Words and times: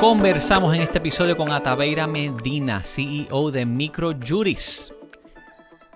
Conversamos 0.00 0.74
en 0.74 0.82
este 0.82 0.98
episodio 0.98 1.38
con 1.38 1.50
Ataveira 1.50 2.06
Medina, 2.06 2.82
CEO 2.82 3.50
de 3.50 3.64
Microjuris. 3.64 4.92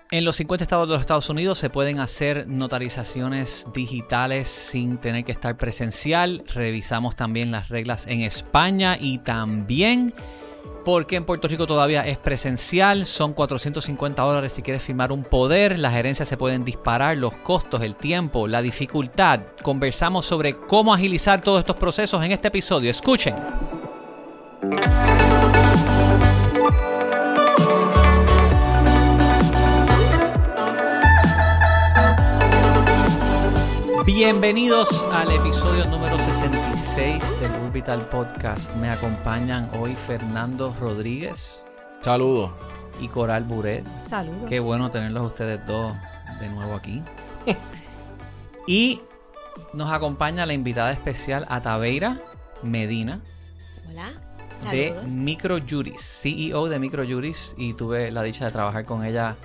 En 0.09 0.25
los 0.25 0.35
50 0.37 0.63
estados 0.63 0.87
de 0.87 0.93
los 0.93 1.01
Estados 1.01 1.29
Unidos 1.29 1.59
se 1.59 1.69
pueden 1.69 1.99
hacer 1.99 2.47
notarizaciones 2.47 3.67
digitales 3.73 4.47
sin 4.47 4.97
tener 4.97 5.23
que 5.23 5.31
estar 5.31 5.55
presencial. 5.55 6.43
Revisamos 6.53 7.15
también 7.15 7.51
las 7.51 7.69
reglas 7.69 8.07
en 8.07 8.21
España 8.21 8.97
y 8.99 9.19
también 9.19 10.13
porque 10.83 11.15
en 11.15 11.25
Puerto 11.25 11.47
Rico 11.47 11.67
todavía 11.67 12.05
es 12.05 12.17
presencial. 12.17 13.05
Son 13.05 13.33
450 13.33 14.21
dólares 14.23 14.51
si 14.51 14.63
quieres 14.63 14.81
firmar 14.81 15.11
un 15.11 15.23
poder. 15.23 15.77
Las 15.77 15.93
gerencias 15.93 16.27
se 16.27 16.37
pueden 16.37 16.65
disparar, 16.65 17.17
los 17.17 17.35
costos, 17.35 17.81
el 17.81 17.95
tiempo, 17.95 18.47
la 18.47 18.63
dificultad. 18.63 19.41
Conversamos 19.61 20.25
sobre 20.25 20.57
cómo 20.57 20.91
agilizar 20.91 21.39
todos 21.39 21.59
estos 21.59 21.75
procesos 21.75 22.23
en 22.25 22.31
este 22.31 22.47
episodio. 22.47 22.89
Escuchen. 22.89 23.35
Bienvenidos 34.05 35.03
al 35.11 35.31
episodio 35.31 35.85
número 35.85 36.19
66 36.19 37.39
del 37.39 37.51
Urbital 37.63 38.07
Podcast. 38.09 38.75
Me 38.75 38.91
acompañan 38.91 39.67
hoy 39.79 39.95
Fernando 39.95 40.75
Rodríguez. 40.79 41.65
Saludos. 42.01 42.51
Y 42.99 43.07
Coral 43.07 43.45
Buret. 43.45 43.83
Saludos. 44.07 44.47
Qué 44.47 44.59
bueno 44.59 44.91
tenerlos 44.91 45.25
ustedes 45.25 45.65
dos 45.65 45.91
de 46.39 46.49
nuevo 46.49 46.75
aquí. 46.75 47.01
y 48.67 49.01
nos 49.73 49.91
acompaña 49.91 50.45
la 50.45 50.53
invitada 50.53 50.91
especial 50.91 51.47
Ataveira 51.49 52.21
Medina. 52.61 53.21
Hola. 53.89 54.30
De 54.69 54.95
Microjuris, 55.07 56.01
CEO 56.01 56.67
de 56.67 56.79
Microjuris. 56.79 57.55
Y 57.57 57.73
tuve 57.73 58.11
la 58.11 58.21
dicha 58.23 58.45
de 58.45 58.51
trabajar 58.51 58.85
con 58.85 59.03
ella 59.03 59.37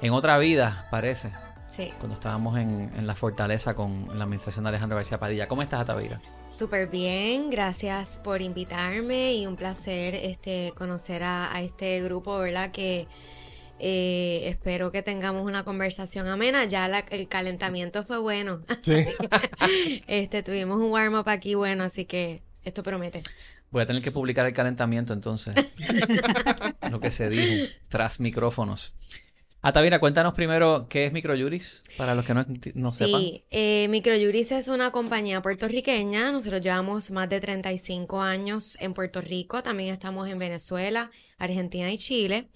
en 0.00 0.12
otra 0.12 0.38
vida, 0.38 0.86
parece. 0.90 1.32
Sí. 1.68 1.92
Cuando 1.98 2.14
estábamos 2.14 2.58
en, 2.58 3.06
la 3.06 3.14
fortaleza 3.14 3.74
con 3.74 4.06
la 4.18 4.24
administración 4.24 4.64
de 4.64 4.70
Alejandro 4.70 4.96
García 4.96 5.18
Padilla. 5.18 5.48
¿Cómo 5.48 5.62
estás, 5.62 5.80
Atavira? 5.80 6.18
Súper 6.48 6.88
bien, 6.88 7.50
gracias 7.50 8.18
por 8.24 8.40
invitarme 8.40 9.34
y 9.34 9.46
un 9.46 9.56
placer 9.56 10.14
este, 10.14 10.72
conocer 10.76 11.22
a, 11.24 11.50
este 11.60 12.00
grupo, 12.02 12.38
¿verdad? 12.38 12.70
Que 12.70 13.06
eh, 13.80 14.40
espero 14.44 14.90
que 14.92 15.02
tengamos 15.02 15.44
una 15.44 15.62
conversación 15.62 16.26
amena. 16.26 16.64
Ya 16.64 16.86
el 17.10 17.28
calentamiento 17.28 18.02
fue 18.02 18.18
bueno. 18.18 18.62
Sí. 18.80 19.04
este, 20.06 20.42
tuvimos 20.42 20.80
un 20.80 20.90
warm-up 20.90 21.28
aquí 21.28 21.54
bueno, 21.54 21.84
así 21.84 22.06
que 22.06 22.42
esto 22.64 22.82
promete. 22.82 23.22
Voy 23.70 23.82
a 23.82 23.86
tener 23.86 24.02
que 24.02 24.10
publicar 24.10 24.46
el 24.46 24.52
calentamiento 24.52 25.12
entonces. 25.12 25.54
Lo 26.90 27.00
que 27.00 27.10
se 27.10 27.28
dijo 27.28 27.70
tras 27.88 28.20
micrófonos. 28.20 28.94
Atavira, 29.60 29.98
cuéntanos 29.98 30.34
primero 30.34 30.86
qué 30.88 31.06
es 31.06 31.12
Microjuris, 31.12 31.82
para 31.96 32.14
los 32.14 32.24
que 32.24 32.32
no, 32.32 32.46
no 32.74 32.90
sepan. 32.92 33.20
Sí, 33.20 33.44
eh, 33.50 33.88
Microjuris 33.90 34.52
es 34.52 34.68
una 34.68 34.92
compañía 34.92 35.42
puertorriqueña. 35.42 36.30
Nosotros 36.30 36.60
llevamos 36.60 37.10
más 37.10 37.28
de 37.28 37.40
35 37.40 38.22
años 38.22 38.78
en 38.80 38.94
Puerto 38.94 39.20
Rico. 39.20 39.60
También 39.60 39.92
estamos 39.92 40.28
en 40.28 40.38
Venezuela, 40.38 41.10
Argentina 41.38 41.90
y 41.90 41.98
Chile. 41.98 42.48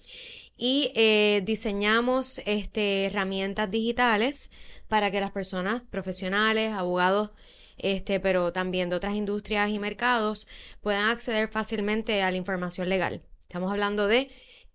Y 0.55 0.93
eh, 0.95 1.41
diseñamos 1.45 2.41
este, 2.45 3.05
herramientas 3.05 3.69
digitales 3.69 4.49
para 4.87 5.11
que 5.11 5.19
las 5.19 5.31
personas 5.31 5.81
profesionales, 5.81 6.71
abogados, 6.71 7.31
este, 7.77 8.19
pero 8.19 8.53
también 8.53 8.89
de 8.89 8.95
otras 8.95 9.15
industrias 9.15 9.69
y 9.69 9.79
mercados 9.79 10.47
puedan 10.81 11.09
acceder 11.09 11.49
fácilmente 11.49 12.21
a 12.23 12.31
la 12.31 12.37
información 12.37 12.89
legal. 12.89 13.23
Estamos 13.41 13.71
hablando 13.71 14.07
de 14.07 14.29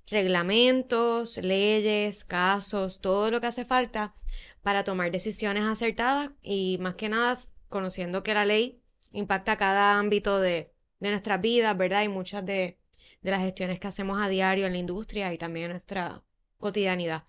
reglamentos, 0.06 1.38
leyes, 1.38 2.24
casos, 2.24 3.00
todo 3.00 3.30
lo 3.30 3.40
que 3.40 3.48
hace 3.48 3.64
falta 3.64 4.14
para 4.62 4.84
tomar 4.84 5.10
decisiones 5.10 5.64
acertadas 5.64 6.30
y 6.42 6.78
más 6.80 6.94
que 6.94 7.08
nada 7.08 7.34
conociendo 7.68 8.22
que 8.22 8.34
la 8.34 8.44
ley 8.44 8.82
impacta 9.12 9.56
cada 9.56 9.98
ámbito 9.98 10.40
de, 10.40 10.72
de 11.00 11.10
nuestras 11.10 11.40
vidas, 11.40 11.76
¿verdad? 11.76 12.02
Y 12.02 12.08
muchas 12.08 12.44
de, 12.44 12.78
las 13.22 13.40
gestiones 13.40 13.78
que 13.80 13.88
hacemos 13.88 14.22
a 14.22 14.28
diario 14.28 14.66
en 14.66 14.72
la 14.72 14.78
industria 14.78 15.32
y 15.32 15.38
también 15.38 15.66
en 15.66 15.72
nuestra 15.72 16.22
cotidianidad. 16.58 17.24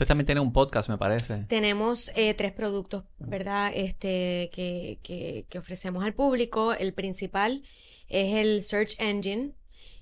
Usted 0.00 0.08
también 0.08 0.24
tiene 0.24 0.40
un 0.40 0.54
podcast, 0.54 0.88
me 0.88 0.96
parece. 0.96 1.44
Tenemos 1.46 2.10
eh, 2.16 2.32
tres 2.32 2.52
productos, 2.52 3.04
¿verdad? 3.18 3.70
Este, 3.74 4.48
que, 4.50 4.98
que, 5.02 5.58
ofrecemos 5.58 6.02
al 6.02 6.14
público. 6.14 6.72
El 6.72 6.94
principal 6.94 7.62
es 8.08 8.36
el 8.36 8.64
Search 8.64 8.96
Engine, 8.98 9.52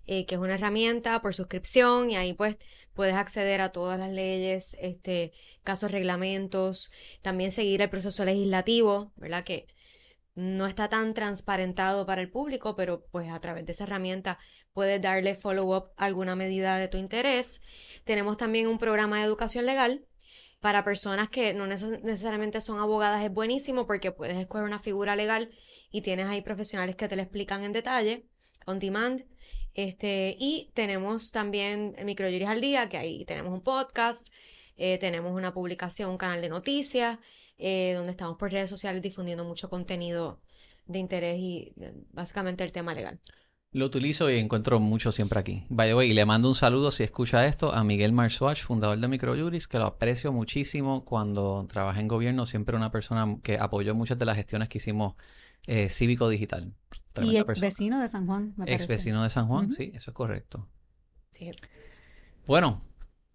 eh, 0.06 0.24
que 0.24 0.36
es 0.36 0.40
una 0.40 0.54
herramienta 0.54 1.20
por 1.20 1.34
suscripción 1.34 2.10
y 2.10 2.14
ahí 2.14 2.32
pues 2.32 2.58
puedes 2.94 3.16
acceder 3.16 3.60
a 3.60 3.72
todas 3.72 3.98
las 3.98 4.12
leyes, 4.12 4.76
este, 4.80 5.32
casos, 5.64 5.90
reglamentos, 5.90 6.92
también 7.20 7.50
seguir 7.50 7.82
el 7.82 7.90
proceso 7.90 8.24
legislativo, 8.24 9.10
¿verdad? 9.16 9.42
Que 9.42 9.66
no 10.36 10.68
está 10.68 10.88
tan 10.88 11.12
transparentado 11.12 12.06
para 12.06 12.20
el 12.20 12.30
público, 12.30 12.76
pero 12.76 13.04
pues 13.10 13.32
a 13.32 13.40
través 13.40 13.66
de 13.66 13.72
esa 13.72 13.82
herramienta 13.82 14.38
puedes 14.78 15.02
darle 15.02 15.34
follow-up 15.34 15.90
a 15.96 16.04
alguna 16.04 16.36
medida 16.36 16.76
de 16.76 16.86
tu 16.86 16.98
interés. 16.98 17.62
Tenemos 18.04 18.36
también 18.36 18.68
un 18.68 18.78
programa 18.78 19.18
de 19.18 19.24
educación 19.24 19.66
legal 19.66 20.06
para 20.60 20.84
personas 20.84 21.28
que 21.28 21.52
no 21.52 21.66
necesariamente 21.66 22.60
son 22.60 22.78
abogadas, 22.78 23.24
es 23.24 23.34
buenísimo 23.34 23.88
porque 23.88 24.12
puedes 24.12 24.36
escoger 24.36 24.64
una 24.64 24.78
figura 24.78 25.16
legal 25.16 25.50
y 25.90 26.02
tienes 26.02 26.26
ahí 26.26 26.42
profesionales 26.42 26.94
que 26.94 27.08
te 27.08 27.16
lo 27.16 27.22
explican 27.22 27.64
en 27.64 27.72
detalle, 27.72 28.28
on 28.66 28.78
demand. 28.78 29.24
Este, 29.74 30.36
y 30.38 30.70
tenemos 30.74 31.32
también 31.32 31.96
Microjuris 32.04 32.46
al 32.46 32.60
Día, 32.60 32.88
que 32.88 32.98
ahí 32.98 33.24
tenemos 33.24 33.52
un 33.52 33.62
podcast, 33.62 34.28
eh, 34.76 34.98
tenemos 34.98 35.32
una 35.32 35.52
publicación, 35.52 36.10
un 36.10 36.18
canal 36.18 36.40
de 36.40 36.50
noticias, 36.50 37.18
eh, 37.58 37.94
donde 37.96 38.12
estamos 38.12 38.38
por 38.38 38.52
redes 38.52 38.70
sociales 38.70 39.02
difundiendo 39.02 39.44
mucho 39.44 39.68
contenido 39.68 40.40
de 40.86 41.00
interés 41.00 41.36
y 41.40 41.72
eh, 41.80 41.94
básicamente 42.12 42.62
el 42.62 42.70
tema 42.70 42.94
legal. 42.94 43.18
Lo 43.70 43.84
utilizo 43.84 44.30
y 44.30 44.38
encuentro 44.38 44.80
mucho 44.80 45.12
siempre 45.12 45.38
aquí. 45.38 45.66
By 45.68 45.90
the 45.90 45.94
way, 45.94 46.12
le 46.14 46.24
mando 46.24 46.48
un 46.48 46.54
saludo 46.54 46.90
si 46.90 47.02
escucha 47.02 47.44
esto 47.44 47.72
a 47.74 47.84
Miguel 47.84 48.12
Marswatch, 48.12 48.62
fundador 48.62 48.98
de 48.98 49.08
Microjuris, 49.08 49.68
que 49.68 49.78
lo 49.78 49.84
aprecio 49.84 50.32
muchísimo 50.32 51.04
cuando 51.04 51.66
trabajé 51.68 52.00
en 52.00 52.08
gobierno, 52.08 52.46
siempre 52.46 52.76
una 52.76 52.90
persona 52.90 53.38
que 53.42 53.58
apoyó 53.58 53.94
muchas 53.94 54.18
de 54.18 54.24
las 54.24 54.36
gestiones 54.36 54.70
que 54.70 54.78
hicimos 54.78 55.16
eh, 55.66 55.90
cívico 55.90 56.30
digital. 56.30 56.72
y 57.20 57.36
ex 57.36 57.60
vecino 57.60 58.00
de 58.00 58.08
San 58.08 58.26
Juan, 58.26 58.54
me 58.56 58.72
Ex 58.72 58.86
vecino 58.86 59.22
de 59.22 59.28
San 59.28 59.48
Juan, 59.48 59.70
sí, 59.70 59.92
eso 59.94 60.12
es 60.12 60.14
correcto. 60.14 60.66
Bueno, 62.46 62.80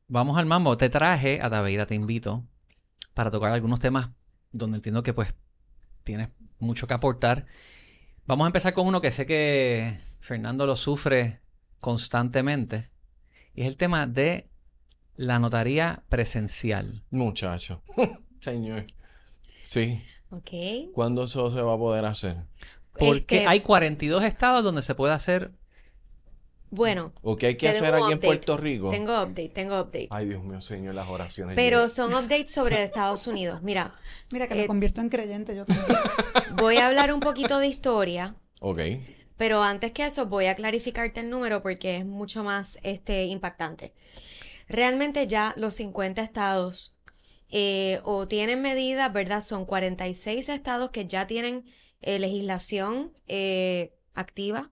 vamos 0.07 0.37
al 0.37 0.47
mambo. 0.47 0.75
Te 0.77 0.89
traje 0.89 1.41
a 1.41 1.49
Daveira, 1.49 1.85
te 1.85 1.93
invito 1.93 2.43
para 3.13 3.29
tocar 3.29 3.51
algunos 3.51 3.79
temas 3.79 4.09
donde 4.51 4.77
entiendo 4.77 5.03
que 5.03 5.13
pues 5.13 5.35
tienes 6.03 6.29
mucho 6.57 6.87
que 6.87 6.95
aportar. 6.95 7.45
Vamos 8.25 8.45
a 8.45 8.47
empezar 8.47 8.73
con 8.73 8.87
uno 8.87 8.99
que 8.99 9.11
sé 9.11 9.27
que 9.27 9.99
Fernando 10.23 10.65
lo 10.65 10.77
sufre 10.77 11.41
constantemente. 11.81 12.89
Y 13.53 13.63
es 13.63 13.67
el 13.67 13.75
tema 13.75 14.07
de 14.07 14.47
la 15.17 15.37
notaría 15.37 16.03
presencial. 16.07 17.03
Muchacho. 17.09 17.83
Señor. 18.39 18.85
Sí. 19.63 20.01
Ok. 20.29 20.93
¿Cuándo 20.93 21.25
eso 21.25 21.51
se 21.51 21.61
va 21.61 21.73
a 21.73 21.77
poder 21.77 22.05
hacer? 22.05 22.37
Porque 22.97 23.45
hay 23.45 23.59
42 23.59 24.23
estados 24.23 24.63
donde 24.63 24.81
se 24.81 24.95
puede 24.95 25.13
hacer. 25.13 25.51
Bueno. 26.69 27.11
¿O 27.21 27.35
qué 27.35 27.47
hay 27.47 27.57
que 27.57 27.67
hacer 27.67 27.93
aquí 27.93 28.13
en 28.13 28.19
Puerto 28.21 28.55
Rico? 28.55 28.91
Tengo 28.91 29.21
update, 29.21 29.49
tengo 29.49 29.77
update. 29.77 30.07
Ay, 30.09 30.29
Dios 30.29 30.41
mío, 30.41 30.61
señor, 30.61 30.95
las 30.95 31.09
oraciones. 31.09 31.57
Pero 31.57 31.89
son 31.89 32.13
updates 32.13 32.53
sobre 32.53 32.81
Estados 32.81 33.27
Unidos. 33.27 33.61
Mira. 33.61 33.93
Mira 34.31 34.47
que 34.47 34.55
me 34.55 34.63
eh, 34.63 34.67
convierto 34.67 35.01
en 35.01 35.09
creyente 35.09 35.53
yo 35.53 35.65
también. 35.65 35.97
Voy 36.55 36.77
a 36.77 36.87
hablar 36.87 37.13
un 37.13 37.19
poquito 37.19 37.59
de 37.59 37.67
historia. 37.67 38.37
Ok. 38.61 38.79
Pero 39.43 39.61
antes 39.61 39.91
que 39.91 40.05
eso, 40.05 40.27
voy 40.27 40.45
a 40.45 40.55
clarificarte 40.55 41.19
el 41.19 41.29
número 41.29 41.61
porque 41.61 41.97
es 41.97 42.05
mucho 42.05 42.45
más 42.45 42.79
este, 42.81 43.25
impactante. 43.25 43.93
Realmente 44.69 45.27
ya 45.27 45.53
los 45.57 45.75
50 45.75 46.21
estados 46.21 46.95
eh, 47.49 47.99
o 48.05 48.25
tienen 48.25 48.61
medidas, 48.61 49.11
¿verdad? 49.11 49.41
Son 49.41 49.65
46 49.65 50.47
estados 50.47 50.91
que 50.91 51.07
ya 51.07 51.27
tienen 51.27 51.65
eh, 51.99 52.19
legislación 52.19 53.11
eh, 53.27 53.93
activa 54.13 54.71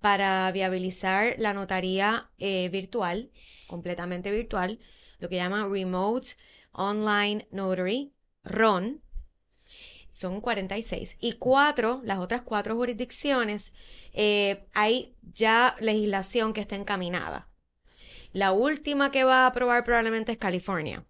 para 0.00 0.52
viabilizar 0.52 1.36
la 1.38 1.54
notaría 1.54 2.30
virtual, 2.38 3.30
completamente 3.68 4.30
virtual, 4.30 4.80
lo 5.18 5.30
que 5.30 5.36
llama 5.36 5.66
Remote 5.66 6.36
Online 6.72 7.48
Notary, 7.50 8.12
RON. 8.42 9.02
Son 10.14 10.40
46. 10.40 11.16
Y 11.18 11.32
cuatro, 11.32 12.00
las 12.04 12.20
otras 12.20 12.42
cuatro 12.42 12.76
jurisdicciones, 12.76 13.72
hay 14.72 15.16
ya 15.22 15.74
legislación 15.80 16.52
que 16.52 16.60
está 16.60 16.76
encaminada. 16.76 17.48
La 18.32 18.52
última 18.52 19.10
que 19.10 19.24
va 19.24 19.42
a 19.42 19.46
aprobar 19.48 19.82
probablemente 19.82 20.30
es 20.30 20.38
California. 20.38 21.04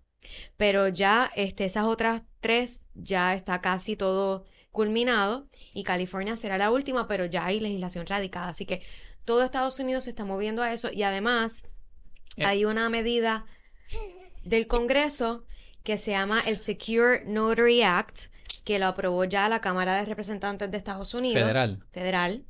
Pero 0.57 0.89
ya 0.89 1.31
este, 1.37 1.67
esas 1.67 1.85
otras 1.85 2.23
tres 2.41 2.81
ya 2.95 3.35
está 3.35 3.61
casi 3.61 3.95
todo 3.95 4.47
culminado 4.71 5.49
y 5.75 5.85
California 5.85 6.35
será 6.37 6.57
la 6.57 6.71
última, 6.71 7.07
pero 7.07 7.27
ya 7.27 7.45
hay 7.45 7.61
legislación 7.61 8.07
radicada. 8.07 8.49
Así 8.49 8.65
que 8.65 8.83
todo 9.27 9.45
Estados 9.45 9.79
Unidos 9.79 10.05
se 10.05 10.11
está 10.11 10.25
moviendo 10.25 10.63
a 10.63 10.73
eso 10.73 10.91
y 10.91 11.03
además 11.03 11.65
Eh. 12.37 12.45
hay 12.47 12.65
una 12.65 12.89
medida 12.89 13.45
del 14.45 14.67
Congreso 14.67 15.45
que 15.83 15.99
se 15.99 16.13
llama 16.13 16.41
el 16.41 16.57
Secure 16.57 17.23
Notary 17.27 17.83
Act, 17.83 18.33
que 18.65 18.79
lo 18.79 18.87
aprobó 18.87 19.25
ya 19.25 19.49
la 19.49 19.61
Cámara 19.61 19.97
de 19.97 20.07
Representantes 20.07 20.71
de 20.71 20.77
Estados 20.77 21.15
Unidos. 21.15 21.43
Federal. 21.43 21.85
Federal. 21.93 22.45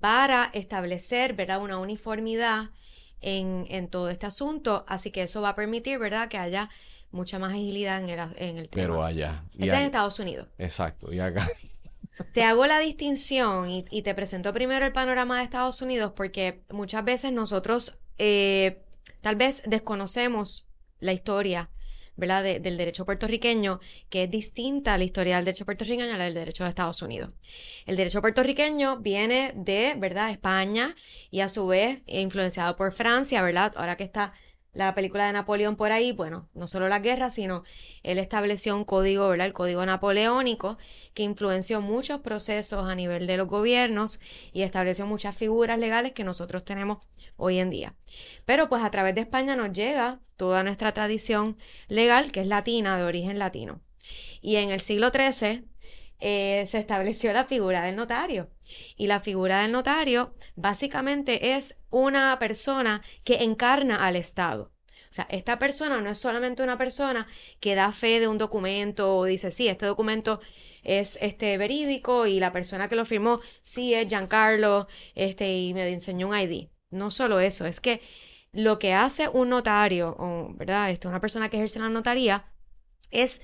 Para 0.00 0.50
establecer, 0.54 1.34
¿verdad?, 1.34 1.62
una 1.62 1.78
uniformidad 1.78 2.70
en, 3.20 3.66
en 3.68 3.88
todo 3.88 4.10
este 4.10 4.26
asunto. 4.26 4.84
Así 4.88 5.10
que 5.10 5.22
eso 5.22 5.40
va 5.42 5.50
a 5.50 5.56
permitir, 5.56 5.98
¿verdad?, 5.98 6.28
que 6.28 6.38
haya 6.38 6.70
mucha 7.10 7.38
más 7.38 7.52
agilidad 7.52 8.02
en 8.02 8.08
el, 8.08 8.18
en 8.36 8.58
el 8.58 8.68
tema. 8.68 8.82
Pero 8.82 9.04
allá. 9.04 9.44
Eso 9.54 9.74
es 9.74 9.80
en 9.80 9.82
Estados 9.82 10.18
Unidos. 10.18 10.48
Exacto. 10.58 11.12
Y 11.12 11.20
acá. 11.20 11.48
Te 12.32 12.44
hago 12.44 12.66
la 12.66 12.78
distinción 12.78 13.68
y, 13.68 13.84
y 13.90 14.02
te 14.02 14.14
presento 14.14 14.52
primero 14.52 14.86
el 14.86 14.92
panorama 14.92 15.38
de 15.38 15.44
Estados 15.44 15.82
Unidos 15.82 16.12
porque 16.14 16.62
muchas 16.70 17.04
veces 17.04 17.32
nosotros 17.32 17.98
eh, 18.18 18.84
tal 19.20 19.34
vez 19.34 19.62
desconocemos 19.66 20.66
la 21.00 21.12
historia, 21.12 21.70
¿verdad? 22.16 22.42
de- 22.42 22.60
del 22.60 22.76
derecho 22.76 23.04
puertorriqueño, 23.04 23.80
que 24.08 24.24
es 24.24 24.30
distinta 24.30 24.94
a 24.94 24.98
la 24.98 25.04
historia 25.04 25.36
del 25.36 25.44
derecho 25.44 25.64
puertorriqueño 25.64 26.12
a 26.14 26.16
la 26.16 26.24
del 26.24 26.34
derecho 26.34 26.64
de 26.64 26.70
Estados 26.70 27.02
Unidos. 27.02 27.30
El 27.86 27.96
derecho 27.96 28.20
puertorriqueño 28.20 28.98
viene 28.98 29.52
de, 29.56 29.94
¿verdad?, 29.98 30.30
España 30.30 30.94
y 31.30 31.40
a 31.40 31.48
su 31.48 31.66
vez 31.66 32.02
influenciado 32.06 32.76
por 32.76 32.92
Francia, 32.92 33.42
¿verdad? 33.42 33.72
Ahora 33.76 33.96
que 33.96 34.04
está 34.04 34.32
la 34.74 34.94
película 34.94 35.26
de 35.26 35.32
Napoleón 35.32 35.76
por 35.76 35.92
ahí, 35.92 36.12
bueno, 36.12 36.48
no 36.52 36.66
solo 36.66 36.88
las 36.88 37.00
guerras, 37.02 37.34
sino 37.34 37.64
él 38.02 38.18
estableció 38.18 38.76
un 38.76 38.84
código, 38.84 39.28
¿verdad? 39.28 39.46
El 39.46 39.52
código 39.52 39.86
napoleónico, 39.86 40.76
que 41.14 41.22
influenció 41.22 41.80
muchos 41.80 42.20
procesos 42.20 42.90
a 42.90 42.94
nivel 42.94 43.26
de 43.26 43.36
los 43.36 43.48
gobiernos 43.48 44.20
y 44.52 44.62
estableció 44.62 45.06
muchas 45.06 45.36
figuras 45.36 45.78
legales 45.78 46.12
que 46.12 46.24
nosotros 46.24 46.64
tenemos 46.64 46.98
hoy 47.36 47.58
en 47.58 47.70
día. 47.70 47.94
Pero 48.44 48.68
pues 48.68 48.82
a 48.82 48.90
través 48.90 49.14
de 49.14 49.22
España 49.22 49.56
nos 49.56 49.72
llega 49.72 50.20
toda 50.36 50.64
nuestra 50.64 50.92
tradición 50.92 51.56
legal, 51.88 52.32
que 52.32 52.40
es 52.40 52.46
latina, 52.46 52.98
de 52.98 53.04
origen 53.04 53.38
latino. 53.38 53.80
Y 54.40 54.56
en 54.56 54.70
el 54.70 54.80
siglo 54.80 55.10
XIII 55.10 55.64
eh, 56.20 56.64
se 56.66 56.78
estableció 56.78 57.32
la 57.32 57.44
figura 57.44 57.82
del 57.82 57.96
notario. 57.96 58.50
Y 58.96 59.06
la 59.06 59.20
figura 59.20 59.62
del 59.62 59.72
notario 59.72 60.34
básicamente 60.56 61.54
es 61.54 61.76
una 61.90 62.38
persona 62.38 63.02
que 63.24 63.42
encarna 63.44 64.06
al 64.06 64.16
Estado. 64.16 64.72
O 65.10 65.14
sea, 65.14 65.28
esta 65.30 65.60
persona 65.60 66.00
no 66.00 66.10
es 66.10 66.18
solamente 66.18 66.64
una 66.64 66.76
persona 66.76 67.28
que 67.60 67.76
da 67.76 67.92
fe 67.92 68.18
de 68.18 68.26
un 68.26 68.36
documento 68.36 69.16
o 69.16 69.24
dice, 69.24 69.52
sí, 69.52 69.68
este 69.68 69.86
documento 69.86 70.40
es 70.82 71.18
este 71.22 71.56
verídico 71.56 72.26
y 72.26 72.40
la 72.40 72.52
persona 72.52 72.88
que 72.88 72.96
lo 72.96 73.04
firmó 73.04 73.40
sí 73.62 73.94
es 73.94 74.08
Giancarlo 74.08 74.88
este, 75.14 75.56
y 75.56 75.72
me 75.72 75.88
enseñó 75.88 76.28
un 76.28 76.36
ID. 76.36 76.68
No 76.90 77.12
solo 77.12 77.38
eso, 77.38 77.64
es 77.64 77.80
que 77.80 78.00
lo 78.50 78.80
que 78.80 78.92
hace 78.92 79.28
un 79.28 79.50
notario, 79.50 80.16
o, 80.18 80.52
¿verdad? 80.54 80.90
Este, 80.90 81.06
una 81.06 81.20
persona 81.20 81.48
que 81.48 81.58
ejerce 81.58 81.78
la 81.78 81.88
notaría, 81.88 82.52
es 83.12 83.40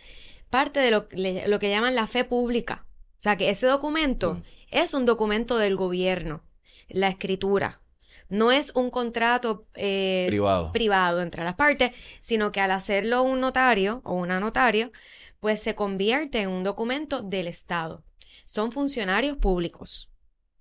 parte 0.51 0.81
de 0.81 0.91
lo, 0.91 1.09
le- 1.13 1.49
lo 1.49 1.59
que 1.59 1.71
llaman 1.71 1.95
la 1.95 2.07
fe 2.07 2.25
pública. 2.25 2.87
O 3.19 3.23
sea, 3.23 3.37
que 3.37 3.51
ese 3.51 3.67
documento 3.67 4.35
Mm. 4.35 4.43
es 4.71 4.95
un 4.95 5.07
documento 5.07 5.57
del 5.59 5.77
gobierno, 5.77 6.43
la 6.89 7.09
escritura. 7.09 7.81
No 8.29 8.53
es 8.53 8.71
un 8.77 8.91
contrato 8.91 9.67
eh, 9.75 10.27
Privado. 10.29 10.73
privado 10.73 11.21
entre 11.21 11.43
las 11.45 11.55
partes, 11.55 11.91
sino 12.21 12.53
que 12.53 12.61
al 12.61 12.71
hacerlo 12.71 13.23
un 13.23 13.41
notario 13.41 14.01
o 14.05 14.15
una 14.15 14.39
notaria, 14.39 14.91
pues 15.41 15.61
se 15.63 15.75
convierte 15.75 16.41
en 16.43 16.49
un 16.51 16.63
documento 16.63 17.23
del 17.23 17.49
Estado. 17.49 18.05
Son 18.45 18.71
funcionarios 18.73 19.37
públicos, 19.37 20.11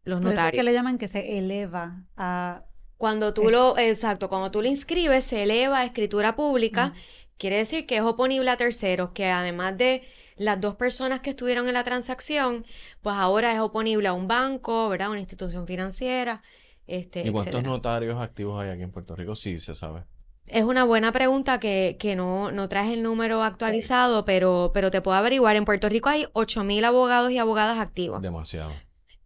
los 0.03 0.17
Por 0.17 0.23
eso 0.23 0.29
es 0.31 0.35
notarios. 0.37 0.59
que 0.59 0.63
le 0.63 0.73
llaman 0.73 0.97
que 0.97 1.07
se 1.07 1.37
eleva 1.37 2.05
a... 2.17 2.63
Cuando 2.97 3.33
tú 3.33 3.49
lo, 3.49 3.77
exacto, 3.77 4.27
cuando 4.29 4.51
tú 4.51 4.61
lo 4.61 4.67
inscribes, 4.67 5.23
se 5.23 5.43
eleva 5.43 5.79
a 5.79 5.85
escritura 5.85 6.35
pública, 6.35 6.87
Mm. 6.87 6.93
Quiere 7.39 7.57
decir 7.57 7.87
que 7.87 7.95
es 7.95 8.03
oponible 8.03 8.51
a 8.51 8.57
terceros, 8.57 9.11
que 9.11 9.25
además 9.27 9.75
de 9.77 10.03
las 10.37 10.61
dos 10.61 10.75
personas 10.75 11.21
que 11.21 11.31
estuvieron 11.31 11.67
en 11.67 11.73
la 11.73 11.83
transacción, 11.83 12.65
pues 13.01 13.15
ahora 13.17 13.53
es 13.53 13.59
oponible 13.59 14.07
a 14.07 14.13
un 14.13 14.27
banco, 14.27 14.89
¿verdad? 14.89 15.09
Una 15.09 15.19
institución 15.19 15.65
financiera, 15.65 16.43
este, 16.85 17.21
¿Y 17.21 17.31
cuántos 17.31 17.55
etcétera. 17.55 17.69
notarios 17.71 18.21
activos 18.21 18.61
hay 18.61 18.69
aquí 18.69 18.83
en 18.83 18.91
Puerto 18.91 19.15
Rico? 19.15 19.35
Sí, 19.35 19.57
se 19.57 19.73
sabe. 19.73 20.03
Es 20.47 20.63
una 20.63 20.83
buena 20.83 21.11
pregunta 21.11 21.59
que, 21.59 21.97
que 21.99 22.15
no, 22.15 22.51
no 22.51 22.67
traes 22.69 22.91
el 22.91 23.03
número 23.03 23.43
actualizado, 23.43 24.25
pero, 24.25 24.71
pero 24.73 24.89
te 24.89 24.99
puedo 25.01 25.15
averiguar. 25.15 25.55
En 25.55 25.65
Puerto 25.65 25.87
Rico 25.89 26.09
hay 26.09 26.25
8.000 26.33 26.83
abogados 26.85 27.31
y 27.31 27.37
abogadas 27.37 27.77
activos. 27.77 28.21
Demasiado. 28.21 28.73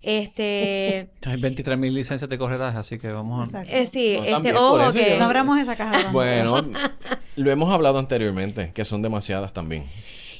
Este, 0.03 1.09
Hay 1.25 1.39
23 1.39 1.77
mil 1.77 1.93
licencias 1.93 2.29
de 2.29 2.37
corretaje, 2.37 2.77
así 2.77 2.99
que 2.99 3.09
vamos 3.09 3.39
a... 3.39 3.61
Exacto. 3.61 3.73
eh, 3.73 3.87
sí, 3.87 4.17
No, 4.29 4.37
este, 4.37 4.53
ojo 4.53 4.91
que... 4.91 5.17
No 5.17 5.25
abramos 5.25 5.57
esa 5.59 5.77
caja. 5.77 6.11
Bueno, 6.11 6.61
lo 7.37 7.51
hemos 7.51 7.73
hablado 7.73 7.99
anteriormente, 7.99 8.73
que 8.73 8.83
son 8.83 9.01
demasiadas 9.01 9.53
también. 9.53 9.89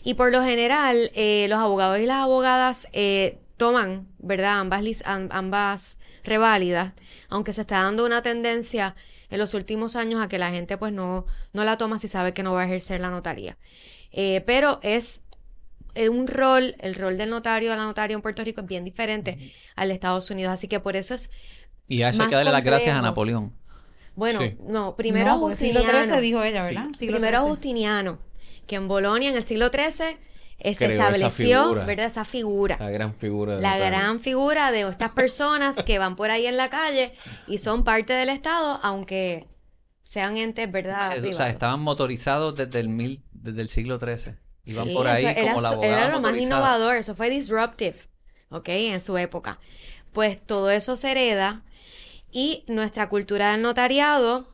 Y 0.04 0.15
por 0.15 0.33
lo 0.33 0.44
general, 0.44 1.12
eh, 1.15 1.45
los 1.48 1.60
abogados 1.60 1.98
y 2.00 2.06
las 2.06 2.18
abogadas 2.18 2.89
eh, 2.92 3.39
toman, 3.56 4.06
¿verdad? 4.19 4.60
Ambas, 4.60 5.01
ambas 5.06 6.00
reválidas, 6.25 6.92
aunque 7.30 7.54
se 7.54 7.62
está 7.62 7.83
dando 7.83 8.06
una 8.06 8.21
tendencia 8.21 8.95
en 9.30 9.39
los 9.39 9.54
últimos 9.54 9.95
años 9.95 10.21
a 10.21 10.27
que 10.27 10.39
la 10.39 10.50
gente 10.50 10.77
pues 10.77 10.92
no, 10.92 11.25
no 11.54 11.63
la 11.63 11.77
toma 11.77 12.00
si 12.00 12.10
sabe 12.10 12.33
que 12.33 12.44
no 12.44 12.54
va 12.54 12.63
a 12.63 12.65
ejercer 12.65 13.00
la 13.00 13.10
notaría. 13.10 13.57
Eh, 14.12 14.44
pero 14.45 14.80
es 14.83 15.22
un 16.09 16.27
rol, 16.27 16.75
el 16.79 16.95
rol 16.95 17.17
del 17.17 17.29
notario 17.29 17.71
a 17.73 17.75
la 17.75 17.83
notaria 17.83 18.15
en 18.15 18.21
Puerto 18.21 18.43
Rico 18.43 18.61
es 18.61 18.67
bien 18.67 18.83
diferente 18.85 19.53
al 19.75 19.89
de 19.89 19.93
Estados 19.93 20.29
Unidos, 20.31 20.51
así 20.53 20.67
que 20.67 20.79
por 20.79 20.95
eso 20.95 21.13
es, 21.13 21.29
Y 21.87 22.01
a 22.01 22.09
eso 22.09 22.21
hay 22.23 22.29
que 22.29 22.35
darle 22.35 22.51
las 22.51 22.63
gracias 22.63 22.95
a. 22.97 23.01
Napoleón. 23.01 23.53
bueno, 24.15 24.39
Sí. 24.41 24.57
no, 24.67 24.95
primero 24.95 25.37
No, 25.37 25.55
siglo 25.55 25.81
Justiniano. 25.81 26.11
XIII 26.13 26.21
dijo 26.21 26.43
ella, 26.43 26.63
¿verdad? 26.63 26.87
Siglo 26.97 27.15
Primero 27.17 27.39
XIII. 27.39 27.49
Justiniano, 27.49 28.19
que 28.67 28.75
en 28.75 28.87
Bolonia 28.87 29.29
en 29.29 29.35
el 29.37 29.43
siglo 29.43 29.69
XIII 29.69 30.17
eh, 30.59 30.75
se 30.75 30.85
Creó 30.85 30.99
esa 31.01 31.11
estableció, 31.11 31.63
figura. 31.63 31.85
¿verdad? 31.85 32.05
Esa 32.05 32.25
figura. 32.25 32.77
La 32.79 32.89
gran 32.89 33.13
figura. 33.15 33.55
La 33.55 33.73
notario. 33.73 33.85
gran 33.87 34.19
figura 34.19 34.71
de 34.71 34.81
estas 34.87 35.09
personas 35.09 35.83
que 35.83 35.99
van 35.99 36.15
por 36.15 36.31
ahí 36.31 36.45
en 36.45 36.57
la 36.57 36.69
calle 36.69 37.13
y 37.47 37.57
son 37.57 37.83
parte 37.83 38.13
del 38.13 38.29
Estado, 38.29 38.79
aunque 38.83 39.47
sean 40.03 40.37
entes, 40.37 40.71
¿verdad? 40.71 41.17
Eh, 41.23 41.29
o 41.29 41.33
sea, 41.33 41.49
estaban 41.49 41.81
motorizados 41.81 42.55
desde 42.55 42.79
el, 42.79 42.87
mil, 42.89 43.23
desde 43.31 43.61
el 43.61 43.67
siglo 43.67 43.99
XIII. 43.99 44.35
Iban 44.65 44.88
Sí, 44.88 44.94
por 44.95 45.07
ahí 45.07 45.25
eso 45.25 45.39
era, 45.39 45.51
como 45.51 45.62
la 45.62 45.68
su- 45.69 45.74
abogada 45.75 45.98
era 46.06 46.12
lo 46.12 46.19
más 46.21 46.38
innovador, 46.38 46.95
eso 46.95 47.15
fue 47.15 47.30
disruptive, 47.30 47.98
¿ok? 48.50 48.69
En 48.69 49.01
su 49.01 49.18
época. 49.18 49.60
Pues 50.13 50.41
todo 50.41 50.72
eso 50.72 50.96
se 50.96 51.12
hereda 51.12 51.63
y 52.32 52.63
nuestra 52.67 53.10
cultura 53.10 53.51
del 53.51 53.62
notariado 53.62 54.48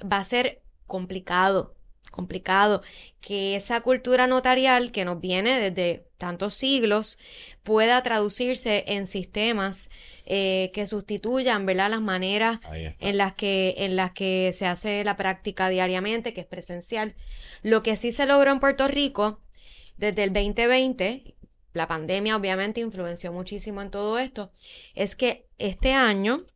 va 0.00 0.18
a 0.18 0.24
ser 0.24 0.62
complicado, 0.86 1.74
complicado, 2.10 2.82
que 3.20 3.56
esa 3.56 3.80
cultura 3.82 4.26
notarial 4.26 4.92
que 4.92 5.04
nos 5.04 5.20
viene 5.20 5.60
desde 5.60 6.06
tantos 6.18 6.54
siglos 6.54 7.18
pueda 7.62 8.02
traducirse 8.02 8.84
en 8.88 9.06
sistemas 9.06 9.90
eh, 10.26 10.70
que 10.74 10.86
sustituyan, 10.86 11.66
¿verdad? 11.66 11.90
Las 11.90 12.00
maneras 12.00 12.60
en 12.98 13.16
las 13.18 13.34
que 13.34 13.74
en 13.78 13.96
las 13.96 14.12
que 14.12 14.52
se 14.54 14.66
hace 14.66 15.02
la 15.04 15.16
práctica 15.16 15.68
diariamente, 15.68 16.32
que 16.32 16.42
es 16.42 16.46
presencial. 16.46 17.14
Lo 17.62 17.82
que 17.82 17.96
sí 17.96 18.12
se 18.12 18.26
logró 18.26 18.50
en 18.52 18.60
Puerto 18.60 18.86
Rico 18.88 19.40
desde 20.00 20.24
el 20.24 20.32
2020, 20.32 21.36
la 21.74 21.86
pandemia 21.86 22.36
obviamente 22.36 22.80
influenció 22.80 23.32
muchísimo 23.32 23.82
en 23.82 23.90
todo 23.90 24.18
esto, 24.18 24.50
es 24.94 25.14
que 25.14 25.46
este 25.58 25.92
año 25.92 26.46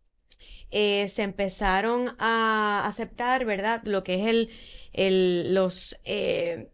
eh, 0.70 1.08
se 1.08 1.22
empezaron 1.22 2.16
a 2.18 2.84
aceptar, 2.86 3.44
¿verdad? 3.44 3.82
Lo 3.84 4.02
que 4.02 4.14
es 4.14 4.26
el, 4.28 4.50
el 4.92 5.54
los 5.54 5.96
eh, 6.04 6.72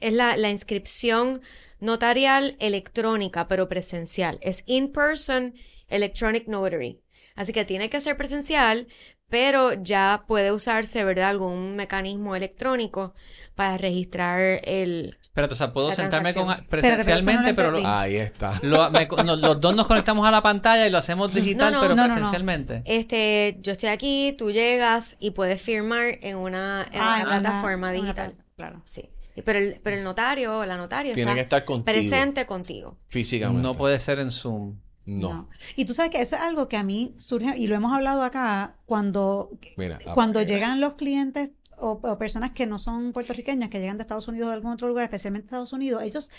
es 0.00 0.12
la, 0.12 0.36
la 0.36 0.50
inscripción 0.50 1.42
notarial 1.78 2.56
electrónica, 2.58 3.46
pero 3.46 3.68
presencial. 3.68 4.38
Es 4.40 4.64
in-person 4.66 5.54
electronic 5.88 6.48
notary. 6.48 7.02
Así 7.34 7.52
que 7.52 7.64
tiene 7.66 7.90
que 7.90 8.00
ser 8.00 8.16
presencial, 8.16 8.88
pero 9.28 9.74
ya 9.74 10.24
puede 10.26 10.50
usarse, 10.50 11.04
¿verdad? 11.04 11.28
Algún 11.28 11.76
mecanismo 11.76 12.34
electrónico 12.34 13.14
para 13.54 13.76
registrar 13.76 14.60
el... 14.64 15.18
Pero, 15.36 15.46
o 15.52 15.54
sea, 15.54 15.72
puedo 15.72 15.92
sentarme 15.92 16.32
con, 16.34 16.46
pero 16.48 16.56
no 16.58 16.66
presencialmente, 16.68 17.54
pero, 17.54 17.70
lo- 17.70 17.78
entendí. 17.78 17.96
Ahí 17.98 18.16
está. 18.16 18.52
lo- 18.62 18.90
me- 18.90 19.06
no, 19.24 19.36
los 19.36 19.60
dos 19.60 19.76
nos 19.76 19.86
conectamos 19.86 20.26
a 20.26 20.30
la 20.32 20.42
pantalla 20.42 20.86
y 20.86 20.90
lo 20.90 20.98
hacemos 20.98 21.32
digital, 21.32 21.72
No, 21.72 21.76
no. 21.78 21.82
pero 21.82 21.94
No, 21.94 22.02
no, 22.02 22.08
no. 22.08 22.14
presencialmente. 22.14 22.82
Este, 22.86 23.58
yo 23.60 23.72
estoy 23.72 23.90
aquí, 23.90 24.34
tú 24.36 24.50
llegas 24.50 25.16
y 25.20 25.30
puedes 25.32 25.62
firmar 25.62 26.04
en 26.22 26.38
una, 26.38 26.86
en 26.90 27.00
Ah, 27.00 27.16
una 27.20 27.24
plataforma 27.40 27.90
una 27.90 27.92
digital. 27.92 28.34
Claro. 28.56 28.82
Sí. 28.86 29.08
Pero 29.44 29.58
el, 29.58 29.78
pero 29.84 29.96
el 29.98 30.02
notario 30.04 30.60
o 30.60 30.64
la 30.64 30.78
notaria 30.78 31.12
Tiene 31.12 31.34
que 31.34 31.40
estar 31.42 31.64
contigo. 31.66 31.84
presente 31.84 32.46
contigo. 32.46 32.96
Físicamente. 33.08 33.62
No 33.62 33.74
puede 33.74 33.98
ser 33.98 34.18
en 34.18 34.30
Zoom. 34.30 34.78
No. 35.04 35.28
No. 35.32 35.48
Y 35.76 35.84
tú 35.84 35.92
sabes 35.94 36.10
que 36.10 36.20
eso 36.20 36.34
es 36.36 36.42
algo 36.42 36.66
que 36.66 36.76
a 36.78 36.82
mí 36.82 37.14
surge, 37.18 37.54
y 37.56 37.66
lo 37.68 37.76
hemos 37.76 37.92
hablado 37.92 38.22
acá, 38.22 38.76
cuando, 38.86 39.50
Mira, 39.76 39.98
ah, 40.06 40.14
cuando 40.14 40.40
llegan 40.42 40.80
los 40.80 40.94
clientes 40.94 41.50
o, 41.78 42.00
o 42.02 42.18
personas 42.18 42.52
que 42.52 42.66
no 42.66 42.78
son 42.78 43.12
puertorriqueñas, 43.12 43.70
que 43.70 43.78
llegan 43.80 43.96
de 43.96 44.02
Estados 44.02 44.28
Unidos 44.28 44.46
o 44.46 44.50
de 44.50 44.56
algún 44.56 44.72
otro 44.72 44.88
lugar, 44.88 45.04
especialmente 45.04 45.46
Estados 45.46 45.72
Unidos, 45.72 46.02
ellos 46.02 46.30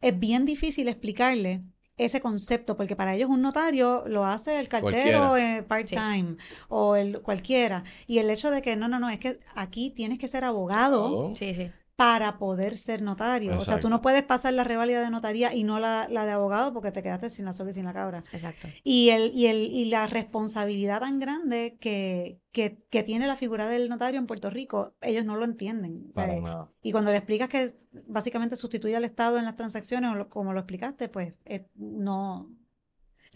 es 0.00 0.18
bien 0.18 0.44
difícil 0.44 0.88
explicarle 0.88 1.62
ese 1.96 2.20
concepto, 2.20 2.76
porque 2.76 2.96
para 2.96 3.14
ellos 3.14 3.30
un 3.30 3.40
notario 3.40 4.04
lo 4.06 4.26
hace 4.26 4.58
el 4.58 4.68
cartero 4.68 5.36
eh, 5.36 5.62
part-time 5.62 6.36
o 6.68 6.96
el 6.96 7.22
cualquiera. 7.22 7.84
Y 8.06 8.18
el 8.18 8.28
hecho 8.30 8.50
de 8.50 8.62
que 8.62 8.74
no, 8.76 8.88
no, 8.88 8.98
no, 8.98 9.10
es 9.10 9.20
que 9.20 9.38
aquí 9.54 9.90
tienes 9.90 10.18
que 10.18 10.28
ser 10.28 10.44
abogado 10.44 11.28
Oh, 11.28 11.34
Sí, 11.34 11.54
sí. 11.54 11.70
Para 11.96 12.38
poder 12.38 12.76
ser 12.76 13.02
notario. 13.02 13.56
O 13.56 13.60
sea, 13.60 13.78
tú 13.78 13.88
no 13.88 14.00
puedes 14.02 14.24
pasar 14.24 14.52
la 14.52 14.64
revalida 14.64 15.00
de 15.00 15.10
notaría 15.10 15.54
y 15.54 15.62
no 15.62 15.78
la, 15.78 16.08
la 16.10 16.26
de 16.26 16.32
abogado 16.32 16.72
porque 16.72 16.90
te 16.90 17.02
quedaste 17.04 17.30
sin 17.30 17.44
la 17.44 17.52
soga 17.52 17.70
y 17.70 17.74
sin 17.74 17.84
la 17.84 17.92
cabra. 17.92 18.18
Exacto. 18.32 18.66
Y, 18.82 19.10
el, 19.10 19.30
y, 19.32 19.46
el, 19.46 19.58
y 19.70 19.84
la 19.84 20.08
responsabilidad 20.08 20.98
tan 21.00 21.20
grande 21.20 21.76
que, 21.80 22.40
que, 22.50 22.82
que 22.90 23.04
tiene 23.04 23.28
la 23.28 23.36
figura 23.36 23.68
del 23.68 23.88
notario 23.88 24.18
en 24.18 24.26
Puerto 24.26 24.50
Rico, 24.50 24.94
ellos 25.02 25.24
no 25.24 25.36
lo 25.36 25.44
entienden. 25.44 26.10
Para 26.12 26.40
nada. 26.40 26.68
y 26.82 26.90
cuando 26.90 27.12
le 27.12 27.18
explicas 27.18 27.48
que 27.48 27.70
básicamente 28.08 28.56
sustituye 28.56 28.96
al 28.96 29.04
Estado 29.04 29.38
en 29.38 29.44
las 29.44 29.54
transacciones, 29.54 30.10
o 30.10 30.14
lo- 30.16 30.28
como 30.28 30.52
lo 30.52 30.58
explicaste, 30.58 31.08
pues 31.08 31.38
eh, 31.44 31.68
no, 31.76 32.50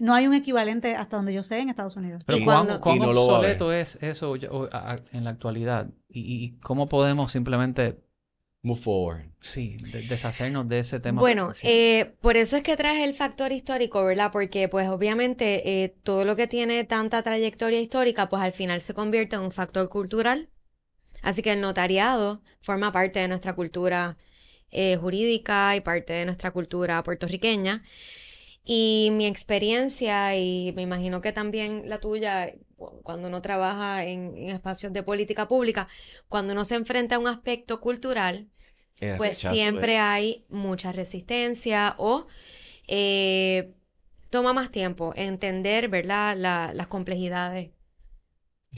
no 0.01 0.15
hay 0.15 0.27
un 0.27 0.35
equivalente 0.35 0.97
hasta 0.97 1.17
donde 1.17 1.33
yo 1.33 1.45
sé 1.45 1.61
en 1.61 1.69
Estados 1.69 1.95
Unidos. 1.95 2.25
Pero 2.27 2.39
Y 2.39 2.45
¿cuán, 2.45 2.67
cuando- 2.67 2.81
cuán 2.81 2.97
y 2.97 2.99
no 2.99 3.11
obsoleto 3.11 3.73
es 3.73 3.99
eso 4.01 4.35
en 4.35 5.23
la 5.25 5.31
actualidad? 5.31 5.91
¿Y, 6.09 6.45
y 6.45 6.59
cómo 6.59 6.89
podemos 6.89 7.31
simplemente, 7.31 8.01
Move 8.63 8.81
forward. 8.81 9.23
sí, 9.41 9.77
de- 9.93 10.03
deshacernos 10.03 10.69
de 10.69 10.81
ese 10.81 10.99
tema? 10.99 11.21
Bueno, 11.21 11.55
Sí. 11.55 11.67
eh, 11.69 12.15
por 12.21 12.37
eso 12.37 12.57
es 12.57 12.63
que 12.65 12.77
traes 12.77 13.05
el 13.07 13.15
factor 13.15 13.53
histórico, 13.53 14.05
¿verdad? 14.05 14.31
Porque 14.33 14.69
pues 14.69 14.89
obviamente 14.89 15.85
eh, 15.85 15.95
todo 16.03 16.25
lo 16.25 16.35
que 16.35 16.49
tiene 16.49 16.83
tanta 16.85 17.23
trayectoria 17.23 17.81
histórica, 17.81 18.29
pues 18.29 18.43
al 18.43 18.53
final 18.53 18.81
se 18.81 18.95
convierte 18.95 19.37
en 19.37 19.43
un 19.43 19.53
factor 19.53 19.89
cultural. 19.89 20.49
Así 21.23 21.41
que 21.43 21.53
el 21.53 21.61
notariado 21.61 22.43
forma 22.61 22.91
parte 22.93 23.21
de 23.21 23.29
nuestra 23.29 23.55
cultura 23.55 24.17
eh, 24.71 24.97
jurídica 24.97 25.75
y 25.77 25.81
parte 25.81 26.13
de 26.13 26.25
nuestra 26.27 26.51
cultura 26.51 27.03
puertorriqueña. 27.05 27.83
Y 28.71 29.09
mi 29.13 29.25
experiencia, 29.27 30.37
y 30.37 30.75
me 30.77 30.83
imagino 30.83 31.23
que 31.23 31.33
también 31.33 31.89
la 31.89 32.01
tuya, 32.01 32.53
cuando 33.03 33.29
uno 33.29 33.41
trabaja 33.41 34.05
en, 34.05 34.37
en 34.37 34.51
espacios 34.51 34.93
de 34.93 35.03
política 35.03 35.49
pública, 35.49 35.89
cuando 36.29 36.53
uno 36.53 36.67
se 36.67 36.75
enfrenta 36.75 37.17
a 37.17 37.19
un 37.19 37.29
aspecto 37.29 37.81
cultural, 37.81 38.51
El 39.01 39.17
pues 39.17 39.31
rechazo 39.39 39.55
siempre 39.55 39.95
es- 39.95 40.01
hay 40.03 40.45
mucha 40.51 40.93
resistencia 40.93 41.95
o 41.97 42.27
eh, 42.89 43.73
toma 44.29 44.53
más 44.53 44.71
tiempo 44.71 45.15
entender, 45.17 45.89
¿verdad? 45.89 46.37
La- 46.37 46.73
las 46.75 46.89
complejidades 46.89 47.71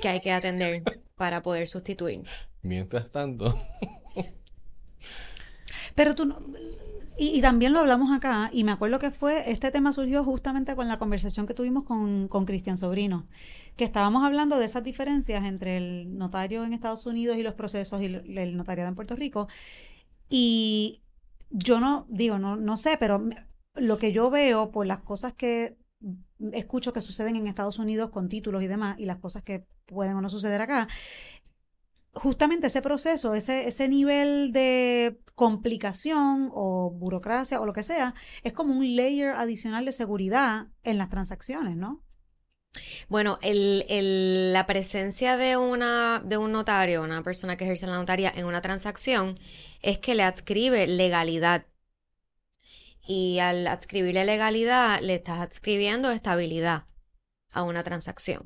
que 0.00 0.08
hay 0.08 0.20
que 0.20 0.30
atender 0.30 0.84
para 1.16 1.42
poder 1.42 1.66
sustituir. 1.66 2.22
Mientras 2.62 3.10
tanto, 3.10 3.58
Pero 5.94 6.14
tú 6.14 6.24
no- 6.26 6.40
y, 7.22 7.42
también 7.42 7.74
lo 7.74 7.80
hablamos 7.80 8.10
acá, 8.12 8.48
y 8.50 8.64
me 8.64 8.72
acuerdo 8.72 8.98
que 8.98 9.10
fue, 9.10 9.50
este 9.50 9.70
tema 9.70 9.92
surgió 9.92 10.24
justamente 10.24 10.74
con 10.74 10.88
la 10.88 10.98
conversación 10.98 11.46
que 11.46 11.52
tuvimos 11.52 11.84
con, 11.84 12.28
con 12.28 12.46
Cristian 12.46 12.78
Sobrino, 12.78 13.28
que 13.76 13.84
estábamos 13.84 14.24
hablando 14.24 14.58
de 14.58 14.64
esas 14.64 14.82
diferencias 14.82 15.44
entre 15.44 15.76
el 15.76 16.16
notario 16.16 16.64
en 16.64 16.72
Estados 16.72 17.04
Unidos 17.04 17.36
y 17.36 17.42
los 17.42 17.52
procesos 17.52 18.00
y 18.00 18.06
el, 18.06 18.38
el 18.38 18.56
notariado 18.56 18.88
en 18.88 18.94
Puerto 18.94 19.16
Rico. 19.16 19.48
Y 20.30 21.02
yo 21.50 21.78
no, 21.78 22.06
digo, 22.08 22.38
no, 22.38 22.56
no 22.56 22.78
sé, 22.78 22.96
pero 22.98 23.22
lo 23.74 23.98
que 23.98 24.12
yo 24.12 24.30
veo 24.30 24.70
por 24.70 24.86
las 24.86 25.00
cosas 25.00 25.34
que 25.34 25.76
escucho 26.52 26.94
que 26.94 27.02
suceden 27.02 27.36
en 27.36 27.46
Estados 27.46 27.78
Unidos 27.78 28.08
con 28.08 28.30
títulos 28.30 28.62
y 28.62 28.66
demás, 28.66 28.98
y 28.98 29.04
las 29.04 29.18
cosas 29.18 29.42
que 29.42 29.66
pueden 29.84 30.16
o 30.16 30.22
no 30.22 30.30
suceder 30.30 30.62
acá, 30.62 30.88
justamente 32.12 32.68
ese 32.68 32.82
proceso, 32.82 33.34
ese, 33.34 33.68
ese 33.68 33.88
nivel 33.88 34.52
de 34.52 35.20
complicación 35.44 36.50
o 36.52 36.90
burocracia 36.90 37.60
o 37.62 37.64
lo 37.64 37.72
que 37.72 37.82
sea, 37.82 38.14
es 38.42 38.52
como 38.52 38.74
un 38.74 38.94
layer 38.94 39.30
adicional 39.30 39.86
de 39.86 39.92
seguridad 39.92 40.66
en 40.82 40.98
las 40.98 41.08
transacciones, 41.08 41.76
¿no? 41.76 42.04
Bueno, 43.08 43.38
el, 43.40 43.86
el- 43.88 44.52
la 44.52 44.66
presencia 44.66 45.38
de 45.38 45.56
una, 45.56 46.20
de 46.22 46.36
un 46.36 46.52
notario, 46.52 47.02
una 47.02 47.22
persona 47.22 47.56
que 47.56 47.64
ejerce 47.64 47.86
la 47.86 47.94
notaría 47.94 48.30
en 48.36 48.44
una 48.44 48.60
transacción, 48.60 49.38
es 49.80 49.96
que 49.98 50.14
le 50.14 50.24
adscribe 50.24 50.86
legalidad. 50.86 51.64
Y 53.06 53.38
al 53.38 53.66
adscribirle 53.66 54.26
legalidad, 54.26 55.00
le 55.00 55.14
estás 55.14 55.38
adscribiendo 55.40 56.10
estabilidad 56.10 56.84
a 57.50 57.62
una 57.62 57.82
transacción. 57.82 58.42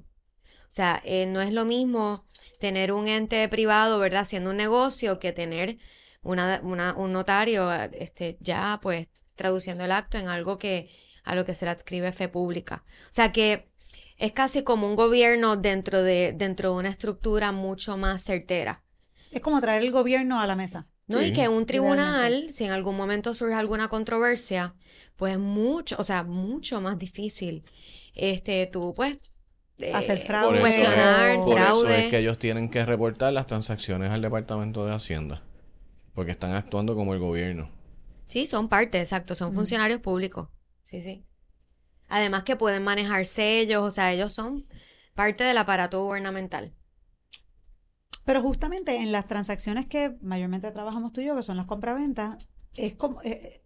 O 0.71 0.73
sea, 0.77 1.03
eh, 1.05 1.27
no 1.27 1.41
es 1.41 1.53
lo 1.53 1.65
mismo 1.65 2.25
tener 2.61 2.93
un 2.93 3.09
ente 3.09 3.49
privado, 3.49 3.99
¿verdad?, 3.99 4.23
haciendo 4.23 4.51
un 4.51 4.59
negocio 4.59 5.19
que 5.19 5.33
tener 5.33 5.79
una, 6.25 6.61
una- 6.63 6.95
un 6.95 7.13
notario, 7.13 7.73
este, 7.73 8.37
ya 8.41 8.79
pues 8.83 9.09
traduciendo 9.37 9.85
el 9.85 9.93
acto 9.93 10.19
en 10.19 10.29
algo 10.29 10.59
que 10.59 10.91
a 11.25 11.35
lo 11.35 11.45
que 11.45 11.55
se 11.55 11.65
le 11.65 11.71
adscribe 11.71 12.13
fe 12.13 12.29
pública. 12.29 12.85
O 13.05 13.13
sea 13.13 13.33
que 13.33 13.69
es 14.19 14.33
casi 14.33 14.63
como 14.63 14.87
un 14.89 14.95
gobierno 14.97 15.57
dentro 15.57 16.03
de, 16.03 16.33
dentro 16.37 16.73
de 16.73 16.77
una 16.79 16.89
estructura 16.89 17.51
mucho 17.53 17.97
más 17.97 18.23
certera. 18.23 18.83
Es 19.33 19.41
como 19.41 19.61
traer 19.61 19.83
el 19.83 19.91
gobierno 19.91 20.41
a 20.41 20.47
la 20.47 20.55
mesa. 20.55 20.87
¿no? 21.07 21.21
Y 21.23 21.33
que 21.35 21.49
un 21.49 21.67
tribunal, 21.67 22.47
si 22.51 22.65
en 22.65 22.71
algún 22.71 22.97
momento 22.97 23.35
surge 23.35 23.55
alguna 23.55 23.89
controversia, 23.89 24.75
pues 25.17 25.33
es 25.35 25.39
mucho, 25.39 25.97
o 25.99 26.05
sea, 26.05 26.23
mucho 26.23 26.81
más 26.81 26.99
difícil. 26.99 27.63
Este, 28.15 28.67
tú, 28.67 28.95
pues, 28.95 29.19
eh, 29.79 29.93
Hacer 29.93 30.19
por 30.19 30.27
fraude. 30.27 30.53
eso, 30.59 30.61
cuestionar, 30.63 31.41
por 31.41 31.59
eso 31.61 31.89
es 31.91 32.09
que 32.11 32.19
ellos 32.21 32.39
tienen 32.39 32.71
que 32.71 32.85
reportar 32.87 33.33
las 33.35 33.47
transacciones 33.47 34.11
al 34.11 34.23
Departamento 34.23 34.87
de 34.87 34.95
Hacienda. 34.95 35.43
Porque 36.15 36.33
están 36.33 36.53
actuando 36.53 36.95
como 36.95 37.15
el 37.15 37.21
gobierno. 37.21 37.71
Sí, 38.27 38.47
son 38.47 38.69
parte, 38.69 39.01
exacto, 39.01 39.35
son 39.35 39.53
funcionarios 39.53 40.01
públicos. 40.01 40.49
Sí, 40.83 41.03
sí. 41.03 41.27
Además 42.09 42.45
que 42.45 42.57
pueden 42.57 42.83
manejar 42.85 43.27
sellos, 43.27 43.83
o 43.83 43.91
sea, 43.91 44.13
ellos 44.13 44.33
son 44.33 44.65
parte 45.15 45.45
del 45.45 45.59
aparato 45.59 46.03
gubernamental. 46.05 46.75
Pero 48.25 48.43
justamente 48.43 48.97
en 48.97 49.13
las 49.13 49.29
transacciones 49.29 49.87
que 49.87 50.17
mayormente 50.23 50.71
trabajamos 50.71 51.13
tú 51.13 51.21
y 51.21 51.27
yo, 51.27 51.37
que 51.37 51.43
son 51.43 51.57
las 51.57 51.67
compraventas, 51.67 52.47
es 52.77 52.95
como... 52.95 53.21
eh, 53.23 53.63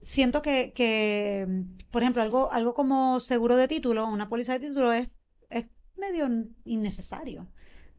siento 0.00 0.42
que, 0.42 0.72
que, 0.72 1.46
por 1.90 2.02
ejemplo, 2.02 2.22
algo, 2.22 2.50
algo 2.52 2.74
como 2.74 3.20
seguro 3.20 3.56
de 3.56 3.68
título, 3.68 4.06
una 4.06 4.28
póliza 4.28 4.54
de 4.54 4.68
título 4.68 4.92
es, 4.92 5.10
es 5.50 5.68
medio 5.96 6.28
innecesario. 6.64 7.46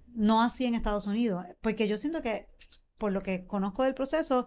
No 0.07 0.41
así 0.41 0.65
en 0.65 0.75
Estados 0.75 1.07
Unidos, 1.07 1.45
porque 1.61 1.87
yo 1.87 1.97
siento 1.97 2.21
que, 2.21 2.49
por 3.01 3.11
lo 3.11 3.21
que 3.21 3.45
conozco 3.47 3.81
del 3.83 3.95
proceso, 3.95 4.45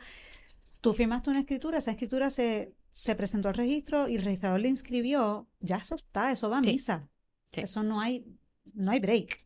tú 0.80 0.92
firmaste 0.94 1.28
una 1.30 1.40
escritura, 1.40 1.78
esa 1.78 1.90
escritura 1.90 2.30
se, 2.30 2.72
se 2.92 3.16
presentó 3.16 3.48
al 3.48 3.54
registro 3.56 4.06
y 4.06 4.14
el 4.14 4.22
registrador 4.22 4.60
le 4.60 4.68
inscribió, 4.68 5.48
ya 5.58 5.76
eso 5.78 5.96
está, 5.96 6.30
eso 6.30 6.48
va 6.50 6.58
a 6.58 6.62
Sí. 6.62 6.70
misa. 6.72 7.08
Sí. 7.52 7.62
Eso 7.62 7.82
no 7.82 8.00
hay, 8.00 8.24
no 8.74 8.92
hay 8.92 9.00
break. 9.00 9.44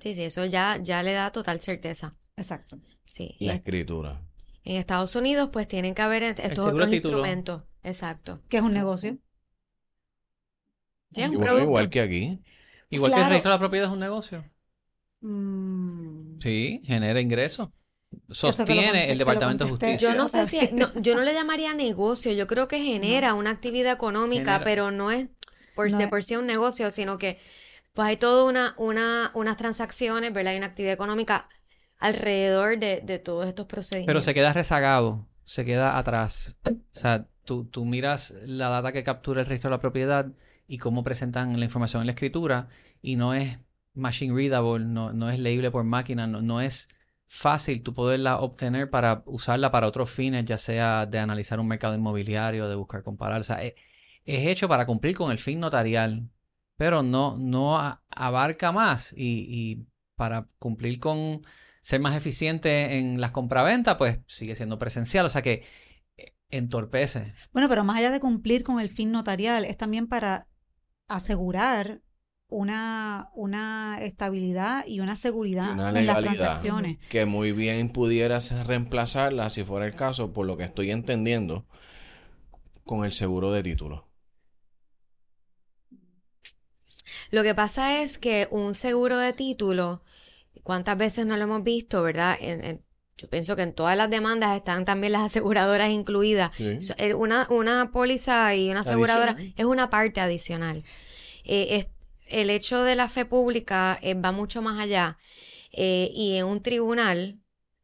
Sí, 0.00 0.14
sí, 0.14 0.22
eso 0.22 0.44
ya, 0.44 0.78
ya 0.82 1.02
le 1.02 1.12
da 1.12 1.32
total 1.32 1.60
certeza. 1.62 2.14
Exacto. 2.36 2.78
Sí. 3.06 3.36
La 3.40 3.54
escritura. 3.54 4.20
en 4.64 4.76
Estados 4.76 5.16
Unidos, 5.16 5.48
pues 5.52 5.66
tienen 5.66 5.94
que 5.94 6.02
haber 6.02 6.22
estos 6.22 6.66
otros 6.66 6.92
instrumentos. 6.92 7.64
Exacto. 7.82 8.42
Que 8.50 8.58
es 8.58 8.62
un 8.62 8.72
negocio. 8.74 9.16
Sí, 11.12 11.22
es 11.22 11.30
un 11.30 11.38
producto. 11.38 11.62
igual 11.64 11.88
que 11.90 12.00
aquí. 12.00 12.38
Igual 12.90 13.12
que 13.14 13.20
el 13.20 13.26
registro 13.28 13.50
de 13.50 13.54
la 13.56 13.58
propiedad 13.58 13.86
es 13.88 13.92
un 13.92 13.98
negocio. 14.00 14.44
Mm, 15.20 16.38
Sí, 16.40 16.80
genera 16.84 17.20
ingresos. 17.20 17.68
Sostiene 18.30 19.10
el 19.10 19.18
Departamento 19.18 19.64
de. 19.64 19.70
Justicia. 19.70 19.96
Yo 19.96 20.14
no 20.14 20.28
sé 20.28 20.46
si, 20.46 20.70
no, 20.72 20.90
yo 21.00 21.14
no 21.14 21.22
le 21.22 21.32
llamaría 21.34 21.74
negocio, 21.74 22.32
yo 22.32 22.46
creo 22.46 22.68
que 22.68 22.78
genera 22.80 23.34
una 23.34 23.50
actividad 23.50 23.92
económica, 23.92 24.44
Genera. 24.52 24.64
pero 24.64 24.90
no 24.90 25.10
es 25.10 25.28
por, 25.74 25.90
No 25.90 25.98
de 25.98 26.04
es- 26.04 26.10
por 26.10 26.22
sí 26.22 26.36
un 26.36 26.46
negocio, 26.46 26.90
sino 26.90 27.18
que 27.18 27.38
pues 27.94 28.08
hay 28.08 28.16
toda 28.16 28.44
una, 28.44 28.74
una, 28.78 29.30
unas 29.34 29.56
transacciones, 29.56 30.32
¿verdad? 30.32 30.52
Hay 30.52 30.58
una 30.58 30.66
actividad 30.68 30.94
económica 30.94 31.48
alrededor 31.98 32.78
de, 32.78 33.00
de 33.04 33.18
todos 33.18 33.46
estos 33.46 33.66
procedimientos. 33.66 34.12
Pero 34.12 34.20
se 34.22 34.34
queda 34.34 34.52
rezagado, 34.52 35.28
se 35.44 35.64
queda 35.64 35.98
atrás. 35.98 36.58
O 36.66 36.72
sea, 36.92 37.26
tú, 37.44 37.64
tú 37.66 37.84
miras 37.84 38.34
la 38.44 38.70
data 38.70 38.92
que 38.92 39.04
captura 39.04 39.40
el 39.40 39.46
registro 39.46 39.70
de 39.70 39.76
la 39.76 39.80
propiedad 39.80 40.26
y 40.66 40.78
cómo 40.78 41.04
presentan 41.04 41.58
la 41.58 41.64
información 41.64 42.00
en 42.02 42.06
la 42.06 42.12
escritura 42.12 42.68
y 43.02 43.16
no 43.16 43.34
es 43.34 43.58
machine 43.94 44.34
readable, 44.34 44.86
no, 44.86 45.12
no 45.12 45.28
es 45.30 45.38
leíble 45.38 45.70
por 45.70 45.84
máquina, 45.84 46.26
no, 46.26 46.40
no 46.40 46.60
es 46.62 46.88
fácil 47.34 47.82
tú 47.82 47.94
poderla 47.94 48.40
obtener 48.40 48.90
para 48.90 49.22
usarla 49.24 49.70
para 49.70 49.86
otros 49.86 50.10
fines, 50.10 50.44
ya 50.44 50.58
sea 50.58 51.06
de 51.06 51.18
analizar 51.18 51.58
un 51.58 51.66
mercado 51.66 51.94
inmobiliario, 51.94 52.68
de 52.68 52.74
buscar 52.74 53.02
comparar. 53.02 53.40
O 53.40 53.44
sea, 53.44 53.62
es, 53.62 53.72
es 54.26 54.46
hecho 54.46 54.68
para 54.68 54.84
cumplir 54.84 55.16
con 55.16 55.32
el 55.32 55.38
fin 55.38 55.58
notarial, 55.58 56.28
pero 56.76 57.02
no, 57.02 57.38
no 57.38 57.78
abarca 58.10 58.70
más 58.70 59.14
y, 59.16 59.46
y 59.48 59.86
para 60.14 60.46
cumplir 60.58 61.00
con 61.00 61.40
ser 61.80 62.00
más 62.00 62.14
eficiente 62.14 62.98
en 62.98 63.18
las 63.18 63.30
compraventas, 63.30 63.96
pues 63.96 64.20
sigue 64.26 64.54
siendo 64.54 64.78
presencial, 64.78 65.24
o 65.24 65.30
sea 65.30 65.40
que 65.40 65.64
eh, 66.18 66.34
entorpece. 66.50 67.32
Bueno, 67.54 67.66
pero 67.66 67.82
más 67.82 67.96
allá 67.96 68.10
de 68.10 68.20
cumplir 68.20 68.62
con 68.62 68.78
el 68.78 68.90
fin 68.90 69.10
notarial, 69.10 69.64
es 69.64 69.78
también 69.78 70.06
para 70.06 70.48
asegurar 71.08 72.02
una, 72.52 73.30
una 73.34 73.98
estabilidad 74.00 74.86
y 74.86 75.00
una 75.00 75.16
seguridad 75.16 75.70
Y 75.70 75.72
una 75.72 75.88
en 75.88 75.94
las 75.94 76.18
legalidad 76.18 76.32
transacciones. 76.34 76.98
que 77.08 77.24
muy 77.26 77.52
bien 77.52 77.88
pudieras 77.90 78.52
reemplazarla 78.66 79.50
si 79.50 79.64
fuera 79.64 79.86
el 79.86 79.94
caso, 79.94 80.32
por 80.32 80.46
lo 80.46 80.56
que 80.56 80.64
estoy 80.64 80.90
entendiendo, 80.90 81.66
con 82.84 83.04
el 83.04 83.12
seguro 83.12 83.50
de 83.52 83.62
título? 83.62 84.08
Lo 87.30 87.42
que 87.42 87.54
pasa 87.54 88.02
es 88.02 88.18
que 88.18 88.48
un 88.50 88.74
seguro 88.74 89.16
de 89.16 89.32
título, 89.32 90.02
¿cuántas 90.62 90.96
veces 90.98 91.26
no 91.26 91.36
lo 91.36 91.44
hemos 91.44 91.62
visto, 91.64 92.02
verdad? 92.02 92.36
En- 92.40 92.64
en- 92.64 92.84
yo 93.18 93.28
pienso 93.28 93.54
que 93.56 93.62
en 93.62 93.72
todas 93.72 93.96
las 93.96 94.10
demandas 94.10 94.56
están 94.56 94.84
también 94.84 95.12
las 95.12 95.22
aseguradoras 95.26 95.90
incluidas. 95.90 96.50
Sí. 96.56 96.78
Una, 97.14 97.46
una 97.50 97.90
póliza 97.92 98.54
y 98.54 98.70
una 98.70 98.80
aseguradora 98.80 99.32
Adicional. 99.32 99.54
es 99.56 99.64
una 99.64 99.90
parte 99.90 100.20
adicional. 100.20 100.84
Eh, 101.44 101.76
es- 101.76 101.86
el 102.32 102.50
hecho 102.50 102.82
de 102.82 102.96
la 102.96 103.08
fe 103.08 103.24
pública 103.24 103.98
eh, 104.02 104.14
va 104.14 104.32
mucho 104.32 104.62
más 104.62 104.80
allá. 104.80 105.18
Eh, 105.72 106.10
y 106.14 106.36
en 106.36 106.46
un 106.46 106.62
tribunal, 106.62 107.38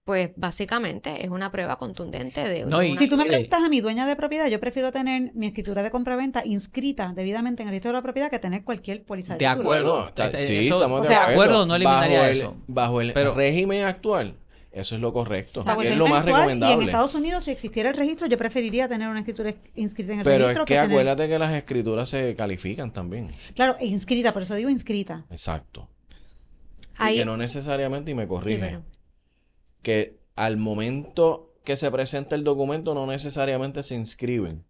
pues 0.05 0.31
básicamente 0.37 1.23
es 1.25 1.31
una 1.31 1.53
prueba 1.53 1.77
contundente 1.79 2.47
de, 2.49 2.65
No, 2.65 2.83
y- 2.83 2.91
una 2.93 2.99
Si 2.99 3.09
tú 3.09 3.17
me 3.17 3.25
preguntas 3.27 3.63
a 3.63 3.69
mi 3.69 3.81
dueña 3.81 4.07
de 4.07 4.17
propiedad, 4.17 4.47
yo 4.49 4.59
prefiero 4.61 4.91
tener 4.93 5.33
mi 5.35 5.47
escritura 5.49 5.83
de 5.83 5.91
compraventa 5.91 6.43
inscrita 6.47 7.13
debidamente 7.15 7.63
en 7.63 7.69
el 7.69 7.73
registro 7.73 7.91
de 7.91 7.99
la 7.99 8.03
propiedad 8.03 8.31
que 8.31 8.39
tener 8.39 8.65
cualquier 8.65 9.05
póliza 9.05 9.35
de, 9.35 9.39
De 9.39 9.51
título. 9.51 9.61
acuerdo. 9.63 9.93
Bueno, 9.93 10.09
está- 10.09 10.31
sí, 10.31 10.45
eso- 10.57 10.75
estamos 10.77 11.01
o 11.01 11.03
de 11.03 11.09
sea, 11.09 11.23
acuerdo. 11.23 11.43
acuerdo 11.43 11.67
no 11.67 11.75
eliminaría 11.77 12.19
bajo 12.21 12.31
el, 12.31 12.37
eso. 12.39 12.57
Bajo 12.67 13.01
el 13.03 13.13
Pero- 13.13 13.35
régimen 13.35 13.85
actual, 13.85 14.35
eso 14.81 14.95
es 14.95 15.01
lo 15.01 15.13
correcto. 15.13 15.61
Es 15.61 15.97
lo 15.97 16.07
más 16.07 16.21
actual, 16.21 16.21
Y 16.21 16.21
en 16.21 16.25
recomendable. 16.27 16.87
Estados 16.87 17.15
Unidos, 17.15 17.45
si 17.45 17.51
existiera 17.51 17.91
el 17.91 17.97
registro, 17.97 18.27
yo 18.27 18.37
preferiría 18.39 18.89
tener 18.89 19.09
una 19.09 19.21
escritura 19.21 19.55
inscrita 19.75 20.13
en 20.13 20.19
el 20.21 20.25
Pero 20.25 20.37
es 20.37 20.41
registro 20.49 20.65
que 20.65 20.75
tener- 20.75 20.87
acuérdate 20.91 21.29
que 21.29 21.39
las 21.39 21.53
escrituras 21.55 22.09
se 22.09 22.35
califican 22.37 22.93
también. 22.93 23.29
Claro, 23.55 23.77
e 23.81 23.87
inscrita, 23.87 24.33
por 24.33 24.43
eso 24.43 24.55
digo 24.55 24.71
inscrita. 24.71 25.25
Exacto. 25.31 25.89
Y 27.11 27.17
que 27.19 27.25
no 27.25 27.37
necesariamente, 27.37 28.11
y 28.11 28.15
me 28.15 28.25
Sí, 28.25 28.29
corrige, 28.29 28.59
pero- 28.59 28.83
que 29.83 30.19
al 30.37 30.57
momento 30.57 31.55
que 31.65 31.77
se 31.77 31.91
presenta 31.91 32.35
el 32.35 32.45
documento 32.45 32.95
no 32.95 33.07
necesariamente 33.07 33.83
se 33.83 33.95
inscriben. 33.95 34.65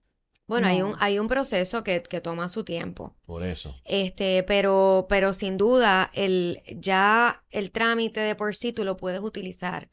Bueno, 0.47 0.67
hay 0.67 0.81
un, 0.81 0.95
hay 0.99 1.19
un 1.19 1.29
proceso 1.29 1.85
que, 1.85 2.03
que 2.03 2.23
toma 2.23 2.49
su 2.49 2.65
tiempo. 2.65 3.15
Por 3.27 3.45
eso. 3.45 3.77
Este, 3.85 4.43
pero, 4.45 5.05
pero 5.07 5.35
sin 5.35 5.59
duda, 5.59 6.11
el, 6.15 6.63
ya 6.75 7.45
el 7.51 7.71
trámite 7.71 8.21
de 8.21 8.35
por 8.35 8.57
sí 8.57 8.73
tú 8.73 8.83
lo 8.85 8.97
puedes 8.97 9.21
utilizar 9.21 9.91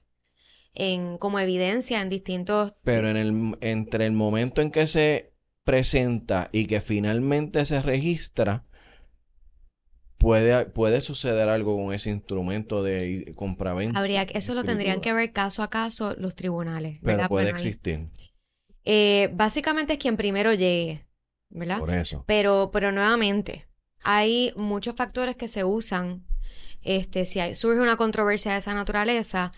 en, 0.75 1.17
como 1.17 1.39
evidencia 1.39 2.01
en 2.01 2.09
distintos. 2.09 2.73
Pero 2.83 3.09
en 3.09 3.17
el, 3.17 3.57
entre 3.61 4.05
el 4.05 4.11
momento 4.11 4.61
en 4.61 4.71
que 4.71 4.87
se 4.87 5.33
presenta 5.63 6.49
y 6.51 6.67
que 6.67 6.79
finalmente 6.81 7.65
se 7.65 7.81
registra, 7.81 8.65
puede, 10.17 10.65
puede 10.65 11.01
suceder 11.01 11.49
algo 11.49 11.77
con 11.77 11.93
ese 11.93 12.09
instrumento 12.09 12.83
de 12.83 13.33
compraventa. 13.35 13.99
Habría 13.99 14.25
que, 14.25 14.37
eso 14.37 14.53
lo 14.53 14.63
tendrían 14.63 15.01
que 15.01 15.13
ver 15.13 15.31
caso 15.31 15.63
a 15.63 15.69
caso 15.69 16.15
los 16.17 16.35
tribunales, 16.35 16.99
Pero 17.01 17.17
¿verdad? 17.17 17.29
puede 17.29 17.47
ahí- 17.47 17.53
existir. 17.53 18.09
Eh, 18.85 19.29
básicamente 19.33 19.93
es 19.93 19.99
quien 19.99 20.15
primero 20.17 20.53
llegue, 20.53 21.05
¿verdad? 21.49 21.79
Por 21.79 21.91
eso. 21.93 22.23
Pero, 22.27 22.69
pero 22.71 22.91
nuevamente, 22.91 23.67
hay 24.03 24.53
muchos 24.55 24.95
factores 24.95 25.35
que 25.35 25.47
se 25.47 25.63
usan, 25.63 26.25
este, 26.83 27.25
si 27.25 27.39
hay- 27.39 27.55
surge 27.55 27.79
una 27.81 27.97
controversia 27.97 28.53
de 28.53 28.59
esa 28.59 28.75
naturaleza, 28.75 29.51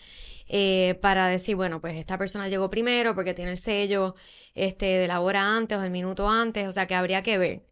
eh, 0.48 0.98
para 1.02 1.28
decir, 1.28 1.56
bueno, 1.56 1.82
pues 1.82 1.96
esta 1.96 2.18
persona 2.18 2.48
llegó 2.48 2.70
primero 2.70 3.16
porque 3.16 3.34
tiene 3.34 3.52
el 3.52 3.58
sello, 3.58 4.16
este, 4.56 4.86
de 4.86 5.08
la 5.08 5.20
hora 5.20 5.58
antes 5.58 5.78
o 5.78 5.82
del 5.82 5.92
minuto 5.92 6.30
antes, 6.30 6.68
o 6.68 6.72
sea 6.72 6.88
que 6.88 6.96
habría 6.96 7.22
que 7.22 7.38
ver. 7.38 7.66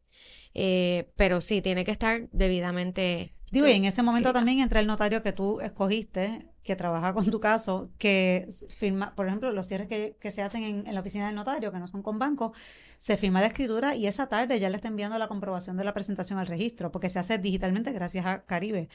Eh, 0.53 1.11
pero 1.15 1.41
sí, 1.41 1.61
tiene 1.61 1.85
que 1.85 1.91
estar 1.91 2.29
debidamente. 2.31 3.33
Digo, 3.51 3.67
y 3.67 3.73
en 3.73 3.85
ese 3.85 4.01
momento 4.01 4.29
escrita. 4.29 4.39
también 4.39 4.59
entra 4.59 4.79
el 4.79 4.87
notario 4.87 5.21
que 5.21 5.31
tú 5.31 5.59
escogiste, 5.61 6.47
que 6.63 6.75
trabaja 6.75 7.13
con 7.13 7.29
tu 7.29 7.39
caso, 7.39 7.91
que 7.97 8.47
firma, 8.79 9.13
por 9.15 9.27
ejemplo, 9.27 9.51
los 9.51 9.67
cierres 9.67 9.87
que, 9.87 10.17
que 10.19 10.31
se 10.31 10.41
hacen 10.41 10.63
en, 10.63 10.87
en 10.87 10.93
la 10.95 11.01
oficina 11.01 11.27
del 11.27 11.35
notario, 11.35 11.71
que 11.71 11.77
no 11.77 11.87
son 11.87 12.01
con 12.01 12.17
banco, 12.19 12.53
se 12.97 13.17
firma 13.17 13.39
la 13.39 13.47
escritura 13.47 13.95
y 13.95 14.07
esa 14.07 14.27
tarde 14.27 14.59
ya 14.59 14.69
le 14.69 14.77
está 14.77 14.87
enviando 14.87 15.17
la 15.19 15.27
comprobación 15.27 15.77
de 15.77 15.83
la 15.83 15.93
presentación 15.93 16.39
al 16.39 16.47
registro, 16.47 16.91
porque 16.91 17.09
se 17.09 17.19
hace 17.19 17.37
digitalmente 17.37 17.91
gracias 17.91 18.25
a 18.25 18.45
Caribe. 18.45 18.89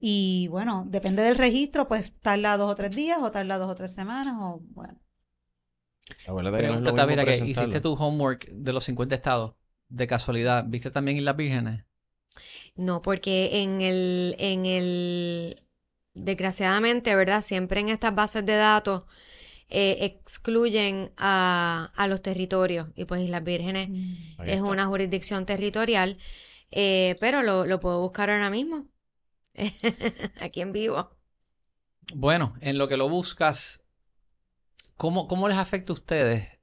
Y 0.00 0.48
bueno, 0.48 0.84
depende 0.88 1.22
del 1.22 1.36
registro, 1.36 1.88
pues 1.88 2.12
tarda 2.20 2.56
dos 2.56 2.70
o 2.70 2.74
tres 2.74 2.92
días, 2.94 3.18
o 3.22 3.30
tarda 3.30 3.58
dos 3.58 3.70
o 3.70 3.74
tres 3.74 3.94
semanas, 3.94 4.34
o 4.40 4.60
bueno. 4.70 4.98
Acuérdate 6.26 6.60
que 6.62 6.68
no 6.68 6.78
es 6.78 6.82
lo 6.84 6.94
Pregunta, 6.94 7.06
mismo 7.06 7.24
que 7.24 7.36
hiciste 7.38 7.80
tu 7.80 7.94
homework 7.94 8.48
de 8.50 8.72
los 8.72 8.84
50 8.84 9.14
estados. 9.14 9.54
De 9.88 10.06
casualidad, 10.06 10.64
¿viste 10.68 10.90
también 10.90 11.16
Islas 11.18 11.36
Vírgenes? 11.36 11.84
No, 12.76 13.02
porque 13.02 13.62
en 13.62 13.80
el, 13.80 14.36
en 14.38 14.66
el, 14.66 15.62
desgraciadamente, 16.14 17.14
¿verdad? 17.16 17.42
Siempre 17.42 17.80
en 17.80 17.88
estas 17.88 18.14
bases 18.14 18.46
de 18.46 18.54
datos 18.56 19.04
eh, 19.70 19.98
excluyen 20.02 21.12
a, 21.18 21.92
a 21.96 22.08
los 22.08 22.22
territorios 22.22 22.88
y 22.96 23.04
pues 23.06 23.22
Islas 23.22 23.44
Vírgenes 23.44 23.90
Ahí 24.38 24.52
es 24.52 24.56
está. 24.56 24.62
una 24.62 24.86
jurisdicción 24.86 25.46
territorial, 25.46 26.18
eh, 26.72 27.16
pero 27.20 27.42
lo, 27.42 27.66
lo 27.66 27.80
puedo 27.80 28.00
buscar 28.00 28.30
ahora 28.30 28.50
mismo, 28.50 28.88
aquí 30.40 30.60
en 30.60 30.72
vivo. 30.72 31.10
Bueno, 32.14 32.54
en 32.60 32.78
lo 32.78 32.88
que 32.88 32.96
lo 32.96 33.08
buscas, 33.08 33.84
¿cómo, 34.96 35.28
cómo 35.28 35.48
les 35.48 35.58
afecta 35.58 35.92
a 35.92 35.94
ustedes 35.94 36.58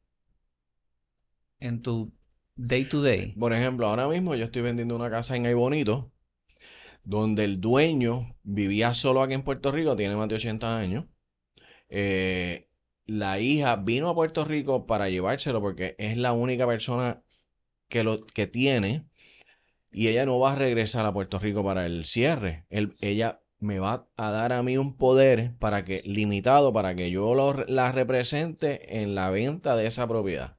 en 1.59 1.81
tu 1.81 2.13
day 2.55 2.85
to 2.85 3.01
day? 3.01 3.33
Por 3.33 3.53
ejemplo, 3.53 3.87
ahora 3.87 4.07
mismo 4.07 4.35
yo 4.35 4.45
estoy 4.45 4.63
vendiendo 4.63 4.95
una 4.95 5.09
casa 5.09 5.35
en 5.35 5.45
Ay 5.45 5.53
Bonito, 5.53 6.11
donde 7.03 7.43
el 7.43 7.61
dueño 7.61 8.35
vivía 8.43 8.93
solo 8.93 9.21
aquí 9.21 9.33
en 9.33 9.43
Puerto 9.43 9.71
Rico, 9.71 9.95
tiene 9.95 10.15
más 10.15 10.27
de 10.27 10.35
80 10.35 10.77
años. 10.77 11.05
Eh, 11.89 12.69
la 13.05 13.39
hija 13.39 13.75
vino 13.75 14.09
a 14.09 14.15
Puerto 14.15 14.45
Rico 14.45 14.87
para 14.87 15.09
llevárselo 15.09 15.61
porque 15.61 15.95
es 15.99 16.17
la 16.17 16.33
única 16.33 16.65
persona 16.65 17.23
que 17.87 18.03
lo 18.03 18.25
que 18.25 18.47
tiene 18.47 19.07
y 19.97 20.09
ella 20.09 20.25
no 20.25 20.37
va 20.39 20.51
a 20.51 20.55
regresar 20.55 21.05
a 21.05 21.13
Puerto 21.13 21.39
Rico 21.39 21.63
para 21.63 21.85
el 21.85 22.03
cierre. 22.03 22.65
Ella 22.99 23.41
me 23.59 23.79
va 23.79 24.09
a 24.17 24.29
dar 24.29 24.51
a 24.51 24.61
mí 24.61 24.77
un 24.77 24.97
poder 24.97 25.55
para 25.57 25.85
que 25.85 26.01
limitado 26.03 26.73
para 26.73 26.95
que 26.95 27.11
yo 27.11 27.33
lo- 27.33 27.63
la 27.65 27.93
represente 27.93 28.99
en 29.01 29.15
la 29.15 29.29
venta 29.29 29.77
de 29.77 29.87
esa 29.87 30.05
propiedad. 30.05 30.57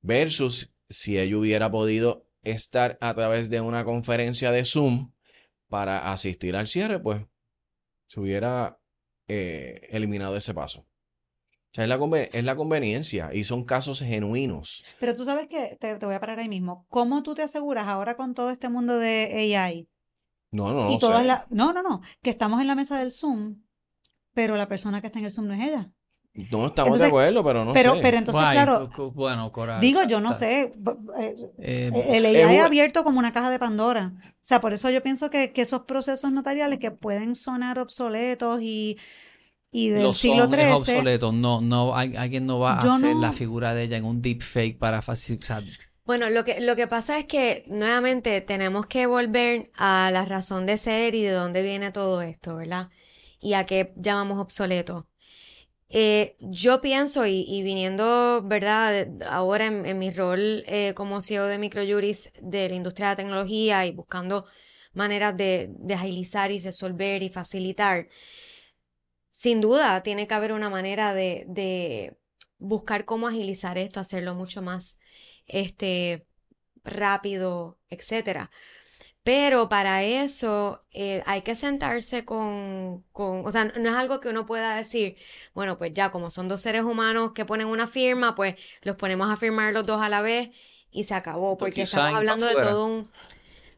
Versus 0.00 0.72
si 0.88 1.18
ella 1.18 1.36
hubiera 1.36 1.72
podido 1.72 2.28
estar 2.42 2.98
a 3.00 3.14
través 3.14 3.50
de 3.50 3.60
una 3.60 3.84
conferencia 3.84 4.52
de 4.52 4.64
Zoom 4.64 5.12
para 5.68 6.12
asistir 6.12 6.54
al 6.54 6.68
cierre, 6.68 7.00
pues 7.00 7.20
se 8.06 8.20
hubiera 8.20 8.78
eh, 9.26 9.88
eliminado 9.90 10.36
ese 10.36 10.54
paso. 10.54 10.86
O 11.74 11.76
sea, 11.76 11.84
es 11.84 11.90
la, 11.90 11.98
conven- 11.98 12.28
es 12.32 12.44
la 12.44 12.54
conveniencia 12.54 13.30
y 13.34 13.42
son 13.44 13.64
casos 13.64 14.00
genuinos. 14.00 14.84
Pero 15.00 15.16
tú 15.16 15.24
sabes 15.24 15.48
que, 15.48 15.76
te, 15.80 15.96
te 15.96 16.06
voy 16.06 16.14
a 16.14 16.20
parar 16.20 16.38
ahí 16.38 16.48
mismo, 16.48 16.86
¿cómo 16.88 17.22
tú 17.24 17.34
te 17.34 17.42
aseguras 17.42 17.88
ahora 17.88 18.16
con 18.16 18.32
todo 18.34 18.50
este 18.50 18.68
mundo 18.68 18.96
de 18.96 19.56
AI? 19.56 19.88
No, 20.52 20.72
no, 20.72 20.88
y 20.90 20.92
no 20.92 20.98
todas 20.98 21.22
sé. 21.22 21.26
la- 21.26 21.46
no, 21.50 21.72
no, 21.72 21.82
no, 21.82 22.00
que 22.22 22.30
estamos 22.30 22.60
en 22.60 22.68
la 22.68 22.76
mesa 22.76 22.96
del 22.98 23.10
Zoom, 23.10 23.56
pero 24.34 24.56
la 24.56 24.68
persona 24.68 25.00
que 25.00 25.08
está 25.08 25.18
en 25.18 25.24
el 25.24 25.30
Zoom 25.32 25.48
no 25.48 25.54
es 25.54 25.62
ella. 25.68 25.90
No 26.50 26.66
estamos 26.66 26.88
Entonces, 26.88 27.00
de 27.00 27.06
acuerdo, 27.06 27.44
pero 27.44 27.64
no 27.64 27.72
pero, 27.72 27.94
sé. 27.96 28.02
pero 28.02 28.18
entonces, 28.18 28.42
Guay, 28.42 28.52
claro, 28.56 28.90
bueno, 29.14 29.52
Coral. 29.52 29.80
digo, 29.80 30.00
yo 30.04 30.20
no 30.20 30.30
está- 30.32 30.46
sé, 30.46 30.72
b- 30.76 30.92
eh, 31.18 31.36
eh, 31.58 31.90
el 32.08 32.26
es 32.26 32.44
AI 32.46 32.58
un- 32.58 32.64
abierto 32.66 33.02
como 33.04 33.18
una 33.20 33.32
caja 33.32 33.50
de 33.50 33.58
Pandora. 33.60 34.12
O 34.32 34.34
sea, 34.40 34.60
por 34.60 34.72
eso 34.72 34.90
yo 34.90 35.00
pienso 35.02 35.30
que, 35.30 35.52
que 35.52 35.62
esos 35.62 35.82
procesos 35.82 36.30
notariales 36.32 36.78
que 36.80 36.90
pueden 36.92 37.34
sonar 37.36 37.78
obsoletos 37.78 38.60
y, 38.62 38.98
y 39.74 39.90
del 39.90 40.02
lo 40.02 40.12
siglo 40.14 40.46
son, 40.46 40.54
es 40.54 40.68
XIII, 40.68 40.70
obsoleto. 40.70 41.32
No, 41.32 41.60
no, 41.60 41.94
alguien 41.96 42.46
no 42.46 42.58
va 42.60 42.80
a 42.80 42.86
hacer 42.86 43.16
no- 43.16 43.20
la 43.20 43.32
figura 43.32 43.74
de 43.74 43.84
ella 43.84 43.96
en 43.98 44.04
un 44.04 44.22
deepfake 44.22 44.78
para 44.78 45.02
facilitar. 45.02 45.64
Bueno, 46.04 46.28
lo 46.30 46.44
que, 46.44 46.60
lo 46.60 46.76
que 46.76 46.86
pasa 46.86 47.18
es 47.18 47.24
que 47.26 47.64
nuevamente 47.66 48.40
tenemos 48.42 48.86
que 48.86 49.06
volver 49.06 49.70
a 49.76 50.10
la 50.12 50.24
razón 50.26 50.66
de 50.66 50.76
ser 50.78 51.14
y 51.14 51.22
de 51.22 51.30
dónde 51.30 51.62
viene 51.62 51.92
todo 51.92 52.20
esto, 52.22 52.56
¿verdad? 52.56 52.90
Y 53.40 53.54
a 53.54 53.64
qué 53.64 53.92
llamamos 53.96 54.38
obsoleto. 54.38 55.08
Eh, 55.88 56.36
yo 56.40 56.80
pienso, 56.80 57.26
y, 57.26 57.44
y 57.48 57.62
viniendo, 57.62 58.42
¿verdad? 58.44 59.08
Ahora 59.30 59.66
en, 59.66 59.86
en 59.86 59.98
mi 59.98 60.10
rol 60.10 60.64
eh, 60.66 60.92
como 60.94 61.22
CEO 61.22 61.46
de 61.46 61.58
Microjuris 61.58 62.32
de 62.42 62.68
la 62.68 62.74
industria 62.74 63.08
de 63.08 63.12
la 63.12 63.16
tecnología 63.16 63.86
y 63.86 63.92
buscando 63.92 64.46
maneras 64.94 65.36
de, 65.36 65.70
de 65.78 65.94
agilizar 65.94 66.50
y 66.52 66.58
resolver 66.58 67.22
y 67.22 67.28
facilitar, 67.30 68.08
sin 69.34 69.60
duda 69.60 70.04
tiene 70.04 70.28
que 70.28 70.34
haber 70.34 70.52
una 70.52 70.70
manera 70.70 71.12
de, 71.12 71.44
de 71.48 72.16
buscar 72.58 73.04
cómo 73.04 73.26
agilizar 73.26 73.78
esto, 73.78 73.98
hacerlo 73.98 74.32
mucho 74.36 74.62
más 74.62 75.00
este, 75.48 76.24
rápido, 76.84 77.80
etcétera. 77.88 78.52
Pero 79.24 79.68
para 79.68 80.04
eso 80.04 80.84
eh, 80.92 81.20
hay 81.26 81.42
que 81.42 81.56
sentarse 81.56 82.24
con, 82.24 83.02
con, 83.10 83.44
o 83.44 83.50
sea, 83.50 83.64
no 83.64 83.88
es 83.88 83.96
algo 83.96 84.20
que 84.20 84.28
uno 84.28 84.46
pueda 84.46 84.76
decir, 84.76 85.16
bueno, 85.52 85.78
pues 85.78 85.92
ya 85.92 86.12
como 86.12 86.30
son 86.30 86.46
dos 86.46 86.60
seres 86.60 86.82
humanos 86.82 87.32
que 87.34 87.44
ponen 87.44 87.66
una 87.66 87.88
firma, 87.88 88.36
pues 88.36 88.54
los 88.82 88.94
ponemos 88.94 89.32
a 89.32 89.36
firmar 89.36 89.72
los 89.72 89.84
dos 89.84 90.00
a 90.00 90.08
la 90.08 90.22
vez 90.22 90.50
y 90.92 91.04
se 91.04 91.14
acabó, 91.14 91.56
porque 91.56 91.80
DocuSign 91.80 92.00
estamos 92.00 92.18
hablando 92.18 92.46
de 92.46 92.54
todo 92.54 92.86
un, 92.86 93.10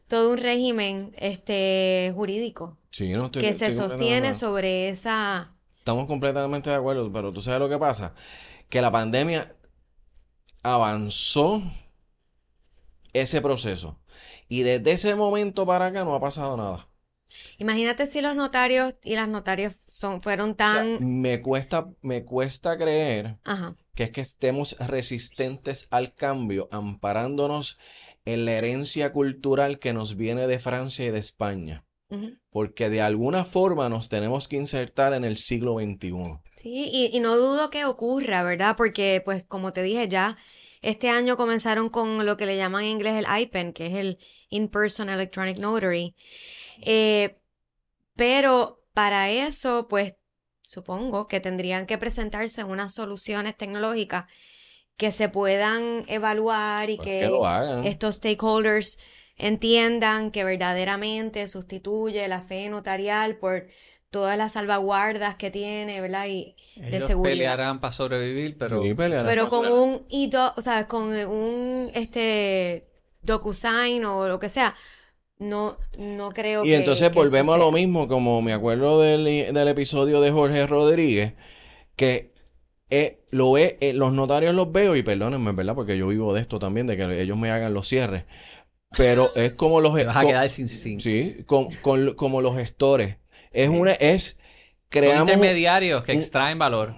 todo 0.07 0.31
un 0.31 0.37
régimen 0.37 1.13
este, 1.17 2.11
jurídico 2.15 2.77
Sí, 2.89 3.13
no 3.13 3.25
estoy- 3.25 3.41
que 3.43 3.53
se 3.53 3.71
sostiene 3.71 4.33
sobre 4.33 4.89
esa... 4.89 5.53
Estamos 5.77 6.07
completamente 6.07 6.69
de 6.69 6.75
acuerdo, 6.75 7.11
pero 7.13 7.31
tú 7.31 7.41
sabes 7.41 7.59
lo 7.59 7.69
que 7.69 7.77
pasa, 7.77 8.13
que 8.69 8.81
la 8.81 8.91
pandemia 8.91 9.55
avanzó 10.63 11.61
ese 13.13 13.41
proceso. 13.41 13.99
Y 14.49 14.63
desde 14.63 14.91
ese 14.93 15.15
momento 15.15 15.65
para 15.65 15.87
acá 15.87 16.03
no 16.03 16.15
ha 16.15 16.21
pasado 16.21 16.57
nada. 16.57 16.89
Imagínate 17.57 18.07
si 18.07 18.21
los 18.21 18.35
notarios 18.35 18.95
y 19.03 19.15
las 19.15 19.27
notarias 19.27 19.77
son, 19.85 20.21
fueron 20.21 20.51
O 20.51 20.55
sea, 20.55 20.73
tan... 20.73 21.19
me 21.21 21.41
cuesta, 21.41 21.87
me 22.01 22.23
cuesta 22.23 22.77
creer 22.77 23.37
Ajá. 23.43 23.75
que 23.95 24.03
es 24.03 24.11
que 24.11 24.21
estemos 24.21 24.77
resistentes 24.79 25.87
al 25.91 26.13
cambio, 26.13 26.69
amparándonos 26.71 27.77
en 28.27 28.43
la 28.43 28.51
herencia 28.51 29.13
cultural 29.13 29.79
que 29.79 29.93
nos 29.93 30.17
viene 30.17 30.47
de 30.47 30.59
Francia 30.59 31.05
y 31.05 31.11
de 31.11 31.19
España. 31.19 31.85
Porque 32.49 32.89
de 32.89 33.01
alguna 33.01 33.45
forma 33.45 33.87
nos 33.87 34.09
tenemos 34.09 34.49
que 34.49 34.57
insertar 34.57 35.13
en 35.13 35.23
el 35.23 35.37
siglo 35.37 35.75
XXI. 35.79 36.39
Sí, 36.57 36.89
y, 36.91 37.09
y 37.15 37.19
no 37.21 37.37
dudo 37.37 37.69
que 37.69 37.85
ocurra, 37.85 38.43
¿verdad? 38.43 38.75
Porque, 38.77 39.21
pues, 39.23 39.43
como 39.43 39.71
te 39.71 39.81
dije 39.81 40.09
ya, 40.09 40.37
este 40.81 41.09
año 41.09 41.37
comenzaron 41.37 41.89
con 41.89 42.25
lo 42.25 42.35
que 42.35 42.45
le 42.45 42.57
llaman 42.57 42.83
en 42.83 42.91
inglés 42.91 43.15
el 43.15 43.41
IPEN, 43.41 43.71
que 43.71 43.87
es 43.87 43.93
el 43.93 44.17
In-Person 44.49 45.09
Electronic 45.09 45.57
Notary. 45.57 46.15
Eh, 46.81 47.39
pero 48.15 48.83
para 48.93 49.29
eso, 49.29 49.87
pues, 49.87 50.15
supongo 50.63 51.29
que 51.29 51.39
tendrían 51.39 51.85
que 51.85 51.97
presentarse 51.97 52.65
unas 52.65 52.93
soluciones 52.93 53.55
tecnológicas 53.55 54.25
que 54.97 55.11
se 55.11 55.29
puedan 55.29 56.03
evaluar 56.07 56.89
y 56.89 56.97
Pues 56.97 57.07
que 57.19 57.19
que 57.19 57.27
lo 57.27 57.45
hagan. 57.45 57.83
estos 57.83 58.15
stakeholders 58.17 58.99
entiendan 59.37 60.31
que 60.31 60.43
verdaderamente 60.43 61.47
sustituye 61.47 62.27
la 62.27 62.41
fe 62.41 62.69
notarial 62.69 63.37
por 63.37 63.67
todas 64.09 64.37
las 64.37 64.53
salvaguardas 64.53 65.35
que 65.35 65.51
tiene, 65.51 66.01
¿verdad? 66.01 66.25
Y 66.27 66.55
de 66.89 66.97
Ellos 66.97 67.07
seguridad. 67.07 67.33
pelearán 67.33 67.79
para 67.79 67.91
sobrevivir, 67.91 68.57
pero 68.57 68.81
Sí, 68.81 68.93
pelearán 68.93 69.25
Pero 69.27 69.49
con 69.49 69.71
un 69.71 70.05
hito, 70.09 70.53
o 70.57 70.61
sea, 70.61 70.87
con 70.87 71.13
un 71.13 71.91
este 71.93 72.87
DocuSign 73.21 74.05
o 74.05 74.27
lo 74.27 74.39
que 74.39 74.49
sea, 74.49 74.75
no, 75.39 75.77
no 75.97 76.31
creo 76.31 76.63
Y 76.63 76.69
que, 76.69 76.75
entonces 76.75 77.11
que 77.11 77.15
volvemos 77.19 77.55
a 77.55 77.57
lo 77.59 77.71
mismo, 77.71 78.07
como 78.07 78.41
me 78.41 78.53
acuerdo 78.53 79.01
del, 79.01 79.25
del 79.53 79.67
episodio 79.67 80.21
de 80.21 80.31
Jorge 80.31 80.65
Rodríguez, 80.67 81.33
que 81.95 82.33
eh, 82.89 83.19
lo 83.31 83.51
ve- 83.53 83.77
eh, 83.81 83.93
los 83.93 84.13
notarios 84.13 84.55
los 84.55 84.71
veo, 84.71 84.95
y 84.95 85.03
perdónenme, 85.03 85.51
¿verdad? 85.51 85.75
Porque 85.75 85.97
yo 85.97 86.07
vivo 86.07 86.33
de 86.33 86.41
esto 86.41 86.59
también, 86.59 86.87
de 86.87 86.95
que 86.97 87.21
ellos 87.21 87.37
me 87.37 87.51
hagan 87.51 87.73
los 87.73 87.87
cierres. 87.87 88.23
Pero 88.95 89.31
es 89.35 89.53
como 89.53 89.81
los 89.81 89.93
te 89.95 90.05
vas 90.05 90.17
a 90.17 90.25
quedar 90.25 90.49
sin 90.49 90.69
sin. 90.69 90.99
sí, 91.01 91.37
con- 91.45 91.69
con- 91.81 92.13
como 92.15 92.41
los 92.41 92.55
gestores. 92.55 93.17
Es 93.51 93.69
una, 93.69 93.91
es 93.93 94.37
Son 94.37 94.37
creamos 94.89 95.21
un- 95.23 95.29
intermediarios 95.29 96.03
que 96.03 96.13
un- 96.13 96.17
extraen 96.19 96.57
valor. 96.59 96.93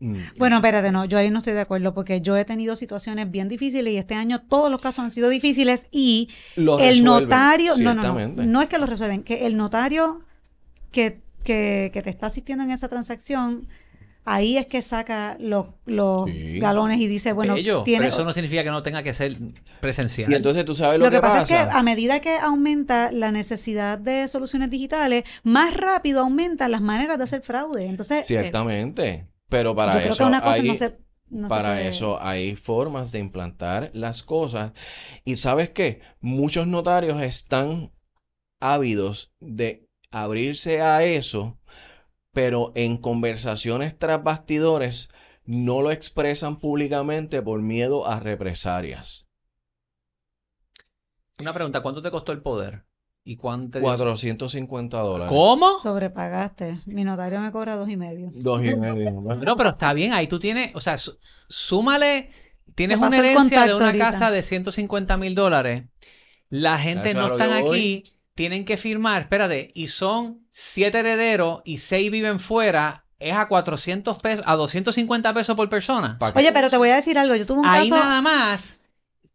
Mm. 0.00 0.16
Bueno, 0.38 0.56
espérate, 0.56 0.90
no, 0.90 1.04
yo 1.04 1.18
ahí 1.18 1.30
no 1.30 1.38
estoy 1.38 1.52
de 1.52 1.60
acuerdo 1.60 1.94
porque 1.94 2.20
yo 2.20 2.36
he 2.36 2.44
tenido 2.44 2.74
situaciones 2.76 3.30
bien 3.30 3.48
difíciles 3.48 3.92
y 3.92 3.96
este 3.96 4.14
año 4.14 4.42
todos 4.42 4.70
los 4.70 4.80
casos 4.80 5.04
han 5.04 5.10
sido 5.10 5.28
difíciles 5.28 5.86
y 5.92 6.28
Lo 6.56 6.78
el 6.78 6.96
resuelven, 6.98 7.04
notario, 7.04 7.72
no, 7.78 7.94
no, 7.94 8.18
no 8.44 8.62
es 8.62 8.68
que 8.68 8.78
lo 8.78 8.86
resuelven, 8.86 9.22
que 9.22 9.46
el 9.46 9.56
notario 9.56 10.20
que, 10.90 11.20
que, 11.44 11.90
que 11.92 12.02
te 12.02 12.10
está 12.10 12.26
asistiendo 12.26 12.64
en 12.64 12.70
esa 12.72 12.88
transacción, 12.88 13.68
ahí 14.24 14.56
es 14.56 14.66
que 14.66 14.80
saca 14.82 15.36
los, 15.38 15.66
los 15.86 16.24
Sí. 16.30 16.58
galones 16.58 16.98
y 17.00 17.06
dice, 17.06 17.32
bueno, 17.32 17.54
Bello, 17.54 17.82
tiene... 17.82 18.04
pero 18.04 18.14
eso 18.14 18.24
no 18.24 18.32
significa 18.32 18.62
que 18.64 18.70
no 18.70 18.82
tenga 18.82 19.02
que 19.02 19.12
ser 19.12 19.36
presencial. 19.80 20.30
Y 20.32 20.34
entonces 20.34 20.64
tú 20.64 20.74
sabes 20.74 20.98
lo, 20.98 21.06
Lo 21.06 21.10
que 21.10 21.20
pasa, 21.20 21.40
pasa. 21.40 21.60
es 21.62 21.66
que 21.68 21.72
a 21.76 21.82
medida 21.82 22.20
que 22.20 22.36
aumenta 22.38 23.12
la 23.12 23.30
necesidad 23.32 23.98
de 23.98 24.26
soluciones 24.28 24.70
digitales, 24.70 25.24
más 25.42 25.74
rápido 25.74 26.20
aumentan 26.20 26.70
las 26.70 26.80
maneras 26.80 27.18
de 27.18 27.24
hacer 27.24 27.42
fraude. 27.42 27.86
Entonces, 27.86 28.26
Ciertamente. 28.26 29.28
Pero 29.48 29.74
para 29.74 29.94
yo 29.94 29.98
creo 30.00 30.12
eso 30.12 30.24
que 30.24 30.28
una 30.28 30.40
cosa 30.40 30.54
hay- 30.54 30.68
no 30.68 30.74
se, 30.74 30.98
no 31.30 31.48
se 31.48 31.54
Para 31.54 31.82
eso 31.82 32.20
hay 32.22 32.56
formas 32.56 33.12
de 33.12 33.18
implantar 33.18 33.90
las 33.92 34.22
cosas. 34.22 34.72
Y 35.24 35.36
sabes 35.36 35.70
qué, 35.70 36.00
muchos 36.20 36.66
notarios 36.66 37.20
están 37.22 37.92
ávidos 38.60 39.32
de 39.40 39.86
abrirse 40.10 40.80
a 40.80 41.02
eso, 41.04 41.58
pero 42.34 42.72
en 42.74 42.98
conversaciones 42.98 43.98
tras 43.98 44.22
bastidores 44.22 45.08
no 45.46 45.80
lo 45.80 45.90
expresan 45.90 46.58
públicamente 46.58 47.40
por 47.40 47.62
miedo 47.62 48.06
a 48.06 48.20
represalias. 48.20 49.26
Una 51.40 51.52
pregunta, 51.52 51.80
¿cuánto 51.82 52.02
te 52.02 52.10
costó 52.10 52.32
el 52.32 52.42
poder? 52.42 52.84
¿Y 53.24 53.36
cuánto 53.36 53.70
te 53.72 53.78
dio? 53.78 53.88
450 53.88 54.98
dólares. 54.98 55.28
¿Cómo? 55.28 55.78
Sobrepagaste. 55.78 56.80
Mi 56.86 57.04
notario 57.04 57.40
me 57.40 57.50
cobra 57.50 57.76
dos 57.76 57.88
y 57.88 57.96
medio. 57.96 58.30
Dos 58.34 58.62
y 58.64 58.74
medio. 58.74 59.10
¿no? 59.40 59.56
Pero 59.56 59.70
está 59.70 59.92
bien, 59.94 60.12
ahí 60.12 60.28
tú 60.28 60.38
tienes, 60.38 60.74
o 60.74 60.80
sea, 60.80 60.96
súmale, 61.48 62.30
tienes 62.74 62.98
una 62.98 63.16
herencia 63.16 63.66
de 63.66 63.74
una 63.74 63.86
ahorita. 63.86 64.10
casa 64.10 64.30
de 64.30 64.42
150 64.42 65.16
mil 65.16 65.34
dólares. 65.34 65.84
La 66.50 66.78
gente 66.78 67.10
Eso 67.10 67.20
no 67.20 67.26
a 67.26 67.28
lo 67.30 67.36
que 67.36 67.44
están 67.44 67.62
voy. 67.62 68.04
Tienen 68.34 68.64
que 68.64 68.76
firmar, 68.76 69.22
espérate, 69.22 69.70
y 69.74 69.88
son 69.88 70.46
siete 70.50 70.98
herederos 70.98 71.62
y 71.64 71.78
seis 71.78 72.10
viven 72.10 72.40
fuera, 72.40 73.04
es 73.18 73.34
a 73.34 73.46
400 73.48 74.18
pesos, 74.18 74.44
a 74.46 74.56
250 74.56 75.32
pesos 75.32 75.54
por 75.56 75.68
persona. 75.68 76.18
Oye, 76.34 76.52
pero 76.52 76.68
te 76.68 76.76
voy 76.76 76.90
a 76.90 76.96
decir 76.96 77.16
algo. 77.18 77.34
Yo 77.36 77.46
tuve 77.46 77.60
un 77.60 77.66
Ahí 77.66 77.88
caso. 77.88 78.02
nada 78.02 78.20
más 78.20 78.80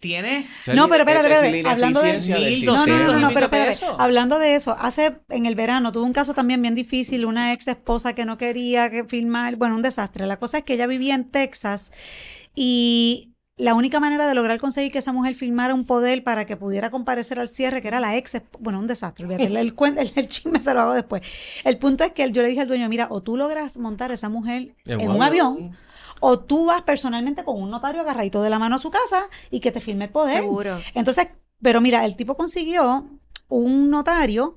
es 0.02 0.76
No, 0.76 0.88
pero 0.88 1.02
espérate, 1.04 1.28
espérate, 1.28 1.64
la 1.64 1.72
hablando 1.72 2.02
de- 2.02 2.10
ineficiencia 2.10 2.36
del 2.36 2.54
1200 2.54 2.88
No, 2.88 2.98
no, 3.08 3.14
no, 3.14 3.20
no, 3.20 3.34
pero 3.34 3.46
espérate. 3.48 3.80
Hablando 3.98 4.40
de 4.40 4.56
eso, 4.56 4.76
hace 4.80 5.20
en 5.30 5.46
el 5.46 5.56
verano 5.56 5.92
tuve 5.92 6.04
un 6.06 6.14
caso 6.14 6.34
también 6.34 6.62
bien 6.62 6.74
difícil, 6.76 7.26
una 7.26 7.52
ex 7.52 7.68
esposa 7.68 8.14
que 8.14 8.24
no 8.26 8.38
quería 8.38 8.90
que 8.90 9.04
filmar, 9.04 9.58
bueno, 9.58 9.76
un 9.76 9.82
desastre. 9.82 10.26
La 10.26 10.38
cosa 10.38 10.60
es 10.60 10.64
que 10.64 10.76
ella 10.76 10.88
vivía 10.88 11.16
en 11.16 11.30
Texas 11.30 11.92
y 12.56 13.34
la 13.60 13.76
única 13.76 14.00
manera 14.00 14.26
de 14.28 14.34
lograr 14.34 14.60
conseguir 14.60 14.92
que 14.92 14.98
esa 15.00 15.14
mujer 15.14 15.36
filmara 15.36 15.74
un 15.74 15.86
poder 15.86 16.24
para 16.24 16.46
que 16.46 16.56
pudiera 16.58 16.90
comparecer 16.90 17.40
al 17.40 17.48
cierre, 17.48 17.82
que 17.82 17.90
era 17.90 18.00
la 18.00 18.16
ex, 18.18 18.42
bueno, 18.60 18.80
un 18.80 18.88
desastre, 18.88 19.26
el, 19.26 19.56
el, 19.58 19.74
el- 19.98 20.12
el 20.16 20.28
chisme 20.28 20.60
se 20.62 20.74
lo 20.74 20.80
hago 20.82 20.94
después. 20.94 21.22
El 21.66 21.78
punto 21.78 22.04
es 22.06 22.12
que 22.12 22.32
yo 22.32 22.42
le 22.42 22.48
dije 22.50 22.62
al 22.62 22.68
dueño, 22.68 22.88
mira, 22.90 23.08
o 23.12 23.22
tú 23.22 23.38
logras 23.38 23.78
montar 23.78 24.12
a 24.12 24.14
esa 24.16 24.30
mujer 24.30 24.76
en, 24.86 25.02
un 25.12 25.22
avión, 25.24 25.78
o 26.22 26.40
tú 26.40 26.66
vas 26.66 26.82
personalmente 26.82 27.44
con 27.44 27.62
un 27.62 27.70
notario 27.70 28.02
agarradito 28.02 28.42
de 28.42 28.50
la 28.50 28.60
mano 28.60 28.78
a 28.78 28.80
su 28.80 28.90
casa 28.92 29.28
y 29.52 29.60
que 29.60 29.72
te 29.72 29.80
firme 29.82 30.06
el 30.06 30.12
poder. 30.12 30.38
Seguro. 30.40 30.78
Entonces, 30.94 31.28
pero 31.62 31.82
mira, 31.82 32.06
el 32.06 32.16
tipo 32.16 32.36
consiguió 32.36 33.08
un 33.50 33.90
notario, 33.90 34.56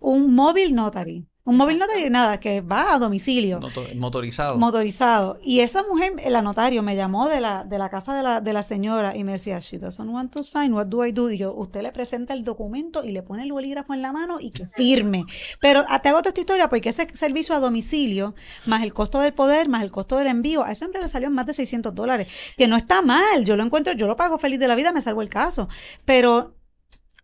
un 0.00 0.34
móvil 0.34 0.74
notary. 0.74 1.26
Un 1.46 1.58
móvil 1.58 1.78
notary, 1.78 2.08
nada, 2.08 2.40
que 2.40 2.62
va 2.62 2.94
a 2.94 2.98
domicilio, 2.98 3.58
Moto- 3.60 3.84
motorizado. 3.96 4.56
motorizado. 4.56 5.38
Y 5.42 5.60
esa 5.60 5.82
mujer, 5.82 6.14
la 6.30 6.40
notario, 6.40 6.82
me 6.82 6.96
llamó 6.96 7.28
de 7.28 7.42
la, 7.42 7.64
de 7.64 7.76
la 7.76 7.90
casa 7.90 8.14
de 8.16 8.22
la, 8.22 8.40
de 8.40 8.52
la 8.54 8.62
señora 8.62 9.14
y 9.14 9.24
me 9.24 9.32
decía, 9.32 9.58
she 9.58 9.76
doesn't 9.76 10.08
want 10.10 10.32
to 10.32 10.42
sign, 10.42 10.72
what 10.72 10.86
do 10.86 11.04
I 11.04 11.12
do? 11.12 11.30
Y 11.30 11.36
yo, 11.36 11.52
usted 11.54 11.82
le 11.82 11.92
presenta 11.92 12.32
el 12.32 12.44
documento 12.44 13.04
y 13.04 13.10
le 13.12 13.22
pone 13.22 13.42
el 13.42 13.52
bolígrafo 13.52 13.92
en 13.92 14.00
la 14.00 14.10
mano 14.10 14.38
y 14.40 14.52
que 14.52 14.66
firme. 14.74 15.24
Pero 15.60 15.84
ah, 15.90 16.00
te 16.00 16.08
hago 16.08 16.20
toda 16.20 16.30
esta 16.30 16.40
historia 16.40 16.68
porque 16.70 16.88
ese 16.88 17.08
servicio 17.14 17.54
a 17.54 17.60
domicilio, 17.60 18.34
más 18.64 18.82
el 18.82 18.94
costo 18.94 19.20
del 19.20 19.34
poder, 19.34 19.68
más 19.68 19.82
el 19.82 19.90
costo 19.92 20.16
del 20.16 20.28
envío, 20.28 20.64
a 20.64 20.72
ese 20.72 20.86
hombre 20.86 21.02
le 21.02 21.08
salió 21.10 21.28
en 21.28 21.34
más 21.34 21.44
de 21.44 21.52
600 21.52 21.94
dólares. 21.94 22.26
Que 22.56 22.68
no 22.68 22.76
está 22.76 23.02
mal, 23.02 23.44
yo 23.44 23.54
lo 23.56 23.64
encuentro, 23.64 23.92
yo 23.92 24.06
lo 24.06 24.16
pago 24.16 24.38
feliz 24.38 24.58
de 24.60 24.68
la 24.68 24.76
vida, 24.76 24.92
me 24.94 25.02
salvo 25.02 25.20
el 25.20 25.28
caso. 25.28 25.68
Pero 26.06 26.54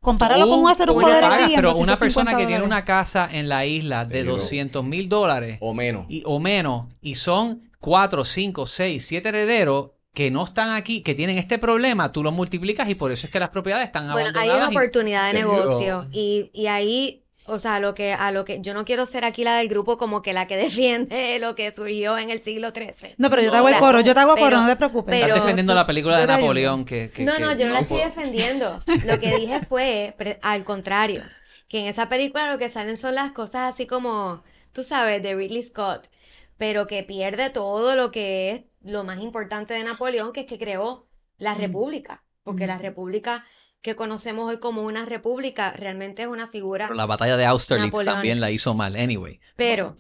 compáralo 0.01 0.47
con 0.49 0.61
Tú- 0.63 0.69
hacer 0.69 0.91
un 0.91 1.03
lo 1.03 1.09
pagas, 1.09 1.51
pero 1.55 1.77
una 1.77 1.93
250 1.93 1.97
persona 1.99 2.37
que 2.37 2.47
tiene 2.47 2.65
una 2.65 2.85
casa 2.85 3.29
en 3.31 3.49
la 3.49 3.67
isla 3.67 4.05
de 4.05 4.15
Te 4.15 4.23
digo. 4.23 4.37
200 4.37 4.85
mil 4.85 5.09
dólares 5.09 5.59
O 5.61 5.75
menos. 5.75 6.07
y, 6.09 6.23
o 6.27 6.41
menos, 6.41 6.87
y 7.01 7.15
son 7.17 7.71
4, 7.81 8.25
5, 8.25 8.67
6, 8.67 9.05
7 9.07 9.29
herederos 9.29 9.91
que 10.13 10.31
no 10.31 10.45
están 10.45 10.71
aquí, 10.71 11.03
que 11.03 11.15
tienen 11.15 11.39
este 11.39 11.59
problema, 11.59 12.11
tú 12.13 12.23
lo 12.25 12.33
multiplicas 12.33 12.89
y 12.89 12.95
por 12.97 13.13
eso 13.13 13.27
es 13.27 13.33
que 13.33 13.39
las 13.39 13.51
propiedades 13.51 13.87
están 13.87 14.11
Bueno, 14.11 14.29
hay 14.31 14.49
abandonadas. 14.49 14.69
una 14.69 14.73
y- 14.73 14.77
oportunidad 14.77 15.27
de 15.33 15.39
negocio 15.39 16.07
y, 16.11 16.51
y 16.53 16.67
ahí, 16.67 17.25
o 17.51 17.59
sea, 17.59 17.81
lo 17.81 17.95
que, 17.95 18.13
a 18.13 18.31
lo 18.31 18.45
que 18.45 18.61
yo 18.61 18.73
no 18.75 18.85
quiero 18.85 19.05
ser 19.07 19.25
aquí 19.25 19.45
la 19.45 19.57
del 19.57 19.69
grupo 19.69 19.97
como 19.99 20.23
que 20.23 20.33
la 20.33 20.47
que 20.47 20.57
defiende 20.69 21.39
lo 21.39 21.55
que 21.55 21.71
surgió 21.73 22.17
en 22.19 22.31
el 22.31 22.41
siglo 22.41 22.71
XIII. 22.75 23.15
No, 23.19 23.31
pero 23.31 23.43
yo 23.43 23.51
te 23.51 23.57
O 23.57 23.59
hago 23.59 23.69
el 23.69 23.75
sea, 23.75 23.81
coro, 23.81 24.01
yo 24.01 24.15
te 24.15 24.21
hago 24.21 24.35
pero- 24.35 24.47
coro, 24.47 24.61
no 24.63 24.69
te 24.69 24.77
preocupes. 24.77 25.13
pero- 25.15 25.27
Estás 25.29 25.43
defendiendo 25.45 25.75
la 25.75 25.87
película 25.87 26.19
de. 26.21 26.27
Napoleón 26.27 26.85
que, 26.85 27.11
que- 27.11 27.25
No, 27.25 27.35
que- 27.35 27.41
no, 27.41 27.53
yo 27.55 27.67
no 27.69 27.75
la 27.75 27.81
estoy 27.81 27.99
defendiendo. 27.99 28.83
Lo 29.05 29.19
que 29.19 29.37
dije 29.37 29.61
fue, 29.69 30.15
pre- 30.17 30.39
al 30.43 30.65
contrario, 30.65 31.23
que 31.69 31.81
en 31.81 31.87
esa 31.87 32.09
película 32.09 32.51
lo 32.53 32.59
que 32.59 32.69
salen 32.69 32.97
son 32.97 33.15
las 33.15 33.31
cosas 33.33 33.73
así 33.75 33.87
como, 33.87 34.43
tú 34.73 34.83
sabes, 34.85 35.23
de 35.23 35.35
Ridley 35.35 35.63
Scott, 35.63 36.09
pero 36.59 36.87
que 36.87 37.03
pierde 37.03 37.51
todo 37.51 37.95
lo 37.95 38.11
que 38.11 38.51
es 38.51 38.63
lo 38.83 39.05
más 39.05 39.19
importante 39.21 39.75
de 39.75 39.85
Napoleón, 39.85 40.33
que 40.33 40.41
es 40.41 40.47
que 40.47 40.59
creó 40.59 41.07
la 41.39 41.55
república, 41.55 42.23
porque 42.43 42.67
la 42.67 42.77
república 42.79 43.45
que 43.83 43.97
conocemos 43.97 44.49
hoy 44.49 44.59
como 44.61 44.83
una 44.83 45.07
república 45.07 45.73
realmente 45.73 46.23
es 46.23 46.29
una 46.29 46.49
figura 46.49 46.87
Pero 46.87 46.97
la 46.97 47.07
batalla 47.07 47.37
de 47.37 47.47
Austerlitz 47.47 47.87
Napoleón. 47.93 48.14
también 48.16 48.40
la 48.40 48.51
hizo 48.51 48.75
mal, 48.75 48.97
anyway. 48.97 49.40
Pero, 49.57 49.97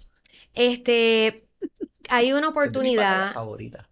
este, 0.54 1.46
hay 2.08 2.32
una 2.32 2.48
oportunidad 2.48 3.32
favorita. 3.32 3.88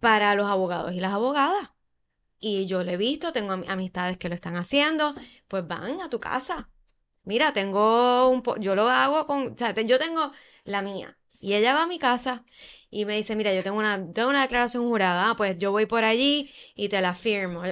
para 0.00 0.34
los 0.34 0.48
abogados 0.50 0.92
y 0.92 1.00
las 1.00 1.12
abogadas. 1.12 1.70
Y 2.40 2.66
yo 2.66 2.84
lo 2.84 2.90
he 2.92 2.96
visto, 2.96 3.32
tengo 3.32 3.52
am- 3.52 3.64
amistades 3.68 4.18
que 4.18 4.28
lo 4.28 4.34
están 4.34 4.56
haciendo, 4.56 5.14
pues 5.48 5.66
van 5.66 6.00
a 6.00 6.10
tu 6.10 6.20
casa. 6.20 6.70
Mira, 7.24 7.52
tengo 7.52 8.28
un 8.30 8.42
po 8.42 8.56
yo 8.58 8.74
lo 8.76 8.88
hago 8.88 9.26
con, 9.26 9.54
o 9.54 9.58
sea, 9.58 9.74
te- 9.74 9.86
yo 9.86 9.98
tengo 9.98 10.32
la 10.64 10.82
mía 10.82 11.18
y 11.40 11.54
ella 11.54 11.74
va 11.74 11.84
a 11.84 11.86
mi 11.86 11.98
casa 11.98 12.44
y 12.90 13.04
me 13.06 13.16
dice, 13.16 13.36
mira, 13.36 13.54
yo 13.54 13.62
tengo 13.64 13.78
una, 13.78 13.98
tengo 14.12 14.30
una 14.30 14.42
declaración 14.42 14.84
jurada, 14.88 15.30
ah, 15.30 15.36
pues 15.36 15.58
yo 15.58 15.72
voy 15.72 15.86
por 15.86 16.04
allí 16.04 16.52
y 16.76 16.88
te 16.90 17.00
la 17.02 17.14
firmo. 17.14 17.62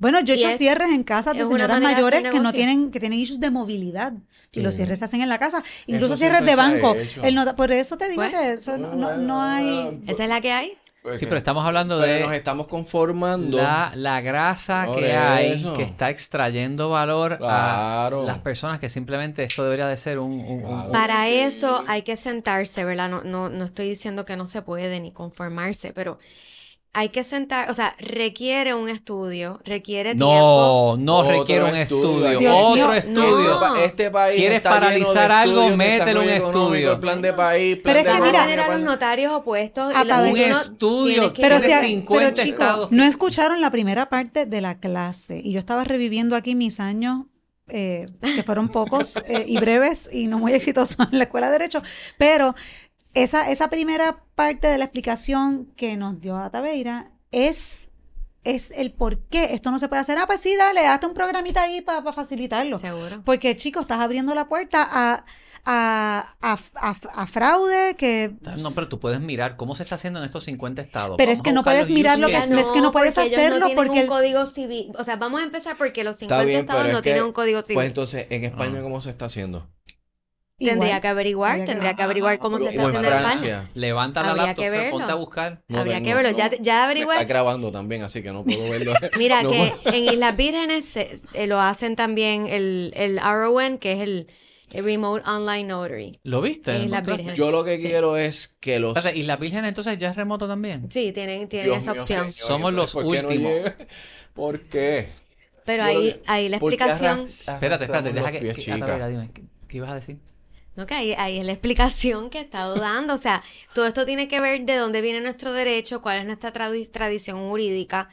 Bueno, 0.00 0.18
yo 0.20 0.34
he 0.34 0.36
hecho 0.38 0.48
es- 0.48 0.58
cierres 0.58 0.88
en 0.90 1.04
casas 1.04 1.36
de 1.36 1.44
señoras 1.44 1.76
de 1.76 1.82
mayores 1.84 2.22
que 2.30 2.40
no 2.40 2.52
tienen, 2.52 2.90
que 2.90 2.98
tienen 2.98 3.18
issues 3.20 3.38
de 3.38 3.50
movilidad. 3.50 4.12
Y 4.52 4.60
los 4.60 4.74
Sí. 4.74 4.78
cierres 4.78 4.98
se 4.98 5.04
hacen 5.04 5.20
en 5.22 5.28
la 5.28 5.38
casa. 5.38 5.62
Incluso 5.86 6.16
cierres 6.16 6.44
de 6.44 6.56
banco. 6.56 6.96
hecho. 6.96 7.22
El 7.22 7.36
nota- 7.36 7.54
por 7.54 7.70
eso 7.70 7.96
te 7.96 8.08
digo 8.08 8.20
Pues, 8.22 8.30
que 8.32 8.52
eso 8.54 8.76
no, 8.78 8.94
no- 8.94 9.16
no 9.16 9.40
hay. 9.42 10.00
¿Esa 10.08 10.24
es 10.24 10.28
la 10.28 10.40
que 10.40 10.50
hay? 10.50 10.76
Sí, 11.16 11.24
pero 11.24 11.38
estamos 11.38 11.64
hablando 11.64 11.98
Pero 11.98 12.20
nos 12.24 12.30
de 12.30 12.36
estamos 12.36 12.66
conformando. 12.66 13.56
la, 13.56 13.90
la 13.94 14.20
grasa 14.20 14.86
que 14.94 15.12
hay 15.12 15.52
eso. 15.52 15.72
que 15.74 15.82
está 15.82 16.10
extrayendo 16.10 16.90
valor 16.90 17.38
Claro. 17.38 18.22
a 18.22 18.24
las 18.26 18.38
personas 18.40 18.80
que 18.80 18.90
simplemente 18.90 19.42
esto 19.44 19.64
debería 19.64 19.86
de 19.86 19.96
ser 19.96 20.18
un... 20.18 20.32
un- 20.32 20.62
un- 20.62 20.62
Claro. 20.62 20.92
Para 20.92 21.26
eso 21.28 21.84
hay 21.86 22.02
que 22.02 22.18
sentarse, 22.18 22.84
¿verdad? 22.84 23.08
No, 23.08 23.22
no, 23.22 23.48
no 23.48 23.64
estoy 23.64 23.88
diciendo 23.88 24.26
que 24.26 24.36
no 24.36 24.44
se 24.46 24.60
puede 24.60 25.00
ni 25.00 25.10
conformarse, 25.10 25.94
pero 25.94 26.18
hay 26.92 27.10
que 27.10 27.22
sentar, 27.22 27.70
o 27.70 27.74
sea, 27.74 27.94
requiere 28.00 28.74
un 28.74 28.88
estudio, 28.88 29.60
requiere 29.64 30.10
tiempo. 30.16 30.96
No, 30.98 31.22
no 31.22 31.22
requiere 31.30 31.62
un 31.64 31.76
estudio. 31.76 32.36
Otro 32.38 32.74
mío, 32.74 32.92
estudio. 32.94 33.60
no. 33.60 33.76
Este 33.76 34.10
país 34.10 34.36
¿Quieres 34.36 34.56
está 34.56 34.70
lleno 34.70 34.80
de 34.86 34.90
paralizar 34.90 35.30
algo? 35.32 35.76
Métele 35.76 36.18
un 36.20 36.28
estudio. 36.28 36.92
el 36.92 36.98
plan 36.98 37.22
de 37.22 37.32
país, 37.32 37.76
plan 37.76 37.94
Pero 37.94 37.98
es 38.00 38.04
que 38.16 38.22
a 38.22 38.26
mira- 38.26 38.42
tener 38.42 38.60
a 38.60 38.68
los 38.72 38.80
notarios 38.80 39.32
opuestos 39.32 39.94
A 39.94 40.02
y 40.02 40.04
la 40.04 40.16
través 40.22 40.32
Un 40.32 40.38
estudio 40.40 41.14
tiene 41.14 41.32
que- 41.32 41.42
Pero 41.42 41.60
si, 41.60 41.86
50 41.86 42.34
pero 42.34 42.50
estados. 42.50 42.90
no 42.90 43.04
escucharon 43.04 43.60
la 43.60 43.70
primera 43.70 44.08
parte 44.08 44.46
de 44.46 44.60
la 44.60 44.80
clase 44.80 45.40
y 45.44 45.52
yo 45.52 45.60
estaba 45.60 45.84
reviviendo 45.84 46.34
aquí 46.34 46.56
mis 46.56 46.80
años 46.80 47.26
eh, 47.72 48.06
que 48.20 48.42
fueron 48.42 48.68
pocos 48.68 49.16
eh, 49.28 49.44
y 49.46 49.58
breves 49.58 50.10
y 50.12 50.26
no 50.26 50.40
muy 50.40 50.52
exitosos 50.54 50.96
en 51.12 51.18
la 51.18 51.24
escuela 51.24 51.46
de 51.46 51.52
derecho, 51.52 51.82
pero 52.18 52.56
esa 53.14 53.50
esa 53.50 53.68
primera 53.70 54.24
parte 54.34 54.68
de 54.68 54.78
la 54.78 54.84
explicación 54.84 55.72
que 55.76 55.96
nos 55.96 56.20
dio 56.20 56.36
Ataveira 56.36 57.10
es 57.32 57.90
es 58.42 58.70
el 58.70 58.90
por 58.92 59.18
qué 59.28 59.52
esto 59.52 59.70
no 59.70 59.78
se 59.78 59.88
puede 59.88 60.00
hacer. 60.00 60.16
Ah, 60.16 60.24
pues 60.26 60.40
sí, 60.40 60.56
dale, 60.56 60.86
hazte 60.86 61.06
un 61.06 61.12
programita 61.12 61.62
ahí 61.62 61.82
para 61.82 62.10
facilitarlo. 62.10 62.78
Seguro. 62.78 63.20
Porque, 63.22 63.54
chicos, 63.54 63.82
estás 63.82 64.00
abriendo 64.00 64.34
la 64.34 64.48
puerta 64.48 64.88
a, 64.90 65.26
a, 65.66 66.24
a, 66.40 66.58
a- 66.76 66.96
a 67.22 67.26
fraude 67.26 67.96
que... 67.98 68.32
No, 68.62 68.70
pero 68.74 68.88
tú 68.88 68.98
puedes 68.98 69.20
mirar 69.20 69.58
cómo 69.58 69.74
se 69.74 69.82
está 69.82 69.96
haciendo 69.96 70.20
en 70.20 70.24
estos 70.24 70.44
50 70.44 70.80
estados. 70.80 71.16
Pero 71.18 71.30
es 71.30 71.42
que 71.42 71.52
no 71.52 71.62
puedes 71.62 71.90
los 71.90 71.90
mirar 71.90 72.18
lo 72.18 72.28
use 72.28 72.36
que- 72.48 72.60
es 72.62 72.66
que 72.68 72.80
no 72.80 72.92
puedes 72.92 73.14
porque 73.14 73.28
ellos 73.28 73.38
hacerlo 73.38 73.68
no 73.68 73.74
porque 73.74 73.90
un 73.90 73.98
el- 73.98 74.06
código 74.06 74.46
civil. 74.46 74.90
O 74.98 75.04
sea, 75.04 75.16
vamos 75.16 75.42
a 75.42 75.44
empezar 75.44 75.76
porque 75.76 76.02
los 76.02 76.22
Está 76.22 76.40
50 76.40 76.44
bien, 76.46 76.60
estados 76.60 76.84
no 76.84 76.90
es 76.92 76.96
que, 76.96 77.02
tienen 77.02 77.24
un 77.24 77.32
código 77.34 77.60
civil. 77.60 77.74
Pues 77.74 77.88
entonces, 77.88 78.26
en 78.30 78.44
España, 78.44 78.78
Ah. 78.78 78.82
¿cómo 78.82 79.02
se 79.02 79.10
está 79.10 79.26
haciendo? 79.26 79.68
Tendría 80.66 80.88
igual. 80.88 81.00
que 81.00 81.08
averiguar, 81.08 81.50
Habría 81.52 81.66
tendría 81.66 81.94
que 81.96 82.02
averiguar 82.02 82.38
cómo 82.38 82.58
se 82.58 82.64
O 82.64 82.68
está 82.70 82.82
en 82.82 82.86
haciendo 82.88 83.08
en 83.08 83.14
España. 83.24 83.70
Levanta 83.74 84.22
la 84.22 84.28
Habría 84.30 84.46
laptop, 84.46 84.62
que 84.64 84.70
verlo. 84.70 84.90
ponte 84.90 85.12
a 85.12 85.14
buscar. 85.14 85.62
No 85.68 85.78
Habría 85.78 85.94
tengo- 85.96 86.06
que 86.08 86.14
verlo. 86.14 86.30
Ya, 86.38 86.48
no, 86.50 86.56
ya 86.60 86.84
averigué. 86.84 87.06
está 87.12 87.24
grabando 87.24 87.70
también, 87.70 88.02
así 88.02 88.22
que 88.22 88.32
no 88.32 88.44
puedo 88.44 88.68
verlo. 88.70 88.92
Mira 89.18 89.42
No 89.42 89.50
que 89.50 89.72
puedo- 89.82 89.94
en 89.96 90.04
Islas 90.04 90.36
Vírgenes 90.36 90.84
se- 90.84 91.16
se 91.16 91.46
lo 91.46 91.60
hacen 91.60 91.96
también 91.96 92.46
el, 92.46 92.92
el 92.96 93.18
RON, 93.20 93.78
que 93.78 93.92
es 93.92 94.00
el, 94.00 94.28
el 94.72 94.84
Remote 94.84 95.28
Online 95.28 95.64
Notary. 95.64 96.12
¿Lo 96.22 96.40
viste? 96.40 96.76
En 96.76 96.84
Islas. 96.84 97.06
Vírgenes. 97.06 97.34
Yo 97.38 97.50
lo 97.50 97.64
que 97.64 97.78
Sí. 97.78 97.86
quiero 97.88 98.16
es 98.16 98.56
que 98.60 98.78
los... 98.78 98.96
¿Y 99.14 99.22
la 99.24 99.36
Virgen 99.36 99.64
entonces 99.64 99.98
ya 99.98 100.10
es 100.10 100.16
remoto 100.16 100.46
también? 100.46 100.90
Sí, 100.90 101.10
tienen, 101.12 101.48
tienen 101.48 101.66
Dios 101.70 101.78
esa 101.78 101.92
mío, 101.92 102.00
opción. 102.02 102.30
señor, 102.32 102.48
Somos 102.48 102.70
entonces, 102.72 102.94
los 102.94 103.04
¿por 103.04 103.14
qué 103.14 103.22
no 103.22 103.28
últimos. 103.28 103.72
¿Por 104.34 104.60
qué? 104.62 105.08
Pero 105.64 105.84
ahí, 105.84 106.20
ahí 106.26 106.48
la 106.48 106.58
¿por 106.58 106.70
qué 106.70 106.76
explicación, 106.76 107.26
Espérate, 107.28 107.84
espérate, 107.84 108.12
deja 108.12 108.32
que... 108.32 108.38
qué 109.68 109.76
ibas 109.76 109.90
a 109.90 109.94
decir? 109.94 110.18
No 110.76 110.86
que 110.86 110.94
ahí, 110.94 111.14
ahí 111.18 111.38
es 111.38 111.44
la 111.46 111.52
explicación 111.52 112.30
que 112.30 112.38
he 112.38 112.42
estado 112.42 112.76
dando. 112.76 113.14
O 113.14 113.18
sea, 113.18 113.42
todo 113.74 113.86
esto 113.86 114.04
tiene 114.06 114.28
que 114.28 114.40
ver 114.40 114.64
de 114.64 114.76
dónde 114.76 115.00
viene 115.00 115.20
nuestro 115.20 115.52
derecho, 115.52 116.00
cuál 116.02 116.18
es 116.18 116.24
nuestra 116.24 116.52
tradición 116.52 117.48
jurídica. 117.48 118.08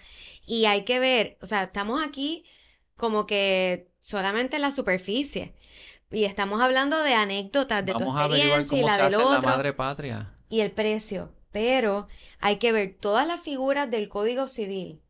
Y 0.45 0.65
hay 0.65 0.83
que 0.83 0.99
ver, 0.99 1.37
o 1.41 1.45
sea, 1.45 1.63
estamos 1.63 2.01
aquí 2.03 2.45
como 2.95 3.25
que 3.27 3.91
solamente 3.99 4.55
en 4.55 4.63
la 4.63 4.71
superficie. 4.71 5.53
Y 6.09 6.23
estamos 6.23 6.61
hablando 6.61 7.01
de 7.03 7.13
anécdotas 7.13 7.85
de 7.85 7.93
tu 7.93 7.99
Vamos 7.99 8.17
a 8.17 8.23
averiguar 8.25 8.61
experiencia 8.61 8.77
y 8.77 8.81
cómo 8.81 8.87
la 8.87 8.97
del 8.97 9.13
en 9.13 9.19
la 9.19 9.37
otro. 9.37 9.49
madre 9.49 9.73
patria. 9.73 10.33
y 10.49 10.61
el 10.61 10.71
precio, 10.71 11.33
pero 11.51 12.07
hay 12.39 12.57
que 12.57 12.71
ver 12.71 12.97
todas 12.99 13.27
las 13.27 13.41
figuras 13.41 13.91
del 13.91 14.07
Código 14.07 14.47
Civil, 14.47 15.01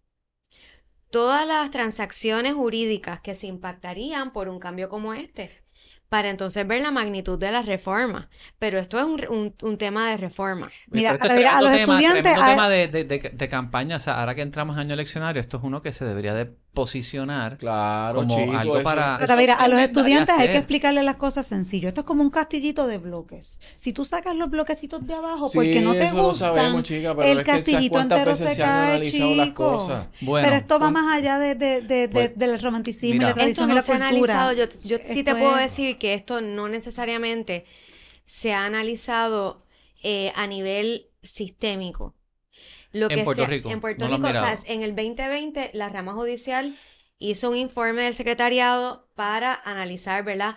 todas 1.11 1.45
las 1.47 1.69
transacciones 1.71 2.53
jurídicas 2.55 3.19
que 3.21 3.35
se 3.35 3.47
impactarían 3.47 4.31
por 4.33 4.49
un 4.49 4.59
cambio 4.59 4.89
como 4.89 5.13
este, 5.13 5.63
para 6.09 6.29
entonces 6.29 6.65
ver 6.67 6.81
la 6.81 6.91
magnitud 6.91 7.37
de 7.37 7.51
la 7.51 7.61
reforma. 7.61 8.29
Pero 8.59 8.79
esto 8.79 8.97
es 8.97 9.05
un, 9.05 9.25
un- 9.29 9.55
un 9.61 9.77
tema 9.77 10.09
de 10.09 10.17
reforma. 10.17 10.71
Mira, 10.89 11.17
Pero 11.19 11.33
esto 11.33 11.39
es 11.47 11.53
a, 11.53 11.61
los 11.61 11.71
tema, 11.71 11.93
estudiantes... 11.93 12.23
tremendo 12.23 12.43
a- 12.43 12.49
tema 12.49 12.69
de, 12.69 12.87
de- 12.87 13.03
de- 13.03 13.29
de 13.33 13.49
campaña. 13.49 13.95
O 13.97 13.99
sea, 13.99 14.19
ahora 14.19 14.33
que 14.35 14.41
entramos 14.41 14.75
en 14.77 14.81
año 14.81 14.93
eleccionario, 14.93 15.39
esto 15.41 15.57
es 15.57 15.63
uno 15.63 15.81
que 15.81 15.91
se 15.91 16.05
debería 16.05 16.33
de 16.33 16.45
posicionar 16.77 17.57
Claro, 17.57 18.19
como 18.19 18.35
chico, 18.37 18.57
algo 18.57 18.75
eso- 18.77 18.83
para... 18.83 19.17
Pero 19.19 19.35
mira, 19.35 19.55
a 19.55 19.67
los 19.67 19.79
estudiantes 19.81 20.35
hay 20.37 20.47
que 20.49 20.57
explicarles 20.57 21.03
las 21.03 21.15
cosas 21.15 21.45
sencillo. 21.47 21.87
Esto 21.87 22.01
es 22.01 22.07
como 22.07 22.21
un 22.23 22.29
castillito 22.29 22.85
de 22.87 22.97
bloques. 22.99 23.59
Si 23.75 23.93
tú 23.93 24.05
sacas 24.05 24.35
los 24.35 24.49
bloquecitos 24.49 25.05
de 25.07 25.13
abajo 25.15 25.49
Sí, 25.49 25.57
porque 25.57 25.81
no 25.81 25.93
te 25.93 26.05
eso 26.05 26.15
lo 26.15 26.23
gustan, 26.29 26.55
sabemos, 26.55 26.83
chica, 26.83 27.15
pero 27.15 27.29
el 27.31 27.37
es 27.39 27.43
que 27.43 27.51
¿sabes 27.51 27.63
castillito 27.65 27.99
entero 27.99 28.31
veces 28.31 28.49
se 28.49 28.55
se 28.55 28.63
han 28.63 28.69
cae, 28.69 29.35
las 29.35 29.51
cosas? 29.53 30.07
Bueno, 30.21 30.45
Pero 30.45 30.55
esto 30.57 30.73
va 30.75 30.91
pues- 30.91 30.91
más 31.03 31.13
allá 31.15 31.39
de, 31.39 31.55
de- 31.55 31.81
de- 31.81 31.81
de- 31.81 32.09
Pues, 32.09 32.31
del 32.37 32.59
romanticismo 32.61 33.21
y 33.21 33.25
Esto 33.25 33.35
tradición 33.35 33.65
y 33.65 33.69
no 33.69 33.75
la 33.75 33.81
se 33.81 33.91
ha 33.91 33.95
analizado, 33.95 34.53
yo, 34.53 34.65
yo 34.85 34.97
sí 35.03 35.23
te 35.23 35.33
puedo 35.35 35.55
decir 35.55 35.97
que 35.97 36.13
esto 36.13 36.41
no 36.41 36.67
necesariamente 36.69 37.65
se 38.25 38.53
ha 38.53 38.65
analizado 38.65 39.63
eh, 40.03 40.31
a 40.35 40.45
nivel 40.45 41.07
sistémico. 41.23 42.13
Lo 42.99 43.09
En 43.09 43.17
que 43.19 43.23
Puerto 43.23 43.43
se- 43.43 43.47
Rico, 43.49 43.69
En 43.69 43.79
Puerto 43.81 44.07
no 44.07 44.15
Rico, 44.17 44.27
o 44.27 44.31
sea, 44.31 44.57
en 44.65 44.81
el 44.83 44.95
2020, 44.95 45.71
la 45.73 45.89
rama 45.89 46.13
judicial 46.13 46.75
hizo 47.19 47.49
un 47.49 47.57
informe 47.57 48.03
del 48.03 48.13
secretariado 48.13 49.09
para 49.15 49.53
analizar, 49.65 50.23
¿verdad? 50.23 50.55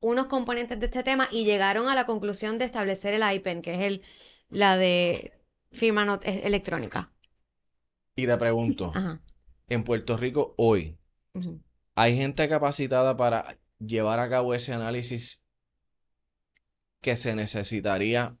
unos 0.00 0.26
componentes 0.26 0.78
de 0.80 0.84
este 0.86 1.02
tema 1.02 1.28
y 1.30 1.46
llegaron 1.46 1.88
a 1.88 1.94
la 1.94 2.04
conclusión 2.04 2.58
de 2.58 2.66
establecer 2.66 3.14
el 3.14 3.22
IPEN, 3.22 3.62
que 3.62 3.72
es 3.74 3.80
el, 3.84 4.02
la 4.50 4.76
de 4.76 5.32
firma 5.72 6.04
not- 6.04 6.26
eh, 6.26 6.42
electrónica. 6.44 7.10
Y 8.14 8.26
te 8.26 8.36
pregunto, 8.36 8.92
Ajá. 8.94 9.22
en 9.68 9.82
Puerto 9.82 10.18
Rico 10.18 10.54
hoy. 10.58 10.98
¿hay 11.94 12.16
gente 12.18 12.46
capacitada 12.50 13.16
para 13.16 13.56
llevar 13.78 14.20
a 14.20 14.28
cabo 14.28 14.52
ese 14.52 14.74
análisis 14.74 15.42
que 17.00 17.16
se 17.16 17.34
necesitaría 17.34 18.36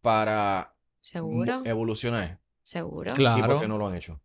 para 0.00 0.74
¿Seguro? 1.00 1.62
evolucionar? 1.64 2.39
¿Seguro? 2.62 3.12
¿Y 3.12 3.14
Claro. 3.14 3.46
por 3.46 3.60
qué 3.60 3.68
no 3.68 3.78
lo 3.78 3.86
han 3.88 3.94
hecho? 3.94 4.20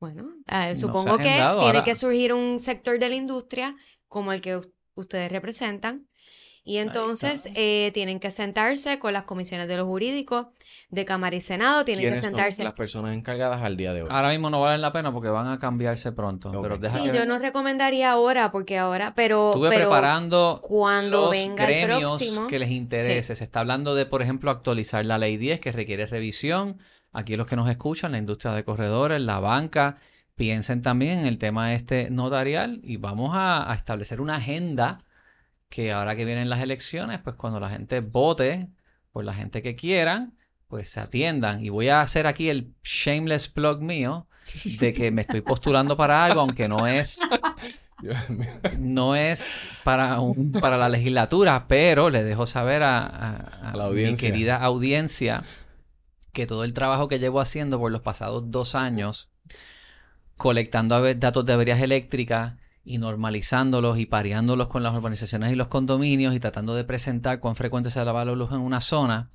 Bueno, 0.00 0.28
eh, 0.52 0.76
supongo 0.76 1.16
que 1.16 1.28
agendado. 1.28 1.58
tiene 1.60 1.78
Ahora- 1.78 1.84
que 1.84 1.94
surgir 1.94 2.32
un 2.32 2.60
sector 2.60 2.98
de 2.98 3.08
la 3.08 3.14
industria 3.16 3.74
como 4.08 4.32
el 4.32 4.40
que 4.40 4.60
ustedes 4.94 5.30
representan. 5.32 6.08
Y 6.66 6.78
entonces 6.78 7.50
eh, 7.54 7.90
tienen 7.92 8.18
que 8.18 8.30
sentarse 8.30 8.98
con 8.98 9.12
las 9.12 9.24
comisiones 9.24 9.68
de 9.68 9.76
los 9.76 9.84
jurídicos 9.86 10.46
de 10.88 11.04
Cámara 11.04 11.36
y 11.36 11.42
Senado, 11.42 11.84
tienen 11.84 12.00
que 12.04 12.08
¿Quiénes 12.08 12.22
son 12.22 12.30
sentarse. 12.30 12.64
las 12.64 12.72
personas 12.72 13.14
encargadas 13.14 13.60
al 13.60 13.76
día 13.76 13.92
de 13.92 14.02
hoy? 14.02 14.08
Ahora 14.10 14.30
mismo 14.30 14.48
no 14.48 14.62
valen 14.62 14.80
la 14.80 14.90
pena 14.90 15.12
porque 15.12 15.28
van 15.28 15.46
a 15.48 15.58
cambiarse 15.58 16.12
pronto. 16.12 16.50
Pero 16.62 16.78
deja 16.78 16.96
Sí, 16.96 17.10
que 17.10 17.16
yo 17.18 17.26
no 17.26 17.38
recomendaría 17.38 18.12
ahora, 18.12 18.50
porque 18.50 18.78
ahora, 18.78 19.14
pero, 19.14 19.50
estuve 19.50 19.68
pero 19.68 19.90
preparando 19.90 20.60
cuando 20.62 21.20
los 21.22 21.30
venga 21.32 21.66
el 21.70 21.86
próximo. 21.98 22.46
que 22.46 22.58
les 22.58 22.70
interese. 22.70 23.34
Se 23.34 23.44
está 23.44 23.60
hablando 23.60 23.94
de, 23.94 24.06
por 24.06 24.22
ejemplo, 24.22 24.50
actualizar 24.50 25.04
la 25.04 25.18
ley 25.18 25.36
10 25.36 25.60
que 25.60 25.70
requiere 25.70 26.06
revisión. 26.06 26.78
Aquí 27.14 27.36
los 27.36 27.46
que 27.46 27.56
nos 27.56 27.70
escuchan, 27.70 28.12
la 28.12 28.18
industria 28.18 28.52
de 28.52 28.64
corredores, 28.64 29.22
la 29.22 29.38
banca, 29.40 29.96
piensen 30.34 30.82
también 30.82 31.20
en 31.20 31.26
el 31.26 31.38
tema 31.38 31.72
este 31.74 32.10
notarial 32.10 32.80
y 32.82 32.96
vamos 32.96 33.30
a, 33.34 33.70
a 33.70 33.74
establecer 33.74 34.20
una 34.20 34.36
agenda 34.36 34.98
que 35.68 35.92
ahora 35.92 36.14
que 36.16 36.24
vienen 36.24 36.50
las 36.50 36.60
elecciones, 36.60 37.20
pues 37.22 37.36
cuando 37.36 37.60
la 37.60 37.70
gente 37.70 38.00
vote 38.00 38.68
por 39.12 39.24
la 39.24 39.32
gente 39.34 39.62
que 39.62 39.74
quieran, 39.76 40.34
pues 40.68 40.90
se 40.90 41.00
atiendan. 41.00 41.62
Y 41.64 41.68
voy 41.68 41.88
a 41.88 42.00
hacer 42.00 42.26
aquí 42.26 42.48
el 42.50 42.74
shameless 42.82 43.48
plug 43.48 43.80
mío 43.80 44.26
de 44.80 44.92
que 44.92 45.10
me 45.10 45.22
estoy 45.22 45.40
postulando 45.40 45.96
para 45.96 46.24
algo, 46.24 46.40
aunque 46.40 46.66
no 46.68 46.86
es 46.86 47.18
no 48.78 49.14
es 49.14 49.60
para, 49.84 50.20
un- 50.20 50.52
para 50.52 50.76
la 50.76 50.88
legislatura, 50.88 51.66
pero 51.68 52.10
le 52.10 52.22
dejo 52.24 52.46
saber 52.46 52.82
a, 52.82 52.98
a- 52.98 53.36
a 53.62 53.70
A 53.70 53.76
la 53.76 53.88
mi 53.88 54.14
querida 54.30 54.56
audiencia 54.56 55.42
que 56.34 56.46
todo 56.46 56.64
el 56.64 56.74
trabajo 56.74 57.08
que 57.08 57.18
llevo 57.18 57.40
haciendo 57.40 57.78
por 57.78 57.90
los 57.90 58.02
pasados 58.02 58.50
dos 58.50 58.74
años, 58.74 59.30
colectando 60.36 61.14
datos 61.14 61.46
de 61.46 61.52
averías 61.54 61.80
eléctricas 61.80 62.56
y 62.84 62.98
normalizándolos 62.98 63.98
y 63.98 64.04
pareándolos 64.04 64.68
con 64.68 64.82
las 64.82 64.94
urbanizaciones 64.94 65.50
y 65.52 65.54
los 65.54 65.68
condominios 65.68 66.34
y 66.34 66.40
tratando 66.40 66.74
de 66.74 66.84
presentar 66.84 67.40
cuán 67.40 67.56
frecuente 67.56 67.88
se 67.88 68.04
lava 68.04 68.26
la 68.26 68.32
luz 68.32 68.50
en 68.52 68.58
una 68.58 68.82
zona, 68.82 69.30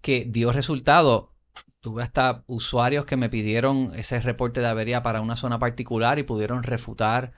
que 0.00 0.24
dio 0.28 0.52
resultado. 0.52 1.32
Tuve 1.80 2.02
hasta 2.02 2.44
usuarios 2.46 3.06
que 3.06 3.16
me 3.16 3.28
pidieron 3.28 3.92
ese 3.96 4.20
reporte 4.20 4.60
de 4.60 4.68
avería 4.68 5.02
para 5.02 5.20
una 5.20 5.36
zona 5.36 5.58
particular 5.58 6.18
y 6.18 6.22
pudieron 6.22 6.62
refutar 6.62 7.32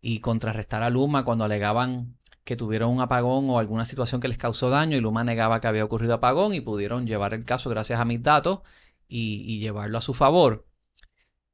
y 0.00 0.18
contrarrestar 0.18 0.82
a 0.82 0.90
Luma 0.90 1.24
cuando 1.24 1.44
alegaban 1.44 2.16
que 2.44 2.56
tuvieron 2.56 2.90
un 2.90 3.00
apagón 3.00 3.48
o 3.50 3.58
alguna 3.58 3.84
situación 3.84 4.20
que 4.20 4.28
les 4.28 4.38
causó 4.38 4.70
daño 4.70 4.96
y 4.96 5.00
Luma 5.00 5.24
negaba 5.24 5.60
que 5.60 5.68
había 5.68 5.84
ocurrido 5.84 6.14
apagón 6.14 6.54
y 6.54 6.60
pudieron 6.60 7.06
llevar 7.06 7.34
el 7.34 7.44
caso 7.44 7.70
gracias 7.70 8.00
a 8.00 8.04
mis 8.04 8.22
datos 8.22 8.60
y, 9.08 9.42
y 9.46 9.60
llevarlo 9.60 9.98
a 9.98 10.00
su 10.00 10.14
favor. 10.14 10.66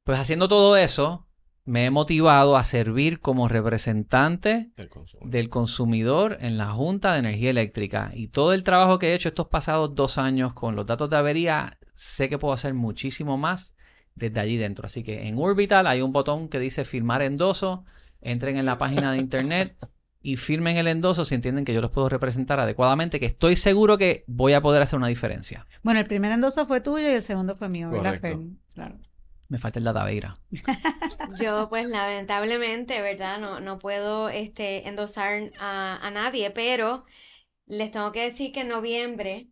Pues 0.03 0.19
haciendo 0.19 0.47
todo 0.47 0.75
eso, 0.75 1.27
me 1.69 1.85
he 1.85 1.91
motivado 1.91 2.57
a 2.57 2.63
servir 2.63 3.19
como 3.19 3.47
representante 3.47 4.71
del 5.21 5.49
consumidor 5.49 6.37
en 6.39 6.57
la 6.57 6.71
Junta 6.71 7.13
de 7.13 7.19
Energía 7.19 7.51
Eléctrica. 7.51 8.11
Y 8.15 8.29
todo 8.29 8.53
el 8.53 8.63
trabajo 8.63 8.97
que 8.97 9.09
he 9.09 9.13
hecho 9.13 9.29
estos 9.29 9.49
pasados 9.49 9.93
dos 9.93 10.17
años 10.17 10.55
con 10.55 10.75
los 10.75 10.87
datos 10.87 11.11
de 11.11 11.17
avería, 11.17 11.77
sé 11.93 12.27
que 12.27 12.39
puedo 12.39 12.55
hacer 12.55 12.73
muchísimo 12.73 13.37
más 13.37 13.75
desde 14.15 14.39
allí 14.39 14.57
dentro. 14.57 14.87
Así 14.87 15.03
que 15.03 15.27
en 15.27 15.37
Orbital 15.37 15.85
hay 15.85 16.01
un 16.01 16.11
botón 16.11 16.49
que 16.49 16.57
dice 16.57 16.85
firmar 16.85 17.21
endoso. 17.21 17.85
Entren 18.19 18.57
en 18.57 18.65
la 18.65 18.79
página 18.79 19.11
de 19.11 19.19
internet 19.19 19.77
y 20.21 20.35
firmen 20.37 20.77
el 20.77 20.87
endoso 20.87 21.23
si 21.23 21.35
entienden 21.35 21.65
que 21.65 21.73
yo 21.73 21.81
los 21.81 21.91
puedo 21.91 22.09
representar 22.09 22.59
adecuadamente, 22.59 23.19
que 23.19 23.25
estoy 23.25 23.55
seguro 23.55 23.97
que 23.97 24.25
voy 24.27 24.53
a 24.53 24.61
poder 24.61 24.81
hacer 24.81 24.97
una 24.97 25.07
diferencia. 25.07 25.65
Bueno, 25.81 25.99
el 25.99 26.07
primer 26.07 26.31
endoso 26.31 26.65
fue 26.67 26.81
tuyo 26.81 27.09
y 27.09 27.15
el 27.15 27.21
segundo 27.21 27.55
fue 27.55 27.69
mío, 27.69 27.89
¿verdad? 27.89 28.19
Claro. 28.73 28.99
Me 29.47 29.57
falta 29.57 29.79
el 29.79 29.85
dataveira. 29.85 30.37
Yo, 31.41 31.69
pues, 31.69 31.87
lamentablemente, 31.87 33.01
¿verdad? 33.01 33.39
No, 33.39 33.59
no 33.59 33.79
puedo 33.79 34.29
este, 34.29 34.87
endosar 34.87 35.51
a, 35.59 36.05
a 36.05 36.11
nadie, 36.11 36.51
pero 36.51 37.05
les 37.65 37.89
tengo 37.89 38.11
que 38.11 38.23
decir 38.23 38.51
que 38.51 38.61
en 38.61 38.67
noviembre 38.67 39.49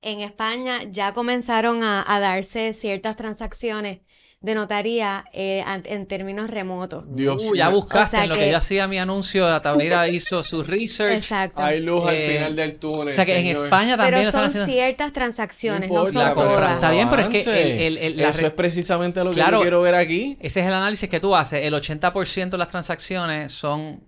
en 0.00 0.20
España 0.20 0.84
ya 0.84 1.12
comenzaron 1.12 1.82
a, 1.82 2.04
a 2.06 2.20
darse 2.20 2.72
ciertas 2.72 3.16
transacciones 3.16 4.00
de 4.40 4.54
notaría 4.54 5.24
eh, 5.32 5.64
en 5.66 6.06
términos 6.06 6.48
remotos. 6.48 7.04
Dios 7.08 7.42
Uh, 7.50 7.56
ya 7.56 7.70
buscaste 7.70 8.16
O 8.16 8.18
sea 8.18 8.22
en 8.22 8.28
lo 8.28 8.34
que... 8.36 8.42
que- 8.42 8.50
yo 8.52 8.56
hacía 8.58 8.86
mi 8.86 8.96
anuncio, 8.98 9.44
Dataveira 9.46 10.06
hizo 10.08 10.44
su 10.44 10.62
research. 10.62 11.16
Exacto. 11.16 11.60
Hay 11.62 11.80
luz 11.80 12.08
al 12.08 12.14
Eh, 12.14 12.34
final 12.34 12.54
del 12.56 12.76
túnel. 12.76 13.08
O 13.08 13.12
sea 13.12 13.24
que 13.26 13.36
en. 13.38 13.46
España 13.48 13.96
también 13.96 14.20
Pero 14.20 14.30
son 14.30 14.44
haciendo. 14.44 14.66
ciertas 14.72 15.12
transacciones, 15.12 15.90
No 15.90 15.96
no, 16.04 16.06
son 16.06 16.34
todas. 16.34 16.74
Está 16.74 16.90
bien, 16.92 17.10
pero 17.10 17.22
es 17.22 17.28
que 17.28 17.40
avance. 17.42 17.62
el- 17.86 17.96
el- 17.96 17.98
el- 17.98 18.16
la 18.16 18.28
Eso 18.28 18.46
es 18.46 18.52
precisamente 18.52 19.24
lo 19.24 19.30
que 19.30 19.34
Claro. 19.36 19.58
yo 19.58 19.62
quiero 19.62 19.82
ver 19.82 19.96
aquí. 19.96 20.36
Ese 20.40 20.60
es 20.60 20.66
el 20.66 20.72
análisis 20.74 21.08
que 21.10 21.18
tú 21.18 21.34
haces. 21.34 21.64
El 21.64 21.74
80% 21.74 22.56
de 22.56 22.58
las 22.58 22.68
transacciones 22.68 23.50
son 23.52 24.04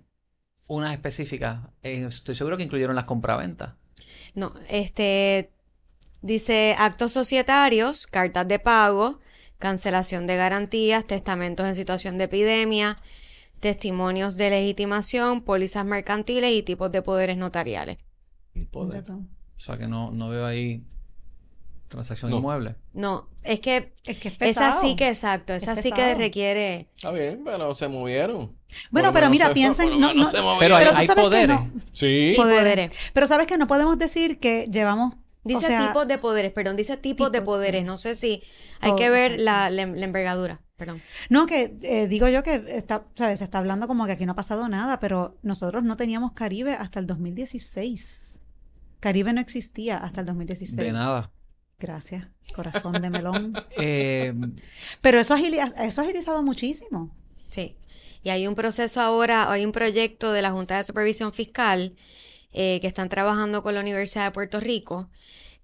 unas 0.67 0.93
específicas. 0.93 1.59
Eh, 1.83 2.05
Estoy 2.07 2.35
seguro 2.35 2.55
que 2.55 2.63
incluyeron 2.63 2.95
las 2.95 3.03
compraventas. 3.03 3.71
No, 4.33 4.53
este 4.69 5.51
dice 6.21 6.75
actos 6.79 7.11
societarios, 7.11 8.07
cartas 8.07 8.47
de 8.47 8.59
pago, 8.59 9.19
cancelación 9.61 10.27
de 10.27 10.35
garantías, 10.35 11.05
testamentos 11.05 11.65
en 11.65 11.75
situación 11.75 12.17
de 12.17 12.25
epidemia, 12.25 12.99
testimonios 13.61 14.35
de 14.35 14.49
legitimación, 14.49 15.41
pólizas 15.41 15.85
mercantiles 15.85 16.51
y 16.51 16.63
tipos 16.63 16.91
de 16.91 17.01
poderes 17.01 17.37
notariales. 17.37 17.97
Poder. 18.71 19.05
O 19.09 19.23
sea 19.55 19.77
que 19.77 19.87
no, 19.87 20.11
no 20.11 20.27
veo 20.29 20.45
ahí 20.45 20.83
transacción 21.87 22.31
No. 22.31 22.37
inmueble. 22.37 22.75
No, 22.93 23.27
es 23.43 23.59
que 23.59 23.93
Es 24.05 24.17
que 24.17 24.29
es 24.29 24.33
esa 24.35 24.39
pesado. 24.39 24.81
sí 24.81 24.95
que 24.95 25.09
exacto, 25.09 25.53
Es 25.53 25.63
esa 25.63 25.75
sí 25.75 25.91
que 25.91 26.15
requiere. 26.15 26.87
Está 26.95 27.11
bien, 27.11 27.41
pero 27.45 27.75
se 27.75 27.87
movieron. 27.87 28.55
Bueno, 28.91 29.11
pero 29.13 29.29
mira, 29.29 29.47
se- 29.47 29.53
piensen, 29.53 29.99
no, 29.99 30.13
no- 30.13 30.29
se 30.29 30.41
movieron. 30.41 30.59
Pero 30.59 30.75
hay, 30.77 30.83
Pero 30.85 30.91
tú 30.91 30.97
hay 30.97 31.07
sabes 31.07 31.23
que 31.23 31.29
poderes. 31.29 31.47
no. 31.59 31.71
Sí. 31.91 32.29
Sí, 32.29 32.35
Poderes. 32.35 32.59
poderes. 32.61 33.11
Pero 33.13 33.27
sabes 33.27 33.45
que 33.47 33.57
no 33.57 33.67
podemos 33.67 33.97
decir 33.99 34.39
que 34.39 34.67
llevamos. 34.71 35.15
Dice 35.43 35.57
o 35.57 35.61
sea, 35.67 35.87
tipos 35.87 36.07
de 36.07 36.17
poderes, 36.19 36.51
perdón, 36.51 36.75
dice 36.75 36.97
tipos 36.97 37.31
de 37.31 37.39
tipos, 37.39 37.55
poderes. 37.55 37.83
No 37.83 37.97
sé 37.97 38.13
si 38.15 38.43
hay 38.79 38.91
Oh, 38.91 38.95
que 38.95 39.09
ver 39.09 39.39
la, 39.39 39.69
la, 39.71 39.85
la 39.87 40.05
envergadura, 40.05 40.61
perdón. 40.77 41.01
No, 41.29 41.47
que 41.47 41.75
eh, 41.81 42.07
digo 42.07 42.27
yo 42.29 42.43
que 42.43 42.63
está, 42.67 43.05
¿sabes? 43.15 43.39
Se 43.39 43.45
está 43.45 43.57
hablando 43.57 43.87
como 43.87 44.05
que 44.05 44.11
aquí 44.11 44.25
no 44.27 44.33
ha 44.33 44.35
pasado 44.35 44.69
nada, 44.69 44.99
pero 44.99 45.37
nosotros 45.41 45.83
no 45.83 45.97
teníamos 45.97 46.33
Caribe 46.33 46.73
hasta 46.73 46.99
el 46.99 47.07
2016. 47.07 48.39
Caribe 48.99 49.33
no 49.33 49.41
existía 49.41 49.97
hasta 49.97 50.21
el 50.21 50.27
2016. 50.27 50.77
De 50.77 50.91
nada. 50.91 51.31
Gracias, 51.79 52.27
corazón 52.53 52.93
de 53.01 53.09
melón. 53.09 53.53
Eh, 53.77 54.33
Pero 55.01 55.19
eso, 55.19 55.35
agili- 55.35 55.59
eso 55.79 56.01
ha 56.01 56.03
agilizado 56.03 56.43
muchísimo. 56.43 57.15
Sí. 57.49 57.75
Y 58.23 58.29
hay 58.29 58.45
un 58.45 58.53
proceso 58.53 59.01
ahora, 59.01 59.51
hay 59.51 59.65
un 59.65 59.71
proyecto 59.71 60.31
de 60.31 60.43
la 60.43 60.51
Junta 60.51 60.77
de 60.77 60.83
Supervisión 60.83 61.33
Fiscal 61.33 61.95
eh, 62.53 62.79
que 62.81 62.87
están 62.87 63.09
trabajando 63.09 63.63
con 63.63 63.73
la 63.75 63.79
Universidad 63.81 64.25
de 64.25 64.31
Puerto 64.31 64.59
Rico 64.59 65.09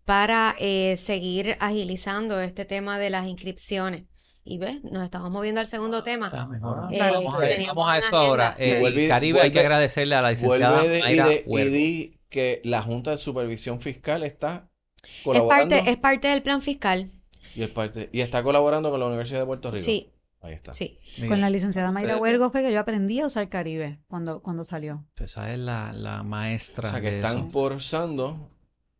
para 0.05 0.55
eh, 0.59 0.95
seguir 0.97 1.57
agilizando 1.59 2.39
este 2.41 2.65
tema 2.65 2.97
de 2.99 3.09
las 3.09 3.27
inscripciones. 3.27 4.03
Y 4.45 4.57
ves, 4.59 4.81
nos 4.83 5.03
estamos 5.03 5.29
moviendo 5.31 5.59
al 5.59 5.67
segundo 5.67 6.03
tema. 6.03 6.27
está 6.27 6.45
mejor. 6.47 6.87
Eh, 6.93 6.99
vamos, 6.99 7.33
a, 7.35 7.73
vamos 7.73 7.97
eso 7.97 8.17
ahora. 8.17 8.55
Eh, 8.57 8.79
Vuelve 8.79 9.07
Caribe, 9.09 9.41
hay 9.41 9.51
que 9.51 9.59
agradecerle 9.59 10.15
a 10.15 10.21
la 10.21 10.29
licenciada 10.29 10.83
de- 10.83 10.99
y, 10.99 11.01
Mayra 11.01 11.27
de- 11.27 11.43
y 11.45 11.49
Huergo. 11.49 11.71
di 11.71 12.17
que 12.29 12.61
la 12.63 12.81
Junta 12.81 13.11
de 13.11 13.17
Supervisión 13.17 13.81
Fiscal 13.81 14.23
está 14.23 14.69
Es 15.03 15.23
colaborando. 15.23 15.75
parte, 15.75 15.91
es 15.91 15.97
parte 15.97 16.27
del 16.29 16.41
plan 16.43 16.61
fiscal. 16.61 17.11
y, 17.55 17.63
es 17.63 17.69
parte- 17.69 18.09
y 18.13 18.21
está 18.21 18.41
colaborando 18.43 18.89
con 18.91 18.99
la 19.01 19.07
Universidad 19.07 19.39
de 19.41 19.45
Puerto 19.45 19.71
Rico. 19.71 19.83
Sí, 19.83 20.09
Ahí 20.47 20.53
está. 20.55 20.73
sí. 20.73 20.99
Mira, 21.17 21.29
Con 21.29 21.41
la 21.41 21.49
licenciada 21.49 21.91
Mayra 21.91 22.17
Huergo 22.17 22.49
fue 22.51 22.61
que 22.63 22.71
yo 22.71 22.79
aprendí 22.79 23.19
a 23.19 23.25
usar 23.27 23.49
Caribe 23.49 23.99
cuando, 24.07 24.41
cuando 24.41 24.63
salió. 24.63 25.05
Esa 25.17 25.51
es 25.53 25.59
la, 25.59 25.91
la 25.93 26.21
O 26.21 26.23
maestra 26.23 26.89
sea 26.89 27.01
que 27.01 27.11
de 27.11 27.15
están 27.17 27.37
eso. 27.37 27.49
forzando 27.49 28.51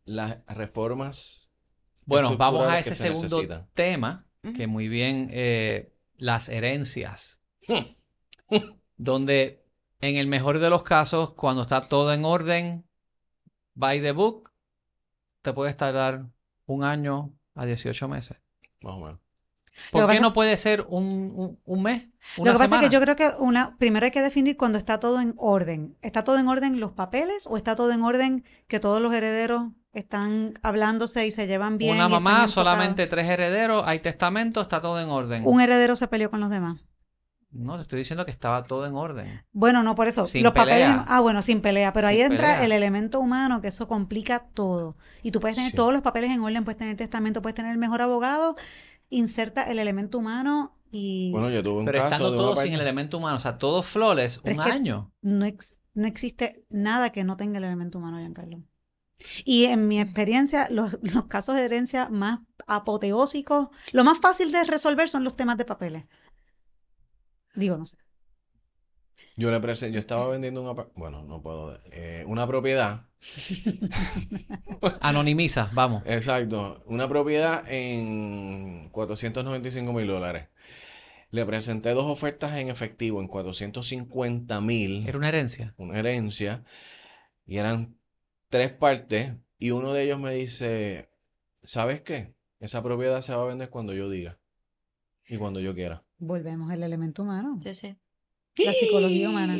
las 0.04 0.38
reformas. 0.46 1.50
Bueno, 2.06 2.36
vamos 2.36 2.66
a 2.66 2.78
ese 2.78 2.94
se 2.94 3.14
segundo 3.14 3.66
tema, 3.74 4.26
que 4.56 4.66
muy 4.66 4.88
bien, 4.88 5.28
eh, 5.32 5.92
las 6.16 6.48
herencias, 6.48 7.42
donde 8.96 9.64
en 10.00 10.16
el 10.16 10.26
mejor 10.26 10.58
de 10.58 10.70
los 10.70 10.82
casos, 10.82 11.32
cuando 11.34 11.62
está 11.62 11.88
todo 11.88 12.12
en 12.12 12.24
orden, 12.24 12.88
by 13.74 14.00
the 14.00 14.12
book, 14.12 14.52
te 15.42 15.52
puedes 15.52 15.76
tardar 15.76 16.26
un 16.66 16.84
año 16.84 17.34
a 17.54 17.66
18 17.66 18.08
meses. 18.08 18.38
Más 18.82 18.94
o 18.94 18.98
menos. 19.00 19.20
¿Por 19.90 20.02
qué 20.02 20.06
pasa 20.08 20.20
no 20.20 20.32
puede 20.32 20.56
ser 20.56 20.84
un, 20.88 21.04
un, 21.34 21.58
un 21.64 21.82
mes? 21.82 22.06
Lo 22.36 22.44
que 22.52 22.58
pasa 22.58 22.74
es 22.76 22.80
que 22.82 22.88
yo 22.90 23.00
creo 23.00 23.16
que 23.16 23.30
una, 23.38 23.76
primero 23.78 24.04
hay 24.04 24.10
que 24.12 24.20
definir 24.20 24.56
cuando 24.56 24.76
está 24.78 25.00
todo 25.00 25.20
en 25.20 25.34
orden. 25.38 25.96
¿Está 26.02 26.24
todo 26.24 26.38
en 26.38 26.46
orden 26.48 26.78
los 26.80 26.92
papeles 26.92 27.46
o 27.48 27.56
está 27.56 27.74
todo 27.74 27.90
en 27.92 28.02
orden 28.02 28.44
que 28.66 28.80
todos 28.80 29.00
los 29.00 29.14
herederos 29.14 29.68
están 29.94 30.52
hablándose 30.62 31.26
y 31.26 31.30
se 31.30 31.46
llevan 31.46 31.78
bien? 31.78 31.96
Una 31.96 32.08
mamá, 32.08 32.46
solamente 32.46 33.06
tres 33.06 33.28
herederos, 33.30 33.82
hay 33.86 34.00
testamento, 34.00 34.60
está 34.60 34.80
todo 34.82 35.00
en 35.00 35.08
orden. 35.08 35.42
Un 35.46 35.60
heredero 35.62 35.96
se 35.96 36.06
peleó 36.06 36.30
con 36.30 36.40
los 36.40 36.50
demás. 36.50 36.78
No, 37.50 37.76
te 37.76 37.82
estoy 37.82 38.00
diciendo 38.00 38.26
que 38.26 38.30
estaba 38.30 38.62
todo 38.62 38.84
en 38.86 38.94
orden. 38.94 39.42
Bueno, 39.52 39.82
no 39.82 39.94
por 39.94 40.06
eso. 40.06 40.26
Sin 40.26 40.42
los 40.42 40.52
papeles. 40.52 40.86
Ah, 41.06 41.20
bueno, 41.20 41.40
sin 41.40 41.62
pelea. 41.62 41.94
Pero 41.94 42.08
Sin 42.08 42.16
ahí 42.16 42.20
entra 42.22 42.48
pelea. 42.48 42.64
el 42.66 42.72
elemento 42.72 43.20
humano, 43.20 43.62
que 43.62 43.68
eso 43.68 43.88
complica 43.88 44.40
todo. 44.52 44.98
Y 45.22 45.30
tú 45.30 45.40
puedes 45.40 45.56
tener 45.56 45.70
Sí. 45.70 45.76
todos 45.76 45.94
los 45.94 46.02
papeles 46.02 46.30
en 46.30 46.40
orden, 46.42 46.64
puedes 46.64 46.76
tener 46.76 46.94
testamento, 46.98 47.40
puedes 47.40 47.54
tener 47.54 47.72
el 47.72 47.78
mejor 47.78 48.02
abogado, 48.02 48.54
inserta 49.10 49.62
el 49.64 49.78
elemento 49.78 50.18
humano 50.18 50.74
y 50.90 51.30
Bueno, 51.32 51.50
yo 51.50 51.62
tuve 51.62 51.80
un 51.80 51.84
Pero 51.86 51.98
caso 51.98 52.12
estando 52.12 52.30
de 52.32 52.38
todo 52.38 52.56
sin 52.62 52.72
el 52.72 52.80
elemento 52.80 53.18
humano, 53.18 53.36
o 53.36 53.40
sea, 53.40 53.58
todo 53.58 53.82
flores, 53.82 54.40
Pero 54.42 54.54
un 54.56 54.60
es 54.60 54.66
que- 54.66 54.72
año. 54.72 55.12
no, 55.22 55.44
ex- 55.44 55.80
no 55.94 56.06
existe 56.06 56.64
nada 56.70 57.10
que 57.10 57.24
no 57.24 57.36
tenga 57.36 57.58
el 57.58 57.64
elemento 57.64 57.98
humano, 57.98 58.18
Giancarlo. 58.18 58.62
Y 59.44 59.64
en 59.64 59.88
mi 59.88 60.00
experiencia, 60.00 60.68
los, 60.70 60.96
los 61.14 61.26
casos 61.26 61.56
de 61.56 61.64
herencia 61.64 62.08
más 62.08 62.38
apoteósicos, 62.66 63.68
lo 63.92 64.04
más 64.04 64.18
fácil 64.18 64.52
de 64.52 64.64
resolver 64.64 65.08
son 65.08 65.24
los 65.24 65.36
temas 65.36 65.58
de 65.58 65.64
papeles. 65.64 66.04
Digo, 67.54 67.76
no 67.76 67.86
sé. 67.86 67.96
Yo 69.36 69.50
le 69.50 69.60
presen- 69.60 69.92
yo 69.92 69.98
estaba 69.98 70.28
vendiendo 70.28 70.60
una, 70.62 70.72
bueno, 70.96 71.22
no 71.22 71.40
puedo, 71.42 71.78
eh, 71.92 72.24
una 72.26 72.46
propiedad, 72.46 73.06
Anonimiza, 75.00 75.70
vamos. 75.74 76.02
exacto, 76.06 76.82
una 76.86 77.08
propiedad 77.08 77.64
en 77.68 78.88
495 78.90 79.92
mil 79.92 80.06
dólares. 80.06 80.48
Le 81.30 81.44
presenté 81.44 81.90
dos 81.90 82.06
ofertas 82.06 82.56
en 82.56 82.68
efectivo 82.68 83.20
en 83.20 83.28
450 83.28 84.60
mil, 84.60 85.06
Era 85.06 85.18
una 85.18 85.28
herencia. 85.28 85.74
una 85.76 85.98
herencia, 85.98 86.64
y 87.46 87.58
eran 87.58 87.98
tres 88.48 88.72
partes, 88.72 89.32
y 89.58 89.70
uno 89.72 89.92
de 89.92 90.04
ellos 90.04 90.18
me 90.18 90.32
dice, 90.34 91.10
¿sabes 91.62 92.00
qué? 92.00 92.34
Esa 92.60 92.82
propiedad 92.82 93.20
se 93.20 93.34
va 93.34 93.42
a 93.42 93.46
vender 93.46 93.68
cuando 93.70 93.92
yo 93.92 94.08
diga 94.08 94.38
y 95.28 95.36
cuando 95.36 95.60
yo 95.60 95.74
quiera. 95.74 96.02
Volvemos 96.18 96.70
al 96.72 96.82
elemento 96.82 97.22
humano. 97.22 97.58
Yo 97.62 97.74
sé. 97.74 97.98
La 98.64 98.72
psicología 98.72 99.28
humana. 99.30 99.56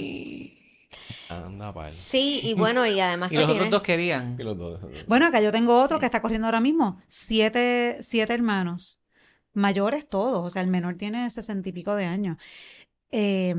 Anda, 1.30 1.74
pal. 1.74 1.94
Sí, 1.94 2.40
y 2.42 2.54
bueno, 2.54 2.86
y 2.86 2.98
además 3.00 3.28
Y 3.32 3.34
que 3.34 3.36
los 3.40 3.46
tiene. 3.46 3.60
otros 3.60 3.70
dos 3.70 3.82
querían. 3.82 4.36
Y 4.38 4.42
los 4.42 4.56
dos. 4.56 4.80
Bueno, 5.06 5.26
acá 5.26 5.40
yo 5.40 5.52
tengo 5.52 5.78
otro 5.78 5.96
Sí. 5.96 6.00
que 6.00 6.06
está 6.06 6.22
corriendo 6.22 6.46
ahora 6.46 6.60
mismo. 6.60 7.00
Siete, 7.06 7.98
siete 8.00 8.32
hermanos. 8.32 9.02
Mayores 9.52 10.08
todos. 10.08 10.44
O 10.44 10.50
sea, 10.50 10.62
el 10.62 10.68
menor 10.68 10.96
tiene 10.96 11.28
sesenta 11.30 11.68
y 11.68 11.72
pico 11.72 11.94
de 11.94 12.06
años. 12.06 12.38
Eh, 13.10 13.54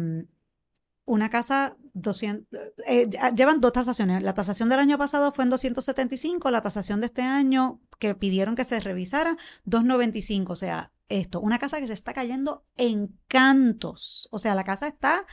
una 1.05 1.29
casa, 1.29 1.75
200, 1.93 2.47
eh, 2.87 3.05
ya- 3.09 3.33
llevan 3.33 3.59
dos 3.61 3.73
tasaciones. 3.73 4.21
La 4.23 4.33
tasación 4.33 4.69
del 4.69 4.79
año 4.79 4.97
pasado 4.97 5.31
fue 5.31 5.43
en 5.43 5.49
275, 5.49 6.51
la 6.51 6.61
tasación 6.61 6.99
de 7.01 7.07
este 7.07 7.23
año 7.23 7.81
que 7.99 8.13
pidieron 8.15 8.55
que 8.55 8.63
se 8.63 8.79
revisara, 8.79 9.35
295. 9.65 10.53
O 10.53 10.55
sea, 10.55 10.91
esto, 11.09 11.41
una 11.41 11.59
casa 11.59 11.79
que 11.79 11.87
se 11.87 11.93
está 11.93 12.13
cayendo 12.13 12.65
en 12.77 13.19
cantos. 13.27 14.29
O 14.31 14.39
sea, 14.39 14.55
la 14.55 14.63
casa 14.63 14.87
está 14.87 15.25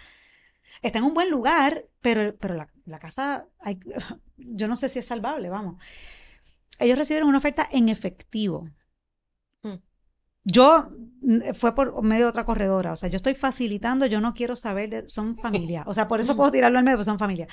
Está 0.82 0.98
en 0.98 1.04
un 1.04 1.14
buen 1.14 1.30
lugar, 1.30 1.86
pero, 2.00 2.36
pero 2.38 2.54
la, 2.54 2.68
la 2.84 2.98
casa, 2.98 3.48
hay, 3.60 3.80
yo 4.36 4.68
no 4.68 4.76
sé 4.76 4.88
si 4.88 4.98
es 4.98 5.06
salvable, 5.06 5.48
vamos. 5.48 5.82
Ellos 6.78 6.98
recibieron 6.98 7.28
una 7.28 7.38
oferta 7.38 7.66
en 7.70 7.88
efectivo. 7.88 8.68
Mm. 9.62 9.74
Yo 10.44 10.90
mm, 11.22 11.54
fue 11.54 11.74
por 11.74 12.02
medio 12.02 12.24
de 12.26 12.30
otra 12.30 12.44
corredora, 12.44 12.92
o 12.92 12.96
sea, 12.96 13.08
yo 13.08 13.16
estoy 13.16 13.34
facilitando, 13.34 14.06
yo 14.06 14.20
no 14.20 14.34
quiero 14.34 14.54
saber, 14.54 14.90
de- 14.90 15.10
son 15.10 15.38
familia, 15.38 15.84
o 15.86 15.94
sea, 15.94 16.08
por 16.08 16.20
eso 16.20 16.36
puedo 16.36 16.50
tirarlo 16.50 16.78
al 16.78 16.84
medio, 16.84 16.98
porque 16.98 17.04
son 17.06 17.18
familia. 17.18 17.48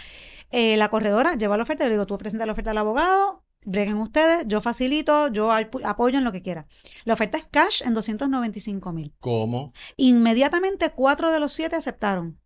Eh, 0.52 0.76
la 0.78 0.90
corredora 0.90 1.36
lleva 1.36 1.56
la 1.58 1.64
oferta, 1.64 1.86
yo 1.86 1.90
le 1.90 1.96
digo, 1.96 2.06
tú 2.06 2.18
presentas 2.18 2.46
la 2.46 2.54
oferta 2.54 2.72
al 2.72 2.78
abogado, 2.78 3.46
breguen 3.66 3.98
ustedes, 3.98 4.46
yo 4.48 4.62
facilito, 4.62 5.28
yo 5.28 5.52
apo- 5.52 5.82
apoyo 5.86 6.18
en 6.18 6.24
lo 6.24 6.32
que 6.32 6.42
quiera. 6.42 6.66
La 7.06 7.14
oferta 7.14 7.38
es 7.38 7.46
cash 7.52 7.82
en 7.84 7.94
295 7.94 8.92
mil. 8.94 9.14
¿Cómo? 9.20 9.70
Inmediatamente 9.98 10.92
cuatro 10.92 11.32
de 11.32 11.40
los 11.40 11.54
siete 11.54 11.76
aceptaron. 11.76 12.40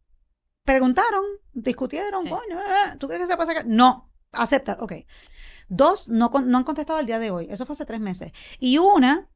Preguntaron, 0.63 1.23
discutieron, 1.53 2.23
Sí. 2.23 2.29
coño, 2.29 2.59
eh, 2.59 2.97
¿tú 2.99 3.07
crees 3.07 3.21
que 3.23 3.27
se 3.27 3.35
puede 3.37 3.47
sacar? 3.47 3.65
No, 3.65 4.11
acepta, 4.33 4.77
ok. 4.81 4.93
Dos 5.69 6.07
no, 6.09 6.29
no 6.29 6.57
han 6.57 6.63
contestado 6.63 6.99
el 6.99 7.05
día 7.05 7.19
de 7.19 7.31
hoy, 7.31 7.47
eso 7.49 7.65
fue 7.65 7.73
hace 7.73 7.85
tres 7.85 7.99
meses. 8.01 8.31
Y 8.59 8.77
una 8.77 9.29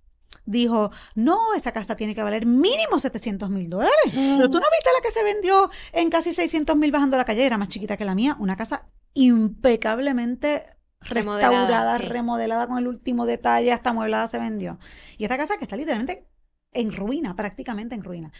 dijo, 0.45 0.91
no, 1.15 1.53
esa 1.55 1.73
casa 1.73 1.95
tiene 1.97 2.15
que 2.15 2.23
valer 2.23 2.45
mínimo 2.45 2.99
700 2.99 3.49
mil 3.49 3.69
dólares. 3.69 3.95
Pero 4.13 4.49
tú 4.49 4.59
no 4.59 4.65
viste 4.71 4.89
la 4.95 5.01
que 5.03 5.11
se 5.11 5.23
vendió 5.23 5.69
en 5.91 6.09
casi 6.09 6.34
600 6.34 6.75
mil 6.77 6.91
bajando 6.91 7.17
la 7.17 7.25
calle, 7.25 7.45
era 7.45 7.57
más 7.57 7.67
chiquita 7.69 7.97
que 7.97 8.05
la 8.05 8.15
mía, 8.15 8.36
una 8.39 8.55
casa 8.55 8.88
impecablemente 9.13 10.65
Remodelada, 11.02 11.52
restaurada, 11.62 11.97
sí. 11.97 12.04
remodelada 12.06 12.68
con 12.68 12.78
el 12.78 12.88
último 12.88 13.26
detalle, 13.26 13.72
hasta 13.72 13.91
mueblada 13.93 14.28
se 14.28 14.38
vendió. 14.38 14.80
Y 15.18 15.24
esta 15.24 15.38
casa 15.38 15.58
que 15.58 15.64
está 15.66 15.76
literalmente 15.76 16.28
en 16.74 16.91
ruina, 16.95 17.36
prácticamente 17.36 17.95
en 17.95 18.04
ruina. 18.04 18.32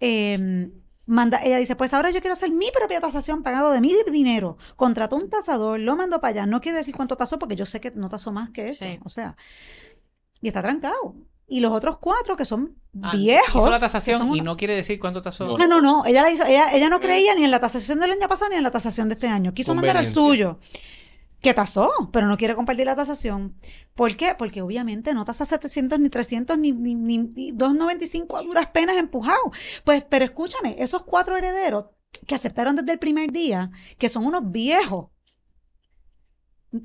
Eh, 0.00 0.70
manda, 1.06 1.40
ella 1.44 1.58
dice, 1.58 1.76
pues 1.76 1.92
ahora 1.94 2.10
yo 2.10 2.20
quiero 2.20 2.32
hacer 2.32 2.50
mi 2.50 2.70
propia 2.72 3.00
tasación 3.00 3.42
pagado 3.42 3.70
de 3.70 3.80
mi 3.80 3.92
dinero. 4.10 4.56
Contrató 4.76 5.16
un 5.16 5.28
tasador, 5.30 5.78
lo 5.78 5.96
mandó 5.96 6.20
para 6.20 6.30
allá. 6.30 6.46
No 6.46 6.60
quiere 6.60 6.78
decir 6.78 6.94
cuánto 6.94 7.16
tasó 7.16 7.38
porque 7.38 7.56
yo 7.56 7.66
sé 7.66 7.80
que 7.80 7.90
no 7.92 8.08
tasó 8.08 8.32
más 8.32 8.50
que 8.50 8.68
eso. 8.68 8.84
Sí. 8.84 8.98
O 9.04 9.08
sea, 9.08 9.36
y 10.40 10.48
está 10.48 10.62
trancado. 10.62 11.14
Y 11.46 11.60
los 11.60 11.72
otros 11.72 11.98
cuatro 11.98 12.36
que 12.36 12.44
son 12.46 12.76
Ah, 13.02 13.12
viejos. 13.14 13.48
Hizo 13.62 13.70
la 13.70 13.78
tasación 13.80 14.34
y 14.34 14.40
no 14.42 14.56
quiere 14.56 14.74
decir 14.74 14.98
cuánto 15.00 15.22
tasó. 15.22 15.56
no, 15.56 15.66
no, 15.66 15.80
no. 15.80 16.04
Ella 16.04 16.22
la 16.22 16.30
hizo, 16.30 16.44
ella, 16.44 16.72
ella 16.74 16.88
no 16.90 17.00
creía 17.00 17.34
ni 17.34 17.44
en 17.44 17.50
la 17.50 17.58
tasación 17.60 18.00
del 18.00 18.10
año 18.12 18.28
pasado 18.28 18.50
ni 18.50 18.56
en 18.56 18.62
la 18.62 18.70
tasación 18.70 19.08
de 19.08 19.14
este 19.14 19.28
año. 19.28 19.54
Quiso 19.54 19.74
mandar 19.74 19.96
el 19.96 20.12
Conveniencia. 20.12 20.22
suyo. 20.22 20.58
Que 21.42 21.52
tasó, 21.54 21.90
pero 22.12 22.26
no 22.28 22.36
quiere 22.38 22.54
compartir 22.54 22.86
la 22.86 22.94
tasación. 22.94 23.56
¿Por 23.94 24.16
qué? 24.16 24.34
Porque 24.38 24.62
obviamente 24.62 25.12
no 25.12 25.24
tasa 25.24 25.44
700 25.44 25.98
ni 25.98 26.08
300 26.08 26.56
ni, 26.56 26.72
ni, 26.72 26.94
ni- 26.94 27.18
ni 27.18 27.50
295 27.52 28.36
a 28.36 28.42
duras 28.42 28.66
penas 28.68 28.96
empujado. 28.96 29.50
Pues, 29.84 30.04
pero 30.08 30.24
escúchame, 30.24 30.76
esos 30.78 31.02
cuatro 31.02 31.36
herederos 31.36 31.86
que 32.26 32.34
aceptaron 32.36 32.76
desde 32.76 32.92
el 32.92 32.98
primer 33.00 33.32
día, 33.32 33.70
que 33.98 34.08
son 34.08 34.24
unos 34.24 34.50
viejos, 34.52 35.08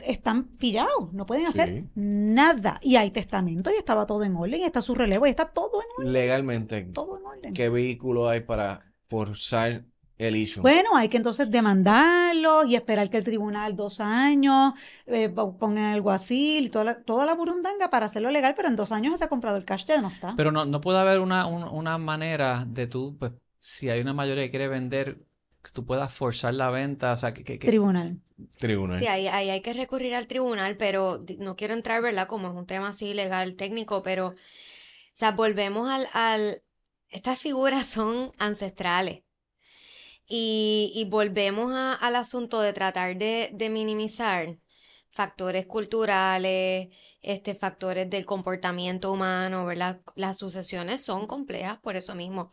están 0.05 0.49
pillados, 0.49 1.13
no 1.13 1.25
pueden 1.25 1.45
hacer 1.45 1.69
Sí. 1.69 1.89
nada. 1.95 2.79
Y 2.81 2.97
hay 2.97 3.11
testamento 3.11 3.69
y 3.71 3.75
estaba 3.77 4.05
todo 4.05 4.23
en 4.23 4.35
orden, 4.35 4.59
y 4.59 4.63
está 4.65 4.81
su 4.81 4.95
relevo 4.95 5.27
y 5.27 5.29
está 5.29 5.45
todo 5.45 5.81
en 5.81 5.87
orden, 5.99 6.13
Legalmente, 6.13 6.81
todo 6.93 7.17
en 7.19 7.25
orden. 7.25 7.53
¿qué 7.53 7.69
vehículo 7.69 8.27
hay 8.27 8.41
para 8.41 8.91
forzar 9.07 9.85
el 10.17 10.35
issue? 10.35 10.61
Bueno, 10.61 10.89
hay 10.95 11.09
que 11.09 11.17
entonces 11.17 11.49
demandarlo 11.51 12.65
y 12.65 12.75
esperar 12.75 13.09
que 13.09 13.17
el 13.17 13.23
tribunal 13.23 13.75
dos 13.75 13.99
años 13.99 14.73
eh, 15.05 15.29
po- 15.29 15.57
ponga 15.57 15.93
algo 15.93 16.11
así 16.11 16.57
y 16.59 16.69
toda 16.69 16.85
la, 16.85 17.03
toda 17.03 17.25
la 17.25 17.35
burundanga 17.35 17.89
para 17.89 18.07
hacerlo 18.07 18.31
legal, 18.31 18.53
pero 18.55 18.67
en 18.67 18.75
dos 18.75 18.91
años 18.91 19.13
ese 19.13 19.27
comprado 19.29 19.57
el 19.57 19.65
cash 19.65 19.85
ya 19.85 20.01
no 20.01 20.07
está. 20.09 20.33
Pero 20.35 20.51
no, 20.51 20.65
no 20.65 20.81
puede 20.81 20.99
haber 20.99 21.19
una, 21.19 21.45
un- 21.45 21.63
una 21.63 21.97
manera 21.97 22.65
de 22.67 22.87
tú, 22.87 23.15
pues, 23.19 23.31
si 23.59 23.89
hay 23.89 24.01
una 24.01 24.13
mayoría 24.13 24.43
que 24.45 24.49
quiere 24.49 24.67
vender, 24.67 25.19
que 25.63 25.71
tú 25.71 25.85
puedas 25.85 26.11
forzar 26.13 26.53
la 26.53 26.69
venta, 26.69 27.11
o 27.13 27.17
sea, 27.17 27.33
que, 27.33 27.43
que- 27.43 27.59
que- 27.59 27.67
Tribunal. 27.67 28.19
Tribunal. 28.57 28.99
Sí, 28.99 29.07
ahí, 29.07 29.27
ahí 29.27 29.49
hay 29.49 29.61
que 29.61 29.73
recurrir 29.73 30.15
al 30.15 30.27
tribunal, 30.27 30.77
pero 30.77 31.23
no 31.39 31.55
quiero 31.55 31.73
entrar, 31.73 32.01
¿verdad? 32.01 32.27
Como 32.27 32.47
es 32.47 32.53
un 32.53 32.65
tema 32.65 32.89
así 32.89 33.13
legal, 33.13 33.55
técnico, 33.55 34.01
pero, 34.03 34.27
o 34.29 34.35
sea, 35.13 35.31
volvemos 35.31 35.89
al, 35.89 36.07
al, 36.13 36.63
estas 37.09 37.39
figuras 37.39 37.87
son 37.87 38.31
ancestrales. 38.37 39.23
Y, 40.27 41.07
volvemos 41.09 41.73
al 41.73 42.15
asunto 42.15 42.61
de 42.61 42.73
tratar 42.73 43.17
de, 43.17 43.69
minimizar 43.71 44.57
factores 45.11 45.65
culturales, 45.65 46.89
este, 47.21 47.55
factores 47.55 48.09
del 48.09 48.25
comportamiento 48.25 49.11
humano, 49.11 49.65
¿verdad? 49.65 50.01
Las 50.15 50.37
sucesiones 50.37 51.03
son 51.03 51.27
complejas 51.27 51.79
por 51.79 51.95
eso 51.95 52.13
mismo, 52.13 52.51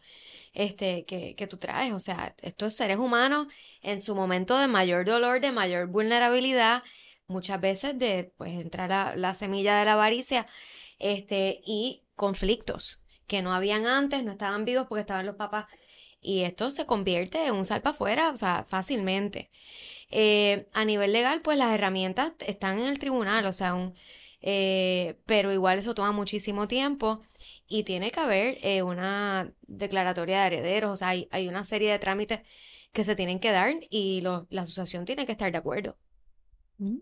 este, 0.54 1.04
que, 1.04 1.34
que 1.36 1.46
tú 1.46 1.58
traes. 1.58 1.92
O 1.92 2.00
sea, 2.00 2.34
estos 2.42 2.74
seres 2.74 2.98
humanos 2.98 3.48
en 3.82 4.00
su 4.00 4.14
momento 4.14 4.58
de 4.58 4.68
mayor 4.68 5.04
dolor, 5.04 5.40
de 5.40 5.52
mayor 5.52 5.88
vulnerabilidad, 5.88 6.82
muchas 7.26 7.60
veces 7.60 7.98
de, 7.98 8.32
pues, 8.36 8.52
entra 8.52 8.88
la, 8.88 9.14
la 9.16 9.34
semilla 9.34 9.78
de 9.78 9.84
la 9.84 9.94
avaricia, 9.94 10.46
este, 10.98 11.60
y 11.66 12.02
conflictos 12.16 13.02
que 13.26 13.42
no 13.42 13.52
habían 13.52 13.86
antes, 13.86 14.24
no 14.24 14.32
estaban 14.32 14.64
vivos 14.64 14.86
porque 14.88 15.00
estaban 15.00 15.26
los 15.26 15.36
papás, 15.36 15.66
y 16.24 16.42
esto 16.42 16.70
se 16.70 16.86
convierte 16.86 17.46
en 17.46 17.54
un 17.54 17.64
salpa 17.66 17.90
afuera, 17.90 18.30
o 18.30 18.36
sea, 18.36 18.64
fácilmente. 18.68 19.50
Eh, 20.10 20.68
a 20.72 20.84
nivel 20.84 21.12
legal, 21.12 21.42
pues 21.42 21.58
las 21.58 21.72
herramientas 21.74 22.32
están 22.40 22.78
en 22.78 22.86
el 22.86 22.98
tribunal, 22.98 23.46
o 23.46 23.52
sea, 23.52 23.74
un, 23.74 23.94
eh, 24.40 25.18
pero 25.26 25.52
igual 25.52 25.78
eso 25.78 25.94
toma 25.94 26.12
muchísimo 26.12 26.68
tiempo 26.68 27.22
y 27.66 27.84
tiene 27.84 28.10
que 28.10 28.20
haber 28.20 28.58
eh, 28.62 28.82
una 28.82 29.52
declaratoria 29.66 30.40
de 30.42 30.46
herederos, 30.48 30.92
o 30.92 30.96
sea, 30.96 31.08
hay, 31.08 31.28
hay 31.32 31.48
una 31.48 31.64
serie 31.64 31.90
de 31.92 31.98
trámites 31.98 32.40
que 32.92 33.04
se 33.04 33.16
tienen 33.16 33.40
que 33.40 33.50
dar 33.50 33.74
y 33.90 34.20
lo- 34.22 34.46
la 34.50 34.62
asociación 34.62 35.04
tiene 35.04 35.26
que 35.26 35.32
estar 35.32 35.50
de 35.50 35.58
acuerdo. 35.58 35.96
¿Mm? 36.78 36.98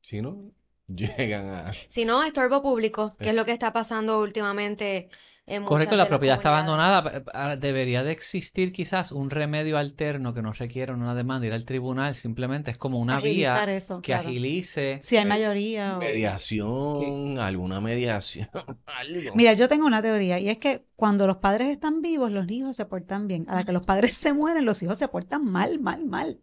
Si 0.00 0.20
no, 0.20 0.52
llegan 0.86 1.48
a... 1.48 1.72
Si 1.88 2.04
no, 2.04 2.22
estorbo 2.22 2.62
público, 2.62 3.16
que 3.18 3.30
es 3.30 3.34
lo 3.34 3.44
que 3.44 3.52
está 3.52 3.72
pasando 3.72 4.20
últimamente 4.20 5.08
en 5.46 5.62
Correcto, 5.64 5.94
la 5.96 6.08
propiedad 6.08 6.36
está 6.38 6.48
abandonada. 6.48 7.04
pa- 7.04 7.24
pa- 7.24 7.56
Debería 7.56 8.02
de 8.02 8.12
existir 8.12 8.72
quizás 8.72 9.12
un 9.12 9.28
remedio 9.28 9.76
alterno 9.76 10.32
que 10.32 10.40
no 10.40 10.52
requiera 10.54 10.94
una 10.94 11.14
demanda, 11.14 11.46
ir 11.46 11.52
al 11.52 11.66
tribunal, 11.66 12.14
simplemente 12.14 12.70
es 12.70 12.78
como 12.78 12.98
una 12.98 13.18
Agilizar 13.18 13.66
vía 13.68 13.76
eso, 13.76 14.00
que 14.00 14.12
claro. 14.12 14.28
agilice. 14.28 15.00
Si 15.02 15.16
hay 15.18 15.26
mayoría 15.26 15.96
o... 15.96 16.00
Mediación, 16.00 17.38
alguna 17.38 17.80
mediación, 17.82 18.48
algo. 18.86 19.32
Mira, 19.34 19.52
yo 19.52 19.68
tengo 19.68 19.86
una 19.86 20.00
teoría 20.00 20.38
y 20.38 20.48
es 20.48 20.56
que 20.58 20.86
cuando 20.96 21.26
los 21.26 21.36
padres 21.36 21.68
están 21.68 22.00
vivos, 22.00 22.30
los 22.32 22.50
hijos 22.50 22.74
se 22.76 22.86
portan 22.86 23.28
bien. 23.28 23.44
A 23.50 23.56
la 23.56 23.64
que 23.64 23.72
los 23.72 23.84
padres 23.84 24.14
se 24.14 24.32
mueren, 24.32 24.64
los 24.64 24.82
hijos 24.82 24.96
se 24.96 25.08
portan 25.08 25.44
mal, 25.44 25.78
mal, 25.78 26.06
mal. 26.06 26.40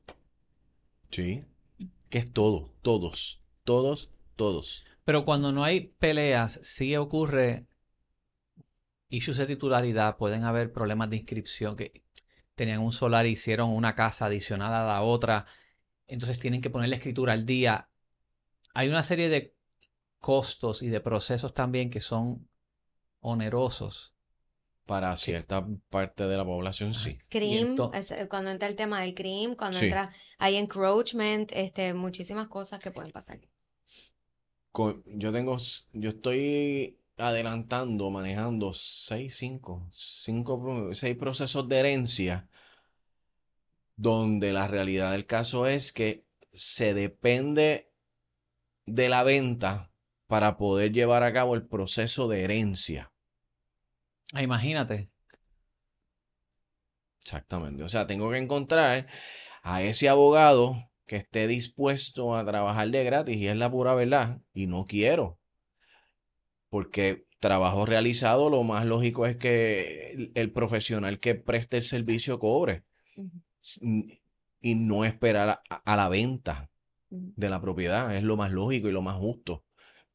Sí, 1.09 1.41
que 2.09 2.19
es 2.19 2.31
todo, 2.31 2.71
todos, 2.81 3.41
todos, 3.63 4.11
todos. 4.35 4.85
Pero 5.03 5.25
cuando 5.25 5.51
no 5.51 5.63
hay 5.63 5.87
peleas, 5.99 6.59
sí 6.63 6.95
ocurre 6.95 7.65
issues 9.11 9.37
de 9.37 9.45
titularidad, 9.45 10.17
pueden 10.17 10.43
haber 10.45 10.71
problemas 10.71 11.09
de 11.11 11.17
inscripción, 11.17 11.75
que 11.75 12.03
tenían 12.55 12.79
un 12.81 12.91
solar 12.91 13.25
y 13.27 13.31
hicieron 13.31 13.69
una 13.69 13.93
casa 13.93 14.25
adicional 14.25 14.73
a 14.73 14.85
la 14.85 15.01
otra, 15.03 15.45
entonces 16.07 16.39
tienen 16.39 16.61
que 16.61 16.69
poner 16.69 16.89
la 16.89 16.95
escritura 16.95 17.33
al 17.33 17.45
día. 17.45 17.89
Hay 18.73 18.89
una 18.89 19.03
serie 19.03 19.29
de 19.29 19.53
costos 20.19 20.81
y 20.81 20.89
de 20.89 21.01
procesos 21.01 21.53
también 21.53 21.89
que 21.89 21.99
son 21.99 22.47
onerosos. 23.19 24.13
Para 24.85 25.15
cierta 25.15 25.65
parte 25.89 26.27
de 26.27 26.37
la 26.37 26.43
población, 26.43 26.93
sí. 26.93 27.19
Es, 27.93 28.11
eh, 28.11 28.27
cuando 28.27 28.51
entra 28.51 28.67
el 28.67 28.75
tema 28.75 29.01
del 29.01 29.13
crimen, 29.13 29.55
cuando 29.55 29.77
Sí. 29.77 29.85
entra, 29.85 30.13
hay 30.37 30.57
encroachment, 30.57 31.51
este, 31.53 31.93
muchísimas 31.93 32.47
cosas 32.47 32.79
que 32.79 32.91
pueden 32.91 33.11
pasar. 33.11 33.39
Con- 34.71 35.03
yo 35.05 35.31
tengo, 35.31 35.57
yo 35.93 36.09
estoy 36.09 37.00
adelantando, 37.21 38.09
manejando 38.11 38.73
seis, 38.73 39.37
cinco, 39.37 39.87
cinco, 39.91 40.61
pro- 40.61 40.93
seis 40.95 41.15
procesos 41.17 41.67
de 41.69 41.79
herencia, 41.79 42.49
donde 43.95 44.51
la 44.53 44.67
realidad 44.67 45.11
del 45.11 45.25
caso 45.25 45.67
es 45.67 45.91
que 45.93 46.25
se 46.51 46.93
depende 46.93 47.91
de 48.85 49.09
la 49.09 49.23
venta 49.23 49.91
para 50.27 50.57
poder 50.57 50.91
llevar 50.93 51.23
a 51.23 51.33
cabo 51.33 51.55
el 51.55 51.67
proceso 51.67 52.27
de 52.27 52.43
herencia. 52.43 53.13
Ah, 54.33 54.41
imagínate. 54.43 55.09
Exactamente. 57.23 57.83
O 57.83 57.89
sea, 57.89 58.07
tengo 58.07 58.29
que 58.31 58.37
encontrar 58.37 59.07
a 59.63 59.83
ese 59.83 60.09
abogado 60.09 60.75
que 61.07 61.17
esté 61.17 61.47
dispuesto 61.47 62.35
a 62.37 62.45
trabajar 62.45 62.89
de 62.91 63.03
gratis 63.05 63.37
y 63.37 63.47
es 63.49 63.57
la 63.57 63.71
pura 63.71 63.95
verdad. 63.95 64.41
Y 64.53 64.67
no 64.67 64.87
quiero. 64.87 65.40
Porque 66.71 67.27
trabajo 67.39 67.85
realizado, 67.85 68.49
lo 68.49 68.63
más 68.63 68.85
lógico 68.85 69.25
es 69.25 69.35
que 69.35 70.11
el, 70.13 70.31
el 70.33 70.51
profesional 70.51 71.19
que 71.19 71.35
preste 71.35 71.77
el 71.77 71.83
servicio 71.83 72.39
cobre. 72.39 72.85
Y 74.61 74.75
no 74.75 75.05
esperar 75.05 75.49
a, 75.49 75.75
a 75.85 75.95
la 75.95 76.07
venta 76.07 76.69
de 77.09 77.49
la 77.49 77.59
propiedad. 77.61 78.15
Es 78.15 78.23
lo 78.23 78.37
más 78.37 78.51
lógico 78.51 78.87
y 78.87 78.91
lo 78.91 79.01
más 79.01 79.15
justo. 79.17 79.63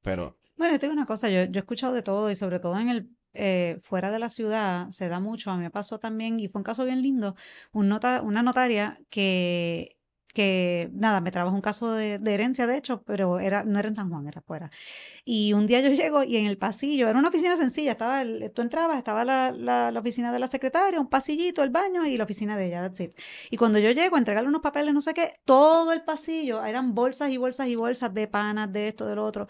Pero 0.02 0.38
Bueno, 0.56 0.72
yo 0.74 0.78
te 0.78 0.86
digo 0.86 0.94
una 0.94 1.06
cosa, 1.06 1.28
yo, 1.28 1.44
yo 1.44 1.58
he 1.58 1.58
escuchado 1.58 1.92
de 1.92 2.02
todo 2.02 2.30
y 2.30 2.36
sobre 2.36 2.58
todo 2.60 2.78
en 2.78 2.88
el, 2.88 3.10
eh, 3.34 3.78
fuera 3.82 4.10
de 4.10 4.18
la 4.18 4.30
ciudad 4.30 4.88
se 4.90 5.08
da 5.08 5.20
mucho. 5.20 5.50
A 5.50 5.56
mí 5.56 5.62
me 5.62 5.70
pasó 5.70 5.98
también, 5.98 6.40
y 6.40 6.48
fue 6.48 6.60
un 6.60 6.64
caso 6.64 6.84
bien 6.84 7.02
lindo, 7.02 7.34
un 7.72 7.88
nota, 7.88 8.22
una 8.22 8.42
notaria 8.42 8.98
que 9.10 9.95
que 10.36 10.90
nada, 10.92 11.22
me 11.22 11.30
trabajó 11.30 11.56
un 11.56 11.62
caso 11.62 11.92
de, 11.92 12.20
herencia, 12.26 12.66
de 12.66 12.76
hecho, 12.76 13.02
pero 13.04 13.40
era, 13.40 13.64
no 13.64 13.78
era 13.78 13.88
en 13.88 13.96
San 13.96 14.10
Juan, 14.10 14.28
era 14.28 14.40
afuera. 14.40 14.70
Y 15.24 15.54
un 15.54 15.66
día 15.66 15.80
yo 15.80 15.88
llego 15.88 16.24
y 16.24 16.36
en 16.36 16.44
el 16.44 16.58
pasillo, 16.58 17.08
era 17.08 17.18
una 17.18 17.28
oficina 17.28 17.56
sencilla, 17.56 17.92
estaba 17.92 18.20
el, 18.20 18.52
tú 18.54 18.60
entrabas, 18.60 18.98
estaba 18.98 19.24
la, 19.24 19.50
la, 19.50 19.98
oficina 19.98 20.32
de 20.34 20.38
la 20.38 20.46
secretaria, 20.46 21.00
un 21.00 21.08
pasillito, 21.08 21.62
el 21.62 21.70
baño 21.70 22.04
y 22.04 22.18
la 22.18 22.24
oficina 22.24 22.54
de 22.58 22.66
ella, 22.66 22.82
that's 22.82 23.00
it. 23.00 23.12
Y 23.50 23.56
cuando 23.56 23.78
yo 23.78 23.90
llego 23.92 24.16
a 24.16 24.18
entregarle 24.18 24.50
unos 24.50 24.60
papeles, 24.60 24.92
no 24.92 25.00
sé 25.00 25.14
qué, 25.14 25.32
todo 25.46 25.94
el 25.94 26.02
pasillo 26.02 26.62
eran 26.62 26.94
bolsas 26.94 27.30
y 27.30 27.38
bolsas 27.38 27.68
y 27.68 27.74
bolsas 27.74 28.12
de 28.12 28.28
panas, 28.28 28.70
de 28.70 28.88
esto, 28.88 29.06
de 29.06 29.14
lo 29.14 29.24
otro. 29.24 29.48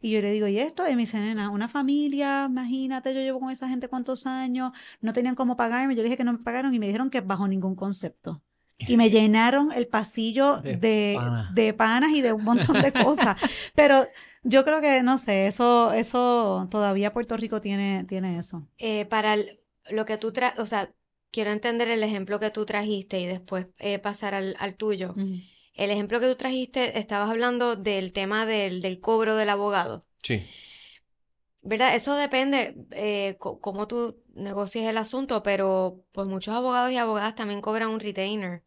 Y 0.00 0.12
yo 0.12 0.22
le 0.22 0.30
digo, 0.30 0.46
¿y 0.46 0.58
esto? 0.58 0.88
Y 0.88 0.92
me 0.96 1.02
dice, 1.02 1.20
nena, 1.20 1.50
una 1.50 1.68
familia, 1.68 2.46
imagínate, 2.48 3.12
yo 3.14 3.20
llevo 3.20 3.38
con 3.40 3.50
esa 3.50 3.68
gente 3.68 3.88
cuántos 3.88 4.26
años, 4.26 4.72
no 5.02 5.12
tenían 5.12 5.34
cómo 5.34 5.58
pagarme. 5.58 5.94
Yo 5.94 6.02
le 6.02 6.04
dije 6.04 6.16
que 6.16 6.24
no 6.24 6.32
me 6.32 6.38
pagaron 6.38 6.74
y 6.74 6.78
me 6.78 6.86
dijeron 6.86 7.10
que 7.10 7.20
bajo 7.20 7.46
ningún 7.48 7.74
concepto 7.76 8.42
y 8.86 8.96
me 8.96 9.10
llenaron 9.10 9.72
el 9.72 9.86
pasillo 9.86 10.60
de, 10.60 10.76
de, 10.76 11.14
pana. 11.16 11.50
de, 11.54 11.74
panas 11.74 12.10
y 12.12 12.22
de 12.22 12.32
un 12.32 12.44
montón 12.44 12.80
de 12.80 12.92
cosas. 12.92 13.36
Pero 13.74 14.06
yo 14.42 14.64
creo 14.64 14.80
que, 14.80 15.02
no 15.02 15.18
sé, 15.18 15.46
eso, 15.46 15.92
eso 15.92 16.68
todavía 16.70 17.12
Puerto 17.12 17.36
Rico 17.36 17.60
tiene, 17.60 18.04
tiene 18.04 18.38
eso. 18.38 18.68
Eh, 18.78 19.06
para 19.06 19.34
el, 19.34 19.60
lo 19.90 20.04
que 20.04 20.16
tú 20.16 20.32
traes, 20.32 20.58
o 20.58 20.66
sea, 20.66 20.92
quiero 21.30 21.50
entender 21.52 21.88
el 21.88 22.02
ejemplo 22.02 22.40
que 22.40 22.50
tú 22.50 22.64
trajiste 22.66 23.20
y 23.20 23.26
después 23.26 23.66
eh, 23.78 23.98
pasar 23.98 24.34
al, 24.34 24.56
al 24.58 24.74
tuyo. 24.74 25.14
Uh 25.16 25.20
-huh. 25.20 25.48
El 25.74 25.90
ejemplo 25.90 26.20
que 26.20 26.26
tú 26.26 26.34
trajiste, 26.34 26.98
estabas 26.98 27.30
hablando 27.30 27.76
del 27.76 28.12
tema 28.12 28.44
del, 28.44 28.82
del 28.82 29.00
cobro 29.00 29.36
del 29.36 29.48
abogado. 29.48 30.04
Sí. 30.22 30.44
¿Verdad? 31.62 31.94
Eso 31.94 32.16
depende 32.16 32.74
eh, 32.90 33.36
cómo 33.38 33.86
tú 33.86 34.20
negocies 34.34 34.88
el 34.88 34.98
asunto, 34.98 35.42
pero 35.42 36.04
pues 36.12 36.26
muchos 36.26 36.54
abogados 36.54 36.90
y 36.90 36.96
abogadas 36.96 37.36
también 37.36 37.60
cobran 37.60 37.88
un 37.90 38.00
retainer. 38.00 38.64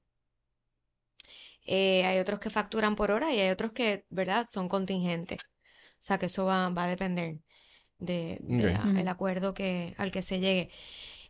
Eh, 1.66 2.06
hay 2.06 2.20
otros 2.20 2.40
que 2.40 2.50
facturan 2.50 2.96
por 2.96 3.12
hora 3.12 3.34
y 3.34 3.40
hay 3.40 3.50
otros 3.50 3.74
que, 3.74 4.06
¿verdad?, 4.10 4.48
son 4.50 4.70
contingentes. 4.70 5.40
O 5.42 6.04
sea 6.06 6.18
que 6.20 6.28
eso 6.28 6.46
va, 6.46 6.70
va 6.70 6.86
a 6.86 6.88
depender 6.88 7.40
del 7.98 8.38
de, 8.40 8.78
okay. 8.82 9.04
de 9.04 9.10
acuerdo 9.10 9.54
que, 9.54 9.96
al 9.98 10.12
que 10.12 10.22
se 10.22 10.40
llegue. 10.40 10.70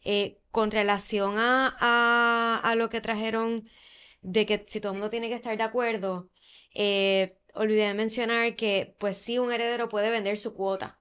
Eh, 0.03 0.39
con 0.51 0.71
relación 0.71 1.37
a, 1.39 1.75
a, 1.79 2.61
a, 2.63 2.75
lo 2.75 2.89
que 2.89 3.01
trajeron 3.01 3.67
de 4.21 4.45
que 4.45 4.63
si 4.67 4.79
todo 4.79 4.93
el 4.93 4.99
mundo 4.99 5.09
tiene 5.09 5.29
que 5.29 5.35
estar 5.35 5.57
de 5.57 5.63
acuerdo, 5.63 6.29
eh, 6.75 7.37
olvidé 7.53 7.93
mencionar 7.93 8.55
que, 8.55 8.95
pues 8.99 9.17
sí, 9.17 9.39
un 9.39 9.51
heredero 9.51 9.89
puede 9.89 10.09
vender 10.11 10.37
su 10.37 10.53
cuota. 10.55 10.99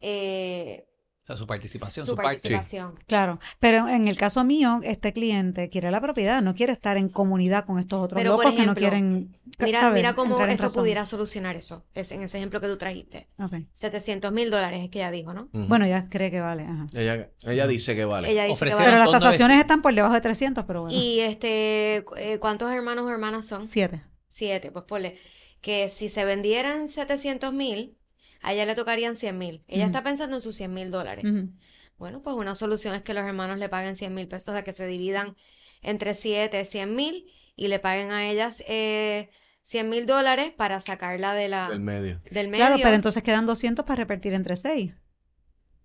Eh, 0.00 0.87
sea, 1.28 1.36
su 1.36 1.46
participación. 1.46 2.06
Su, 2.06 2.12
su 2.12 2.16
participación. 2.16 2.94
Sí. 2.96 3.04
Claro, 3.06 3.38
pero 3.60 3.88
en 3.88 4.08
el 4.08 4.16
caso 4.16 4.44
mío, 4.44 4.80
este 4.82 5.12
cliente 5.12 5.68
quiere 5.68 5.90
la 5.90 6.00
propiedad, 6.00 6.42
no 6.42 6.54
quiere 6.54 6.72
estar 6.72 6.96
en 6.96 7.08
comunidad 7.08 7.66
con 7.66 7.78
estos 7.78 8.02
otros 8.02 8.18
pero, 8.18 8.32
locos 8.32 8.46
ejemplo, 8.46 8.62
que 8.62 8.66
no 8.66 8.74
quieren. 8.74 9.38
Mira, 9.60 9.80
¿sabes? 9.80 9.96
mira 9.96 10.14
cómo 10.14 10.40
esto 10.44 10.62
razón. 10.62 10.82
pudiera 10.82 11.04
solucionar 11.04 11.56
eso. 11.56 11.84
Es 11.94 12.12
en 12.12 12.22
ese 12.22 12.38
ejemplo 12.38 12.60
que 12.60 12.68
tú 12.68 12.76
trajiste. 12.76 13.28
Okay. 13.38 13.66
700 13.74 14.32
mil 14.32 14.50
dólares 14.50 14.80
es 14.82 14.90
que 14.90 14.98
ella 14.98 15.10
dijo, 15.10 15.32
¿no? 15.32 15.48
Uh 15.52 15.58
-huh. 15.60 15.68
Bueno, 15.68 15.84
ella 15.84 16.08
cree 16.08 16.30
que 16.30 16.40
vale. 16.40 16.64
Ajá. 16.64 16.86
Ella, 16.94 17.30
ella 17.42 17.66
dice 17.66 17.94
que 17.94 18.04
vale. 18.04 18.30
Ella 18.30 18.44
dice 18.44 18.54
Ofrecieron 18.54 18.84
que 18.84 18.90
vale. 18.90 19.02
Pero 19.02 19.12
las 19.12 19.22
tasaciones 19.22 19.58
están 19.58 19.82
por 19.82 19.94
debajo 19.94 20.14
de 20.14 20.20
300, 20.20 20.64
pero 20.64 20.82
bueno. 20.82 20.96
Y 20.96 21.20
este, 21.20 22.04
eh, 22.16 22.38
¿cuántos 22.40 22.72
hermanos 22.72 23.04
o 23.04 23.10
hermanas 23.10 23.46
son? 23.46 23.66
Siete. 23.66 24.02
Siete, 24.28 24.70
pues 24.70 24.84
ponle 24.84 25.18
que 25.60 25.88
si 25.88 26.08
se 26.08 26.24
vendieran 26.24 26.88
700 26.88 27.52
mil, 27.52 27.97
a 28.40 28.52
ella 28.52 28.66
le 28.66 28.74
tocarían 28.74 29.16
100 29.16 29.38
mil. 29.38 29.64
Ella 29.66 29.84
uh 29.84 29.86
-huh. 29.86 29.90
está 29.90 30.04
pensando 30.04 30.36
en 30.36 30.42
sus 30.42 30.54
100 30.56 30.72
mil 30.72 30.90
dólares. 30.90 31.24
Uh 31.24 31.28
-huh. 31.28 31.50
Bueno, 31.98 32.22
pues 32.22 32.36
una 32.36 32.54
solución 32.54 32.94
es 32.94 33.02
que 33.02 33.14
los 33.14 33.24
hermanos 33.24 33.58
le 33.58 33.68
paguen 33.68 33.96
100 33.96 34.14
mil 34.14 34.28
pesos, 34.28 34.48
o 34.48 34.52
sea, 34.52 34.62
que 34.62 34.72
se 34.72 34.86
dividan 34.86 35.36
entre 35.82 36.14
siete 36.14 36.64
100 36.64 36.94
mil 36.94 37.26
y 37.56 37.68
le 37.68 37.78
paguen 37.80 38.12
a 38.12 38.28
ellas 38.28 38.62
eh, 38.68 39.30
100 39.62 39.90
mil 39.90 40.06
dólares 40.06 40.52
para 40.56 40.80
sacarla 40.80 41.34
de 41.34 41.48
la, 41.48 41.68
del 41.68 41.80
medio. 41.80 42.20
Del 42.30 42.48
medio. 42.48 42.66
Claro, 42.66 42.80
pero 42.82 42.94
entonces 42.94 43.22
quedan 43.22 43.46
200 43.46 43.84
para 43.84 43.96
repartir 43.96 44.32
entre 44.32 44.56
seis. 44.56 44.94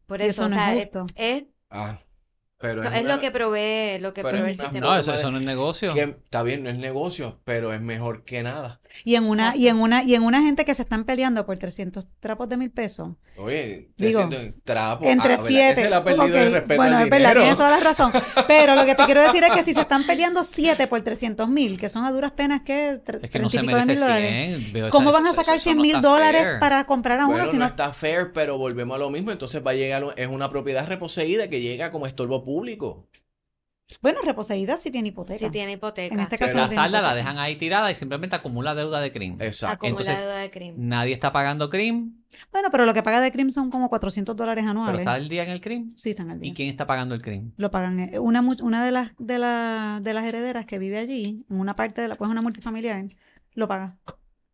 Por 0.06 0.22
eso, 0.22 0.46
eso 0.46 0.56
no 0.56 0.56
o 0.56 0.60
sea, 0.60 0.76
es, 0.76 0.90
es, 1.16 1.46
ah. 1.70 2.00
Pero 2.64 2.82
so, 2.82 2.88
es, 2.88 2.96
es 2.96 3.02
una, 3.02 3.16
lo 3.16 3.22
que 3.22 3.30
provee, 3.30 4.00
lo 4.00 4.14
que 4.14 4.22
provee 4.22 4.52
el 4.52 4.56
sistema. 4.56 4.80
No, 4.80 4.96
eso, 4.96 5.14
eso, 5.14 5.30
no 5.30 5.38
es 5.38 5.44
negocio. 5.44 5.94
Que, 5.94 6.04
está 6.04 6.44
bien, 6.44 6.64
no 6.64 6.70
es 6.70 6.78
negocio, 6.78 7.42
pero 7.44 7.74
es 7.74 7.82
mejor 7.82 8.24
que 8.24 8.42
nada. 8.42 8.80
Y 9.04 9.16
en 9.16 9.26
una, 9.26 9.54
y 9.54 9.68
en 9.68 9.82
una, 9.82 10.06
y 10.06 10.16
en 10.16 10.24
una 10.24 10.42
gente 10.42 10.64
que 10.64 10.74
se 10.74 10.84
están 10.84 11.04
peleando 11.04 11.46
por 11.46 11.58
300 11.58 12.06
trapos 12.22 12.48
de 12.48 12.56
mil 12.56 12.72
pesos. 12.72 13.10
Oye, 13.36 13.90
300 13.98 14.40
Digo, 14.40 14.54
trapos. 14.64 15.08
Entre 15.08 15.34
ah, 15.34 15.40
siete. 15.46 15.82
Se 15.82 15.90
le 15.90 15.96
ha 15.96 16.06
perdido 16.06 16.24
okay. 16.24 16.42
el 16.42 16.52
respeto 16.54 16.82
bueno, 16.82 16.98
al 16.98 17.04
es 17.04 17.10
verdad, 17.10 17.34
tienes 17.34 17.58
toda 17.58 17.72
la 17.72 17.80
razón. 17.82 18.14
Pero 18.48 18.76
lo 18.76 18.86
que 18.86 18.96
te 18.96 19.04
quiero 19.04 19.22
decir 19.22 19.44
es 19.44 19.52
que 19.52 19.64
si 19.64 19.74
se 19.74 19.82
están 19.82 20.06
peleando 20.06 20.46
7 20.46 20.88
por 20.88 21.02
300 21.02 21.50
mil, 21.50 21.78
que 21.78 21.90
son 21.90 22.06
a 22.06 22.14
duras 22.14 22.32
penas 22.32 22.62
que 22.62 22.92
es 22.92 23.30
que 23.30 23.40
no 23.40 23.50
se 23.50 23.62
merece 23.62 23.98
100. 23.98 24.90
¿Cómo 24.90 25.12
van 25.12 25.28
a 25.28 25.34
sacar 25.34 25.60
100 25.60 25.78
mil 25.78 26.02
dólares 26.02 26.46
para 26.62 26.86
comprar 26.86 27.20
a 27.20 27.26
uno 27.26 27.34
bueno, 27.34 27.52
si 27.52 27.58
no? 27.58 27.66
no 27.66 27.66
está 27.66 27.92
fair, 27.92 28.32
pero 28.34 28.58
volvemos 28.58 28.96
a 28.96 29.00
lo 29.00 29.10
mismo. 29.10 29.32
Entonces 29.32 29.62
va 29.66 29.72
a 29.72 29.74
llegar, 29.74 30.02
es 30.16 30.30
una 30.30 30.48
propiedad 30.48 30.88
reposeída 30.88 31.50
que 31.50 31.60
llega 31.60 31.92
como 31.92 32.08
estorbo 32.08 32.46
público. 32.46 32.53
Bueno, 34.02 34.20
reposeída 34.26 34.78
sí 34.78 34.92
tiene 34.92 35.10
hipoteca. 35.10 35.38
Sí 35.38 35.50
tiene 35.52 35.74
hipoteca. 35.74 36.14
En 36.16 36.22
este 36.22 36.38
Pero 36.38 36.48
caso 36.48 36.58
la 36.58 36.68
no 36.68 36.74
salda 36.74 37.02
la 37.02 37.14
dejan 37.14 37.38
ahí 37.38 37.58
tirada 37.58 37.92
y 37.92 37.96
simplemente 37.96 38.36
acumula 38.36 38.74
deuda 38.74 39.02
de 39.02 39.12
crimen. 39.12 39.42
Exacto. 39.42 39.74
Acumula 39.86 39.90
Entonces, 40.02 40.20
deuda 40.20 40.38
de 40.38 40.50
crimen. 40.52 40.88
Nadie 40.88 41.14
está 41.14 41.32
pagando 41.32 41.70
crimen, 41.70 42.26
Bueno, 42.52 42.70
pero 42.72 42.86
lo 42.86 42.94
que 42.94 43.04
paga 43.04 43.22
de 43.22 43.32
CRIM 43.32 43.50
son 43.52 43.70
como 43.70 43.90
400 43.90 44.36
dólares 44.36 44.64
pero 44.64 44.72
anuales. 44.72 45.00
está 45.02 45.18
el 45.18 45.30
día 45.30 45.44
en 45.44 45.50
el 45.50 45.62
crimen. 45.62 45.94
Sí, 45.98 46.12
están 46.12 46.32
al 46.32 46.40
día. 46.40 46.50
¿Y 46.50 46.54
quién 46.56 46.70
está 46.70 46.88
pagando 46.88 47.14
el 47.14 47.22
crimen? 47.22 47.54
Lo 47.58 47.70
pagan. 47.70 48.00
eh, 48.00 48.20
Una, 48.20 48.42
una 48.42 48.84
de, 48.84 48.92
las, 48.92 49.12
de, 49.20 49.38
la, 49.38 50.00
de 50.02 50.14
las 50.14 50.26
herederas 50.26 50.66
que 50.66 50.80
vive 50.80 50.98
allí, 50.98 51.46
en 51.50 51.60
una 51.60 51.76
parte 51.76 52.02
de 52.02 52.08
la, 52.08 52.16
pues 52.16 52.32
una 52.32 52.42
multifamiliar, 52.42 53.06
lo 53.54 53.68
paga. 53.68 54.00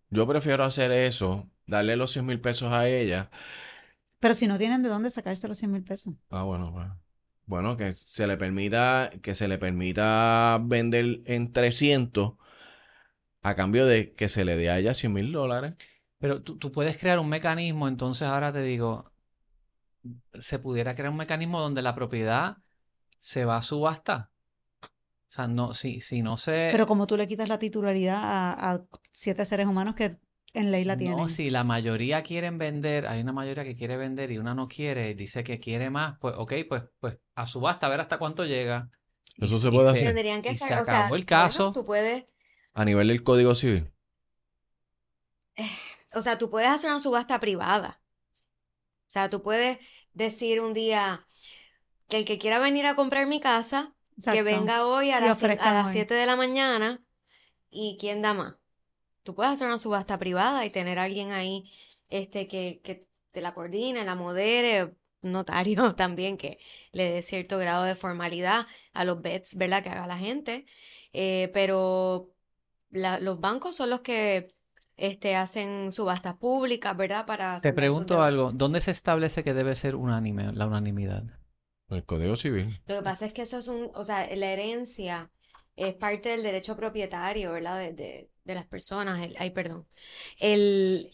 Yo 0.10 0.28
prefiero 0.28 0.66
hacer 0.66 0.92
eso, 0.92 1.48
darle 1.68 1.96
los 1.96 2.12
100 2.12 2.26
mil 2.26 2.42
pesos 2.42 2.74
a 2.74 2.88
ella. 2.88 3.30
Pero 4.20 4.34
si 4.34 4.48
no 4.48 4.58
tienen 4.58 4.82
de 4.84 4.90
dónde 4.90 5.12
sacarse 5.12 5.48
los 5.48 5.58
100 5.60 5.72
mil 5.72 5.84
pesos. 5.84 6.14
Ah, 6.30 6.44
bueno, 6.44 6.72
bueno. 6.72 7.00
Bueno, 7.50 7.78
que 7.78 7.94
se 7.94 8.28
le 8.28 8.38
permita, 8.38 9.10
que 9.24 9.34
se 9.34 9.48
le 9.48 9.58
permita 9.58 10.60
vender 10.62 11.24
en 11.26 11.52
300 11.52 12.34
a 13.42 13.56
cambio 13.56 13.88
de 13.88 14.14
que 14.14 14.30
se 14.30 14.46
le 14.46 14.56
dé 14.56 14.70
a 14.70 14.78
ella 14.78 14.94
100 14.94 15.12
mil 15.12 15.32
dólares. 15.32 15.74
Pero 16.20 16.44
tú, 16.44 16.60
tú 16.60 16.72
puedes 16.72 16.96
crear 16.96 17.18
un 17.18 17.28
mecanismo, 17.28 17.88
entonces 17.88 18.28
ahora 18.28 18.54
te 18.54 18.62
digo, 18.62 19.12
se 20.40 20.60
pudiera 20.60 20.94
crear 20.94 21.10
un 21.10 21.18
mecanismo 21.18 21.60
donde 21.60 21.82
la 21.82 21.96
propiedad 21.96 22.58
se 23.18 23.46
va 23.46 23.58
a 23.58 23.64
subasta. 23.64 24.30
O 24.84 25.32
sea, 25.32 25.48
no, 25.48 25.74
si, 25.74 26.02
si 26.02 26.22
no 26.22 26.38
se... 26.38 26.70
Pero 26.72 26.86
como 26.86 27.08
tú 27.08 27.18
le 27.18 27.28
quitas 27.28 27.50
la 27.50 27.58
titularidad 27.58 28.20
a, 28.22 28.74
a 28.74 28.84
siete 29.10 29.44
seres 29.44 29.66
humanos 29.66 29.96
que 29.96 30.20
en 30.54 30.72
ley 30.72 30.84
la 30.84 30.98
tienen. 30.98 31.18
No, 31.18 31.30
si 31.30 31.50
la 31.50 31.64
mayoría 31.64 32.24
quieren 32.24 32.58
vender, 32.58 33.08
hay 33.08 33.22
una 33.22 33.32
mayoría 33.34 33.64
que 33.64 33.76
quiere 33.76 33.98
vender 33.98 34.32
y 34.32 34.38
una 34.38 34.54
no 34.56 34.68
quiere, 34.68 35.12
y 35.12 35.14
dice 35.14 35.44
que 35.44 35.60
quiere 35.60 35.90
más, 35.90 36.18
pues 36.20 36.36
ok, 36.38 36.54
pues, 36.68 36.84
pues 37.00 37.18
a 37.36 37.46
subasta, 37.46 37.86
a 37.88 37.90
ver 37.90 38.02
hasta 38.02 38.18
cuánto 38.18 38.46
llega. 38.46 38.90
Eso 39.38 39.56
Y- 39.56 39.60
se 39.60 39.72
puede 39.72 39.90
hacer. 39.90 40.08
Tendrían 40.08 40.42
que 40.42 40.52
y 40.52 40.58
se 40.58 40.66
o 40.66 40.68
sea, 40.68 40.80
acabó 40.80 41.16
el 41.16 41.26
caso. 41.26 41.66
bueno, 41.66 41.74
tú 41.74 41.86
puedes, 41.86 42.26
A 42.74 42.86
nivel 42.86 43.08
del 43.10 43.24
Código 43.24 43.56
Civil. 43.56 43.92
o 46.16 46.22
sea, 46.22 46.38
tú 46.38 46.50
puedes 46.50 46.70
hacer 46.70 46.90
una 46.90 47.00
subasta 47.00 47.40
privada. 47.40 48.02
O 49.08 49.12
sea, 49.12 49.30
tú 49.30 49.42
puedes 49.42 49.80
decir 50.14 50.62
un 50.62 50.74
día 50.74 51.26
que 52.08 52.18
el 52.18 52.26
que 52.26 52.38
quiera 52.38 52.60
venir 52.60 52.86
a 52.86 52.96
comprar 52.96 53.28
mi 53.28 53.40
casa, 53.40 53.96
que 54.32 54.44
venga 54.44 54.86
hoy 54.86 55.12
a 55.12 55.20
las, 55.20 55.42
a 55.44 55.74
las 55.74 55.88
hoy. 55.88 55.94
7 55.94 56.14
de 56.14 56.26
la 56.26 56.36
mañana 56.36 57.04
y 57.70 57.98
quién 58.00 58.22
da 58.22 58.34
más. 58.34 58.56
Tú 59.30 59.36
puedes 59.36 59.54
hacer 59.54 59.68
una 59.68 59.78
subasta 59.78 60.18
privada 60.18 60.66
y 60.66 60.72
tener 60.72 60.98
a 60.98 61.04
alguien 61.04 61.32
ahí 61.32 61.72
este, 62.10 62.48
que, 62.48 62.82
que 62.84 63.08
te 63.30 63.42
la 63.42 63.54
coordine, 63.54 64.04
la 64.04 64.16
modere, 64.16 64.86
un 65.22 65.32
notario 65.34 65.94
también 65.96 66.36
que 66.36 66.58
le 66.94 67.12
dé 67.12 67.22
cierto 67.22 67.60
grado 67.60 67.84
de 67.84 67.96
formalidad 67.96 68.66
a 68.92 69.06
los 69.06 69.22
bets, 69.22 69.56
¿verdad? 69.56 69.84
Que 69.84 69.90
haga 69.90 70.08
la 70.08 70.18
gente. 70.18 70.66
Eh, 71.14 71.52
pero 71.54 72.34
la- 72.90 73.20
los 73.20 73.40
bancos 73.40 73.76
son 73.76 73.92
los 73.92 74.00
que 74.00 74.56
este, 74.98 75.36
hacen 75.36 75.92
subastas 75.92 76.34
públicas, 76.34 76.98
¿verdad? 76.98 77.28
Para 77.28 77.60
Te 77.60 77.72
pregunto 77.72 78.24
algo, 78.24 78.52
¿dónde 78.52 78.82
se 78.82 78.90
establece 78.90 79.44
que 79.44 79.54
debe 79.54 79.76
ser 79.76 79.94
unánime, 79.94 80.54
la 80.54 80.66
unanimidad? 80.66 81.24
El 81.90 82.04
Código 82.04 82.36
Civil. 82.36 82.82
Lo 82.88 82.96
que 82.96 83.04
pasa 83.04 83.28
es 83.28 83.34
que 83.34 83.44
eso 83.44 83.60
es 83.60 83.68
un, 83.68 83.92
o 83.94 84.04
sea, 84.04 84.28
la 84.36 84.48
herencia 84.54 85.32
es 85.76 85.94
parte 85.94 86.30
del 86.30 86.42
derecho 86.42 86.76
propietario, 86.76 87.52
¿verdad? 87.52 87.78
De, 87.78 87.94
de, 87.94 88.32
de 88.50 88.56
las 88.56 88.66
personas. 88.66 89.24
El, 89.24 89.36
ay, 89.40 89.52
perdón. 89.52 89.88
El, 90.40 91.10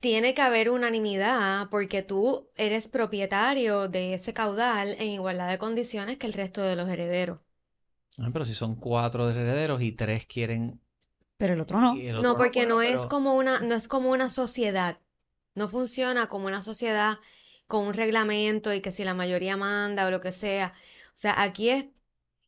tiene 0.00 0.34
que 0.34 0.42
haber 0.42 0.70
unanimidad 0.70 1.68
porque 1.70 2.02
tú 2.02 2.50
eres 2.56 2.88
propietario 2.88 3.88
de 3.88 4.14
ese 4.14 4.32
caudal 4.32 4.94
en 4.98 5.08
igualdad 5.08 5.48
de 5.50 5.58
condiciones 5.58 6.18
que 6.18 6.26
el 6.26 6.32
resto 6.34 6.62
de 6.62 6.76
los 6.76 6.88
herederos. 6.88 7.40
Ah, 8.18 8.30
pero 8.32 8.44
si 8.44 8.54
son 8.54 8.76
cuatro 8.76 9.30
herederos 9.30 9.80
y 9.82 9.92
tres 9.92 10.26
quieren... 10.26 10.80
Pero 11.36 11.54
el 11.54 11.60
otro 11.60 11.80
no. 11.80 11.94
No, 11.94 12.36
porque 12.36 12.60
puede, 12.64 12.68
no 12.68 12.82
es 12.82 12.96
pero- 12.96 13.08
como 13.08 13.34
una, 13.34 13.60
no 13.60 13.74
es 13.74 13.86
como 13.86 14.10
una 14.10 14.28
sociedad. 14.28 14.98
No 15.54 15.68
funciona 15.68 16.26
como 16.28 16.46
una 16.46 16.62
sociedad 16.62 17.18
con 17.66 17.86
un 17.86 17.94
reglamento 17.94 18.72
y 18.74 18.80
que 18.80 18.92
si 18.92 19.04
la 19.04 19.14
mayoría 19.14 19.56
manda 19.56 20.06
o 20.06 20.10
lo 20.10 20.20
que 20.20 20.32
sea. 20.32 20.74
O 21.08 21.18
sea, 21.18 21.40
aquí 21.42 21.70
es... 21.70 21.86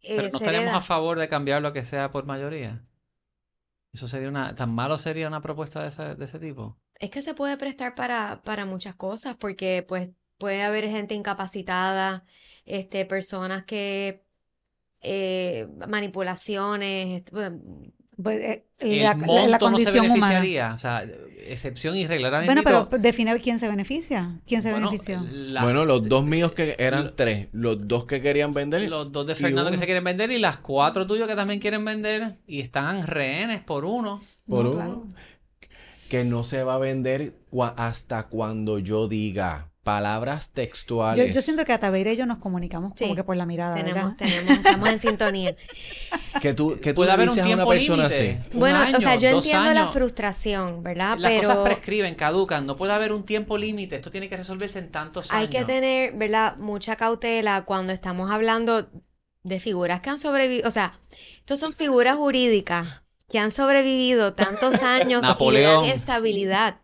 eh, 0.02 0.14
Pero 0.16 0.22
no 0.24 0.30
se 0.30 0.36
estaremos 0.36 0.66
hereda- 0.66 0.76
a 0.76 0.82
favor 0.82 1.18
de 1.18 1.28
cambiar 1.28 1.62
lo 1.62 1.72
que 1.72 1.84
sea 1.84 2.10
por 2.10 2.24
mayoría. 2.26 2.84
Eso 3.92 4.06
sería 4.08 4.28
una, 4.28 4.54
tan 4.54 4.74
malo 4.74 4.98
sería 4.98 5.26
una 5.28 5.40
propuesta 5.40 5.82
de 5.82 5.88
ese, 5.88 6.14
de 6.14 6.24
ese 6.24 6.38
tipo. 6.38 6.78
Es 7.00 7.10
que 7.10 7.22
se 7.22 7.34
puede 7.34 7.56
prestar 7.56 7.94
para, 7.94 8.40
para 8.44 8.64
muchas 8.64 8.94
cosas, 8.94 9.34
porque 9.36 9.84
pues 9.86 10.10
puede 10.38 10.62
haber 10.62 10.88
gente 10.88 11.14
incapacitada, 11.14 12.24
este, 12.64 13.04
personas 13.04 13.64
que 13.64 14.24
eh, 15.02 15.66
manipulaciones, 15.88 17.16
este, 17.18 17.32
bueno, 17.32 17.60
Pues, 18.22 18.38
eh, 18.40 18.64
El 18.80 18.98
la, 19.02 19.10
la- 19.10 19.14
monto 19.16 19.34
la 19.34 19.46
no 19.46 19.52
se 19.52 19.58
condición 19.58 20.04
humana. 20.10 20.40
beneficiaría. 20.40 20.74
O 20.74 20.78
sea, 20.78 21.04
excepción 21.46 21.96
y 21.96 22.06
regla. 22.06 22.42
Bueno, 22.44 22.62
pero 22.62 22.88
define 22.98 23.38
quién 23.40 23.58
se 23.58 23.66
beneficia. 23.68 24.40
¿Quién 24.46 24.62
se 24.62 24.70
bueno, 24.70 24.88
benefició? 24.90 25.20
las- 25.30 25.62
Bueno, 25.64 25.84
los 25.84 26.08
dos 26.08 26.24
míos 26.24 26.52
que 26.52 26.76
eran 26.78 27.14
tres, 27.16 27.48
los 27.52 27.86
dos 27.88 28.04
que 28.04 28.20
querían 28.22 28.52
vender. 28.54 28.88
los 28.88 29.10
dos 29.10 29.26
de 29.26 29.34
Fernando 29.34 29.70
que 29.70 29.78
se 29.78 29.86
quieren 29.86 30.04
vender 30.04 30.30
y 30.30 30.38
las 30.38 30.58
cuatro 30.58 31.06
tuyos 31.06 31.26
que 31.28 31.34
también 31.36 31.58
quieren 31.60 31.84
vender 31.84 32.36
y 32.46 32.60
están 32.60 33.06
rehenes 33.06 33.62
por 33.62 33.84
uno. 33.84 34.20
por 34.48 34.64
No, 34.64 34.70
uno, 34.70 34.76
claro. 34.78 35.08
que 36.08 36.24
no 36.24 36.44
se 36.44 36.62
va 36.64 36.74
a 36.74 36.78
vender 36.78 37.34
cua- 37.50 37.74
hasta 37.76 38.24
cuando 38.28 38.78
yo 38.78 39.08
diga 39.08 39.69
palabras 39.82 40.50
textuales. 40.50 41.28
Yo, 41.28 41.34
yo 41.34 41.42
siento 41.42 41.64
que 41.64 41.72
a 41.72 41.78
Tabeira 41.80 42.12
y 42.12 42.16
yo 42.16 42.26
nos 42.26 42.38
comunicamos 42.38 42.92
como 42.94 43.10
Sí, 43.10 43.16
que 43.16 43.24
por 43.24 43.36
la 43.36 43.46
mirada, 43.46 43.74
tenemos, 43.74 43.94
¿verdad? 43.94 44.16
tenemos, 44.18 44.58
estamos 44.58 44.88
en 44.90 44.98
sintonía. 44.98 45.56
que 46.42 46.52
tú, 46.54 46.78
que 46.80 46.92
tú 46.92 47.04
le 47.04 47.10
haber 47.10 47.28
un 47.28 47.34
dices 47.34 47.42
a 47.44 47.46
una 47.46 47.54
tiempo 47.56 47.70
persona 47.70 48.08
límite. 48.08 48.30
así. 48.44 48.54
un 48.54 48.60
Bueno, 48.60 48.78
año, 48.78 48.98
o 48.98 49.00
sea, 49.00 49.16
yo 49.16 49.28
entiendo 49.28 49.72
la 49.72 49.80
años. 49.82 49.92
frustración, 49.92 50.82
¿verdad? 50.82 51.16
Las 51.18 51.32
cosas 51.32 51.48
Pero 51.56 51.64
prescriben, 51.64 52.14
caducan. 52.14 52.66
No 52.66 52.76
puede 52.76 52.92
haber 52.92 53.12
un 53.12 53.24
tiempo 53.24 53.56
límite. 53.56 53.96
Esto 53.96 54.10
tiene 54.10 54.28
que 54.28 54.36
resolverse 54.36 54.78
en 54.78 54.90
tantos 54.90 55.30
hay 55.30 55.44
años. 55.46 55.50
que 55.50 55.64
tener, 55.64 56.12
¿verdad? 56.14 56.56
Mucha 56.58 56.96
cautela 56.96 57.64
cuando 57.64 57.92
estamos 57.92 58.30
hablando 58.30 58.90
de 59.42 59.60
figuras 59.60 60.00
que 60.02 60.10
han 60.10 60.18
sobrevivido. 60.18 60.68
O 60.68 60.70
sea, 60.70 60.92
estos 61.38 61.58
son 61.58 61.72
figuras 61.72 62.16
jurídicas 62.16 63.02
que 63.30 63.38
han 63.38 63.50
sobrevivido 63.50 64.34
tantos 64.34 64.82
años 64.82 65.24
y 65.24 65.62
dan 65.62 65.84
estabilidad 65.86 66.80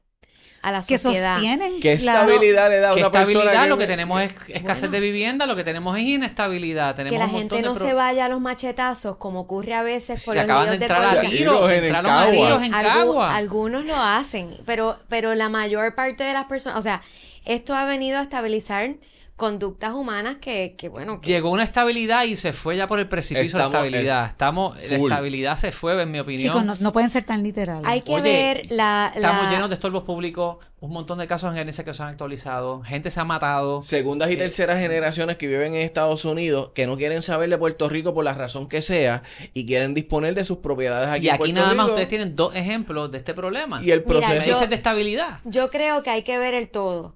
a 0.62 0.72
la 0.72 0.80
Que 0.82 0.98
sociedad. 0.98 1.34
sostienen 1.34 1.80
¿Qué 1.80 1.90
la- 1.90 2.22
estabilidad 2.22 2.68
le 2.68 2.78
da 2.80 2.90
a 2.90 2.94
¿Qué 2.94 3.00
una 3.00 3.10
persona 3.12 3.30
estabilidad? 3.38 3.62
que 3.62 3.68
Lo 3.68 3.78
que 3.78 3.86
tenemos 3.86 4.20
es 4.22 4.32
escasez 4.48 4.90
de 4.90 5.00
vivienda, 5.00 5.46
lo 5.46 5.54
que 5.54 5.62
tenemos 5.64 5.96
es 5.96 6.02
inestabilidad. 6.04 6.94
Tenemos 6.96 7.12
Que 7.12 7.24
la 7.24 7.28
gente 7.30 7.62
no 7.62 7.74
pro- 7.74 7.86
se 7.86 7.92
vaya 7.94 8.24
a 8.24 8.28
los 8.28 8.40
machetazos, 8.40 9.16
como 9.16 9.40
ocurre 9.40 9.74
a 9.74 9.82
veces 9.82 10.24
por 10.24 10.34
Se 10.34 10.40
los 10.40 10.44
acaban 10.44 10.68
de 10.70 10.74
entrar 10.84 11.00
a 11.02 11.08
política. 11.10 11.30
tiros, 11.30 11.54
Tiros 11.56 11.70
en 11.70 11.78
el 11.78 11.84
entraron 11.84 12.10
a 12.10 12.24
Cagua. 12.24 12.32
tiros 12.46 12.62
en 12.64 12.72
Algu- 12.72 12.82
Cagua. 12.82 13.36
algunos 13.36 13.84
lo 13.84 13.96
hacen, 13.96 14.56
pero, 14.66 14.98
pero 15.08 15.34
la 15.34 15.48
mayor 15.48 15.94
parte 15.94 16.24
de 16.24 16.32
las 16.32 16.46
personas, 16.46 16.78
o 16.78 16.82
sea, 16.82 17.02
esto 17.44 17.74
ha 17.74 17.84
venido 17.84 18.18
a 18.18 18.22
estabilizar 18.22 18.90
conductas 19.36 19.92
humanas 19.92 20.36
que, 20.40 20.74
que 20.78 20.88
bueno, 20.88 21.20
que 21.20 21.28
Llegó 21.28 21.50
una 21.50 21.62
estabilidad 21.62 22.24
y 22.24 22.36
se 22.36 22.52
fue 22.54 22.76
ya 22.76 22.86
por 22.86 22.98
el 22.98 23.06
precipicio 23.08 23.58
Estamos- 23.58 23.72
de 23.72 23.78
la 23.78 23.86
estabilidad. 23.98 24.26
Estamos, 24.30 24.76
la 24.90 24.96
estabilidad 24.96 25.56
se 25.58 25.72
fue, 25.72 26.00
en 26.02 26.10
mi 26.10 26.18
opinión. 26.20 26.42
Chicos, 26.42 26.64
no, 26.64 26.74
no 26.80 26.92
pueden 26.92 27.10
ser 27.10 27.24
tan 27.24 27.42
literales. 27.42 27.84
hay 27.86 28.00
que 28.00 28.12
Oye, 28.14 28.22
ver 28.22 28.66
la, 28.70 29.12
Estamos 29.14 29.50
llenos 29.50 29.68
de 29.68 29.74
estorbos 29.74 30.04
públicos, 30.04 30.56
un 30.80 30.90
montón 30.92 31.18
de 31.18 31.26
casos 31.26 31.50
en 31.50 31.56
Genesia 31.58 31.84
que 31.84 31.92
se 31.92 32.02
han 32.02 32.08
actualizado, 32.10 32.82
gente 32.82 33.10
se 33.10 33.20
ha 33.20 33.24
matado. 33.24 33.82
Segundas 33.82 34.30
y 34.30 34.36
terceras 34.36 34.78
generaciones 34.80 35.36
que 35.36 35.46
viven 35.46 35.74
en 35.74 35.82
Estados 35.82 36.24
Unidos 36.24 36.70
que 36.74 36.86
no 36.86 36.96
quieren 36.96 37.20
saber 37.22 37.50
de 37.50 37.58
Puerto 37.58 37.88
Rico 37.90 38.14
por 38.14 38.24
la 38.24 38.32
razón 38.34 38.68
que 38.68 38.80
sea 38.80 39.22
y 39.52 39.66
quieren 39.66 39.92
disponer 39.94 40.34
de 40.34 40.44
sus 40.44 40.58
propiedades 40.58 41.08
aquí 41.10 41.26
y 41.26 41.28
en 41.28 41.34
aquí 41.34 41.38
Puerto 41.38 41.54
nada 41.60 41.74
más 41.74 41.84
Rico. 41.86 41.92
ustedes 41.94 42.08
tienen 42.08 42.36
dos 42.36 42.54
ejemplos 42.54 43.10
de 43.12 43.18
este 43.18 43.34
problema. 43.34 43.82
Y 43.82 43.90
el 43.90 44.00
Mira, 44.00 44.08
proceso. 44.20 44.32
yo- 44.32 44.52
Países 44.52 44.70
de 44.70 44.76
estabilidad. 44.76 45.40
Yo 45.44 45.68
creo 45.70 46.02
que 46.02 46.08
hay 46.10 46.22
que 46.22 46.38
ver 46.38 46.54
el 46.54 46.68
todo. 46.70 47.14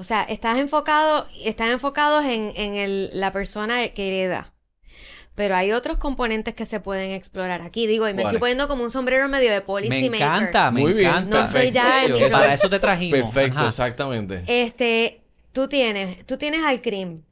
O 0.00 0.04
sea, 0.04 0.22
estás 0.22 0.58
enfocado, 0.58 1.26
están 1.44 1.70
enfocados 1.70 2.24
en, 2.24 2.52
en 2.56 2.74
el- 2.74 3.10
la 3.12 3.32
persona 3.34 3.86
que 3.90 4.08
hereda. 4.08 4.54
Pero 5.34 5.54
hay 5.56 5.72
otros 5.72 5.98
componentes 5.98 6.54
que 6.54 6.64
se 6.64 6.80
pueden 6.80 7.10
explorar 7.12 7.60
aquí. 7.60 7.86
Digo, 7.86 8.08
y 8.08 8.14
me 8.14 8.22
estoy 8.22 8.38
poniendo 8.38 8.66
como 8.66 8.82
un 8.82 8.90
sombrero 8.90 9.28
medio 9.28 9.52
de 9.52 9.60
policy 9.60 9.90
Me 10.08 10.10
maker. 10.10 10.22
encanta, 10.26 10.70
me 10.70 10.80
Muy 10.80 10.92
bien. 10.94 11.10
encanta. 11.10 11.44
No 11.46 11.52
soy 11.52 11.70
ya 11.70 12.04
en 12.06 12.14
mi 12.14 12.20
Para 12.30 12.54
eso 12.54 12.70
te 12.70 12.78
trajimos. 12.80 13.30
Perfecto, 13.30 13.58
Ajá. 13.58 13.68
exactamente. 13.68 14.42
Este, 14.46 15.22
tú 15.52 15.68
tienes, 15.68 16.24
tú 16.26 16.38
tienes 16.38 16.62
al 16.64 16.80
CRIM. 16.80 17.22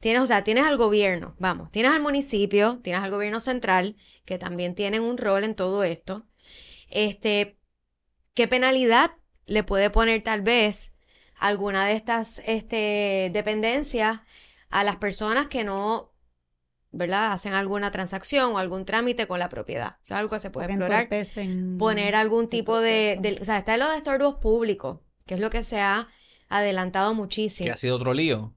Tienes, 0.00 0.22
o 0.22 0.26
sea, 0.26 0.44
tienes 0.44 0.64
al 0.64 0.76
gobierno, 0.78 1.34
vamos, 1.38 1.70
tienes 1.72 1.92
al 1.92 2.00
municipio, 2.02 2.78
tienes 2.82 3.02
al 3.02 3.10
gobierno 3.10 3.40
central, 3.40 3.96
que 4.24 4.38
también 4.38 4.74
tienen 4.74 5.02
un 5.02 5.16
rol 5.18 5.42
en 5.44 5.54
todo 5.54 5.84
esto. 5.84 6.26
Este, 6.90 7.58
¿qué 8.34 8.46
penalidad 8.48 9.10
le 9.46 9.62
puede 9.62 9.90
poner 9.90 10.22
tal 10.22 10.42
vez 10.42 10.92
alguna 11.38 11.86
de 11.86 11.94
estas 11.94 12.42
este, 12.46 13.30
dependencias 13.32 14.20
a 14.70 14.84
las 14.84 14.96
personas 14.96 15.46
que 15.46 15.64
no, 15.64 16.12
¿verdad? 16.90 17.32
Hacen 17.32 17.54
alguna 17.54 17.90
transacción 17.90 18.52
o 18.52 18.58
algún 18.58 18.84
trámite 18.84 19.26
con 19.26 19.38
la 19.38 19.48
propiedad. 19.48 19.98
Eso 20.02 20.14
es 20.14 20.20
algo 20.20 20.30
que 20.30 20.40
se 20.40 20.50
puede 20.50 20.68
explorar 20.68 21.08
poner 21.78 22.14
algún 22.14 22.48
tipo 22.48 22.80
de, 22.80 23.38
o 23.40 23.44
sea, 23.44 23.58
está 23.58 23.74
en 23.74 23.80
lo 23.80 23.90
de 23.90 23.98
estorbos 23.98 24.36
públicos, 24.36 25.00
que 25.26 25.34
es 25.34 25.40
lo 25.40 25.50
que 25.50 25.64
se 25.64 25.80
ha 25.80 26.08
adelantado 26.48 27.14
muchísimo. 27.14 27.66
Que 27.66 27.72
ha 27.72 27.76
sido 27.76 27.96
otro 27.96 28.14
lío. 28.14 28.54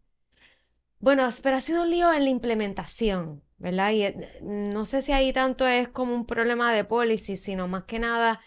Bueno, 1.00 1.30
pero 1.42 1.56
ha 1.56 1.62
sido 1.62 1.84
un 1.84 1.92
lío 1.92 2.12
en 2.14 2.26
la 2.26 2.30
implementación, 2.30 3.42
¿verdad? 3.58 3.92
Y 3.92 4.04
eh, 4.04 4.40
no 4.42 4.86
sé 4.86 5.02
si 5.02 5.12
ahí 5.12 5.32
tanto 5.32 5.66
es 5.68 5.88
como 5.88 6.14
un 6.14 6.26
problema 6.26 6.74
de 6.74 6.84
policy, 6.84 7.38
sino 7.38 7.68
más 7.68 7.86
que 7.86 8.00
nada, 8.00 8.42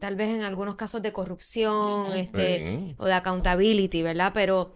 tal 0.00 0.16
vez 0.16 0.28
en 0.34 0.42
algunos 0.42 0.76
casos 0.76 1.02
de 1.02 1.12
corrupción, 1.12 2.12
este, 2.14 2.58
Sí. 2.58 2.94
o 2.98 3.06
de 3.06 3.12
accountability, 3.12 4.02
¿verdad? 4.02 4.32
Pero, 4.34 4.72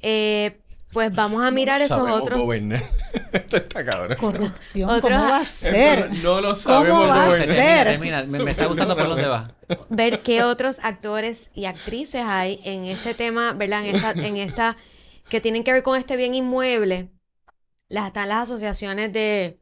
eh, 0.00 0.60
pues 0.92 1.12
vamos 1.12 1.44
a 1.44 1.50
mirar 1.50 1.80
No 1.80 1.84
esos 1.86 1.98
sabemos 1.98 2.22
otros. 2.22 2.38
gobernar. 2.40 2.84
Esto 3.32 3.56
está 3.56 3.84
cabrón. 3.84 4.16
corrupción. 4.18 4.88
Otros- 4.90 5.00
¿Cómo 5.18 5.24
va 5.30 5.38
a 5.38 5.44
ser? 5.44 6.12
No 6.22 6.40
lo 6.40 6.54
sabemos 6.54 7.08
va 7.08 7.24
a 7.24 7.26
gobernar. 7.26 7.56
ser? 7.56 7.86
Termina, 7.88 8.18
termina. 8.20 8.38
Me, 8.38 8.44
me 8.44 8.50
está 8.52 8.66
gustando 8.66 8.96
por 8.96 9.08
dónde 9.08 9.26
va. 9.26 9.54
ver 9.88 10.22
qué 10.22 10.44
otros 10.44 10.78
actores 10.82 11.50
y 11.54 11.64
actrices 11.64 12.22
hay 12.24 12.60
en 12.64 12.84
este 12.84 13.14
tema, 13.14 13.54
¿verdad? 13.54 13.84
En 13.86 13.96
esta, 13.96 14.12
en 14.12 14.36
esta, 14.36 14.76
que 15.28 15.40
tienen 15.40 15.64
que 15.64 15.72
ver 15.72 15.82
con 15.82 15.98
este 15.98 16.14
bien 16.16 16.34
inmueble. 16.34 17.10
Las, 17.88 18.06
están 18.06 18.28
las 18.28 18.44
asociaciones 18.44 19.12
de, 19.12 19.58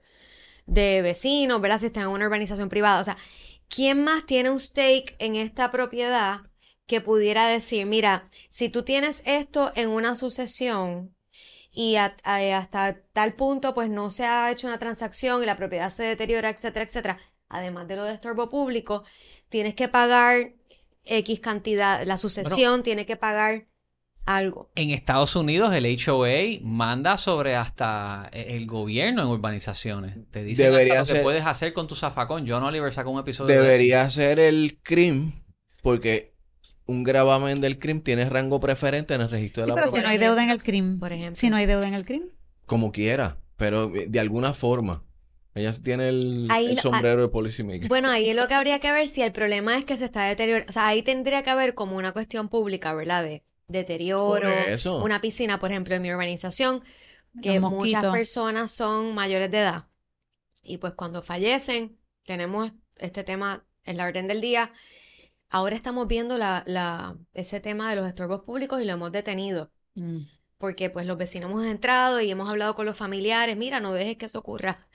de 0.66 1.00
vecinos, 1.02 1.60
¿verdad? 1.62 1.78
Si 1.78 1.86
están 1.86 2.02
en 2.04 2.08
una 2.10 2.26
urbanización 2.26 2.68
privada. 2.68 3.00
O 3.00 3.04
sea, 3.04 3.16
¿quién 3.74 4.04
más 4.04 4.26
tiene 4.26 4.50
un 4.50 4.60
stake 4.60 5.16
en 5.18 5.36
esta 5.36 5.70
propiedad 5.70 6.40
que 6.86 7.00
pudiera 7.00 7.46
decir, 7.46 7.86
mira, 7.86 8.28
si 8.50 8.68
tú 8.68 8.82
tienes 8.82 9.22
esto 9.24 9.72
en 9.74 9.88
una 9.88 10.14
sucesión 10.16 11.16
y 11.70 11.96
a- 11.96 12.16
a- 12.24 12.56
hasta 12.58 13.00
tal 13.12 13.34
punto 13.34 13.72
pues 13.74 13.88
no 13.88 14.10
se 14.10 14.24
ha 14.24 14.50
hecho 14.50 14.66
una 14.66 14.78
transacción 14.78 15.42
y 15.42 15.46
la 15.46 15.56
propiedad 15.56 15.90
se 15.90 16.02
deteriora, 16.02 16.50
etcétera, 16.50 16.84
etcétera, 16.84 17.18
además 17.48 17.88
de 17.88 17.96
lo 17.96 18.04
de 18.04 18.14
estorbo 18.14 18.48
público, 18.50 19.04
tienes 19.48 19.74
que 19.74 19.88
pagar 19.88 20.52
X 21.04 21.40
cantidad, 21.40 22.04
la 22.04 22.18
sucesión 22.18 22.82
tiene 22.82 23.06
que 23.06 23.16
pagar 23.16 23.68
algo. 24.26 24.70
En 24.76 24.90
Estados 24.90 25.34
Unidos 25.36 25.72
el 25.74 25.84
HOA 25.86 26.58
manda 26.62 27.16
sobre 27.16 27.56
hasta 27.56 28.28
el 28.32 28.66
gobierno 28.66 29.22
en 29.22 29.28
urbanizaciones. 29.28 30.16
Te 30.30 30.42
dice 30.44 30.64
Debería 30.64 30.94
lo 31.00 31.00
que 31.06 31.12
ser- 31.12 31.22
puedes 31.22 31.44
hacer 31.46 31.72
con 31.72 31.86
tu 31.88 31.94
zafacón. 31.94 32.46
John 32.48 32.62
Oliver 32.62 32.92
sacó 32.92 33.10
un 33.10 33.20
episodio 33.20 33.54
de. 33.54 33.60
Debería 33.62 34.08
ser 34.10 34.38
el 34.38 34.78
CRIM, 34.82 35.42
porque 35.82 36.34
un 36.86 37.04
gravamen 37.04 37.60
del 37.60 37.78
CRIM 37.78 38.00
tiene 38.02 38.28
rango 38.28 38.60
preferente 38.60 39.14
en 39.14 39.22
el 39.22 39.30
registro 39.30 39.62
Sí, 39.62 39.66
de 39.70 39.74
la 39.74 39.74
pero 39.74 39.88
si 39.92 39.98
no 40.02 40.08
hay 40.08 40.18
deuda 40.18 40.42
en 40.44 40.50
el 40.50 40.62
crimen. 40.62 40.98
Por 40.98 41.12
ejemplo. 41.12 41.36
Si 41.36 41.50
no 41.50 41.56
hay 41.56 41.66
deuda 41.66 41.86
en 41.88 41.94
el 41.94 42.04
crimen. 42.04 42.30
Como 42.66 42.92
quiera, 42.92 43.38
pero 43.56 43.88
de 43.88 44.20
alguna 44.20 44.52
forma. 44.52 45.04
Ella 45.54 45.70
tiene 45.82 46.08
el, 46.08 46.46
Ahí 46.50 46.68
el 46.70 46.76
lo- 46.76 46.80
sombrero 46.82 47.20
de 47.22 47.28
policymaker. 47.28 47.86
Bueno, 47.88 48.08
ahí 48.08 48.30
es 48.30 48.34
lo 48.36 48.48
que 48.48 48.54
habría 48.54 48.78
que 48.78 48.90
ver 48.90 49.06
si 49.06 49.20
el 49.20 49.32
problema 49.32 49.76
es 49.76 49.84
que 49.84 49.98
se 49.98 50.06
está 50.06 50.24
deteriorando. 50.24 50.70
O 50.70 50.72
sea, 50.72 50.86
ahí 50.88 51.02
tendría 51.02 51.42
que 51.42 51.50
haber 51.50 51.74
como 51.74 51.96
una 51.96 52.12
cuestión 52.12 52.48
pública, 52.48 52.94
¿verdad? 52.94 53.22
De 53.22 53.42
deterioro, 53.68 54.48
eso. 54.48 55.02
una 55.02 55.20
piscina, 55.20 55.58
por 55.58 55.70
ejemplo, 55.70 55.94
en 55.94 56.02
mi 56.02 56.12
urbanización, 56.12 56.82
que 57.40 57.60
muchas 57.60 58.04
personas 58.04 58.72
son 58.72 59.14
mayores 59.14 59.50
de 59.50 59.58
edad. 59.58 59.88
Y 60.62 60.78
pues 60.78 60.92
cuando 60.94 61.22
fallecen, 61.22 61.98
tenemos 62.24 62.72
este 62.98 63.24
tema 63.24 63.64
en 63.84 63.96
la 63.96 64.06
orden 64.06 64.28
del 64.28 64.40
día. 64.40 64.72
Ahora 65.48 65.74
estamos 65.74 66.06
viendo 66.08 66.38
la, 66.38 66.62
la, 66.66 67.16
ese 67.34 67.60
tema 67.60 67.90
de 67.90 67.96
los 67.96 68.06
estorbos 68.06 68.42
públicos 68.42 68.80
y 68.80 68.84
lo 68.84 68.92
hemos 68.92 69.12
detenido. 69.12 69.72
Mm. 69.94 70.20
porque 70.56 70.88
pues 70.88 71.04
los 71.04 71.18
vecinos 71.18 71.50
hemos 71.50 71.66
entrado 71.66 72.20
y 72.22 72.30
hemos 72.30 72.48
hablado 72.48 72.74
con 72.74 72.86
los 72.86 72.96
familiares, 72.96 73.56
mira, 73.56 73.80
no 73.80 73.92
dejes 73.92 74.16
que 74.16 74.26
eso 74.26 74.38
ocurra. 74.38 74.86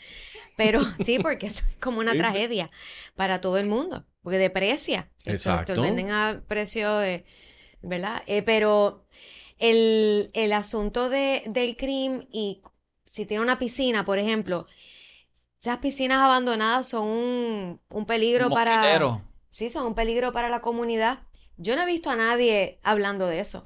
Pero 0.56 0.80
sí, 1.04 1.20
porque 1.20 1.48
eso 1.48 1.66
es 1.70 1.76
como 1.76 2.00
una 2.00 2.14
tragedia 2.14 2.72
para 3.16 3.42
todo 3.42 3.58
el 3.58 3.68
mundo, 3.68 4.06
porque 4.22 4.38
deprecia. 4.38 5.12
Exacto. 5.26 5.74
Te 5.74 5.82
venden 5.82 6.10
a 6.10 6.42
precio 6.48 6.98
de, 7.00 7.26
¿verdad? 7.82 8.24
Eh, 8.28 8.42
pero 8.44 9.06
el, 9.60 10.28
el 10.34 10.54
asunto 10.54 11.10
de, 11.10 11.44
del 11.48 11.76
crimen 11.76 12.28
y 12.32 12.62
si 13.06 13.26
tiene 13.26 13.44
una 13.44 13.60
piscina, 13.60 14.06
por 14.06 14.20
ejemplo, 14.20 14.68
esas 15.60 15.78
piscinas 15.78 16.20
abandonadas 16.20 16.88
son 16.88 17.08
un, 17.08 17.82
un 17.90 18.06
peligro 18.06 18.48
Un 18.48 18.54
para... 18.54 19.24
Sí, 19.50 19.70
son 19.70 19.88
un 19.88 19.96
peligro 19.96 20.32
para 20.32 20.50
la 20.50 20.62
comunidad. 20.62 21.24
Yo 21.58 21.76
no 21.76 21.82
he 21.82 21.86
visto 21.88 22.12
a 22.12 22.16
nadie 22.16 22.80
hablando 22.84 23.26
de 23.26 23.40
eso. 23.40 23.64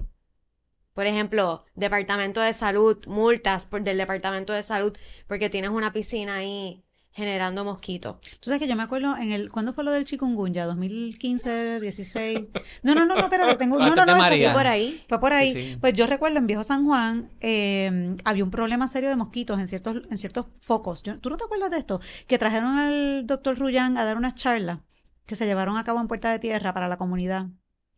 Por 0.93 1.05
ejemplo, 1.05 1.65
Departamento 1.75 2.39
de 2.41 2.53
Salud, 2.53 2.97
multas 3.07 3.65
por, 3.65 3.81
del 3.81 3.97
Departamento 3.97 4.53
de 4.53 4.63
Salud 4.63 4.97
porque 5.27 5.49
tienes 5.49 5.71
una 5.71 5.91
piscina 5.91 6.35
ahí 6.35 6.85
generando 7.13 7.65
mosquitos. 7.65 8.15
Tú 8.39 8.49
sabes 8.49 8.59
que 8.59 8.67
yo 8.67 8.75
me 8.75 8.83
acuerdo 8.83 9.17
en 9.17 9.31
el 9.31 9.51
¿cuándo 9.51 9.73
fue 9.73 9.83
lo 9.83 9.91
del 9.91 10.05
chikungunya? 10.05 10.65
2015, 10.65 11.79
16. 11.81 12.39
No, 12.83 12.95
no, 12.95 13.05
no, 13.05 13.15
no, 13.15 13.21
espérate, 13.23 13.55
tengo 13.55 13.77
no, 13.77 13.93
no, 13.95 14.05
no, 14.05 14.17
María. 14.17 14.49
Sí, 14.49 14.53
por 14.57 14.67
ahí. 14.67 15.03
Fue 15.09 15.19
por 15.19 15.33
ahí. 15.33 15.51
Sí, 15.53 15.61
sí. 15.61 15.77
Pues 15.81 15.93
yo 15.93 16.07
recuerdo 16.07 16.37
en 16.37 16.47
Viejo 16.47 16.63
San 16.63 16.85
Juan 16.85 17.29
eh, 17.41 18.15
había 18.23 18.43
un 18.43 18.51
problema 18.51 18.87
serio 18.87 19.09
de 19.09 19.15
mosquitos 19.17 19.59
en 19.59 19.67
ciertos, 19.67 19.97
en 20.09 20.17
ciertos 20.17 20.45
focos. 20.61 21.03
Yo- 21.03 21.19
¿Tú 21.19 21.29
no 21.29 21.37
te 21.37 21.43
acuerdas 21.43 21.69
de 21.71 21.77
esto? 21.79 21.99
Que 22.27 22.37
trajeron 22.37 22.77
al 22.77 23.27
doctor 23.27 23.57
Ruyan 23.59 23.97
a 23.97 24.05
dar 24.05 24.17
unas 24.17 24.35
charlas 24.35 24.79
que 25.25 25.35
se 25.35 25.45
llevaron 25.45 25.77
a 25.77 25.83
cabo 25.83 25.99
en 26.01 26.07
Puerta 26.07 26.31
de 26.31 26.39
Tierra 26.39 26.73
para 26.73 26.87
la 26.87 26.97
comunidad. 26.97 27.47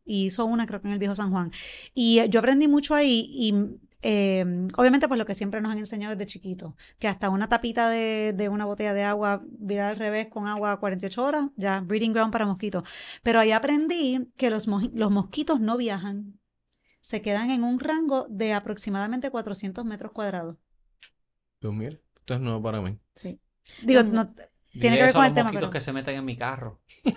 Y 0.05 0.25
hizo 0.25 0.43
una, 0.45 0.65
creo 0.67 0.81
que 0.81 0.87
en 0.87 0.93
el 0.93 0.99
Viejo 0.99 1.15
San 1.15 1.31
Juan. 1.31 1.51
Y 1.93 2.19
eh, 2.19 2.29
yo 2.29 2.39
aprendí 2.39 2.67
mucho 2.67 2.93
ahí 2.93 3.27
y 3.29 3.53
eh, 4.03 4.45
obviamente 4.77 5.07
pues 5.07 5.17
lo 5.17 5.25
que 5.25 5.33
siempre 5.33 5.61
nos 5.61 5.71
han 5.71 5.79
enseñado 5.79 6.15
desde 6.15 6.31
chiquitos, 6.31 6.73
que 6.99 7.07
hasta 7.07 7.29
una 7.29 7.49
tapita 7.49 7.89
de, 7.89 8.33
de 8.33 8.49
una 8.49 8.65
botella 8.65 8.93
de 8.93 9.03
agua 9.03 9.41
virada 9.45 9.89
al 9.89 9.95
revés 9.95 10.27
con 10.27 10.47
agua 10.47 10.79
48 10.79 11.23
horas, 11.23 11.49
ya 11.55 11.81
breeding 11.81 12.13
ground 12.13 12.31
para 12.31 12.45
mosquitos. 12.45 12.83
Pero 13.23 13.39
ahí 13.39 13.51
aprendí 13.51 14.31
que 14.37 14.49
los, 14.49 14.67
los 14.67 15.11
mosquitos 15.11 15.59
no 15.59 15.77
viajan 15.77 16.39
se 17.01 17.21
quedan 17.21 17.49
en 17.49 17.63
un 17.63 17.79
rango 17.79 18.27
de 18.29 18.53
aproximadamente 18.53 19.29
400 19.29 19.83
metros 19.83 20.11
cuadrados. 20.11 20.57
Pues 21.59 21.73
mira, 21.73 21.97
esto 22.15 22.33
es 22.33 22.39
nuevo 22.39 22.61
para 22.61 22.81
mí. 22.81 22.97
Sí. 23.15 23.41
Digo, 23.83 24.03
no, 24.03 24.33
tiene 24.79 24.97
que 24.97 25.03
ver 25.03 25.13
con 25.13 25.25
el 25.25 25.33
tema, 25.33 25.43
mosquitos 25.45 25.69
pero... 25.69 25.71
que 25.71 25.81
se 25.81 25.93
meten 25.93 26.15
en 26.15 26.25
mi 26.25 26.35
carro. 26.35 26.79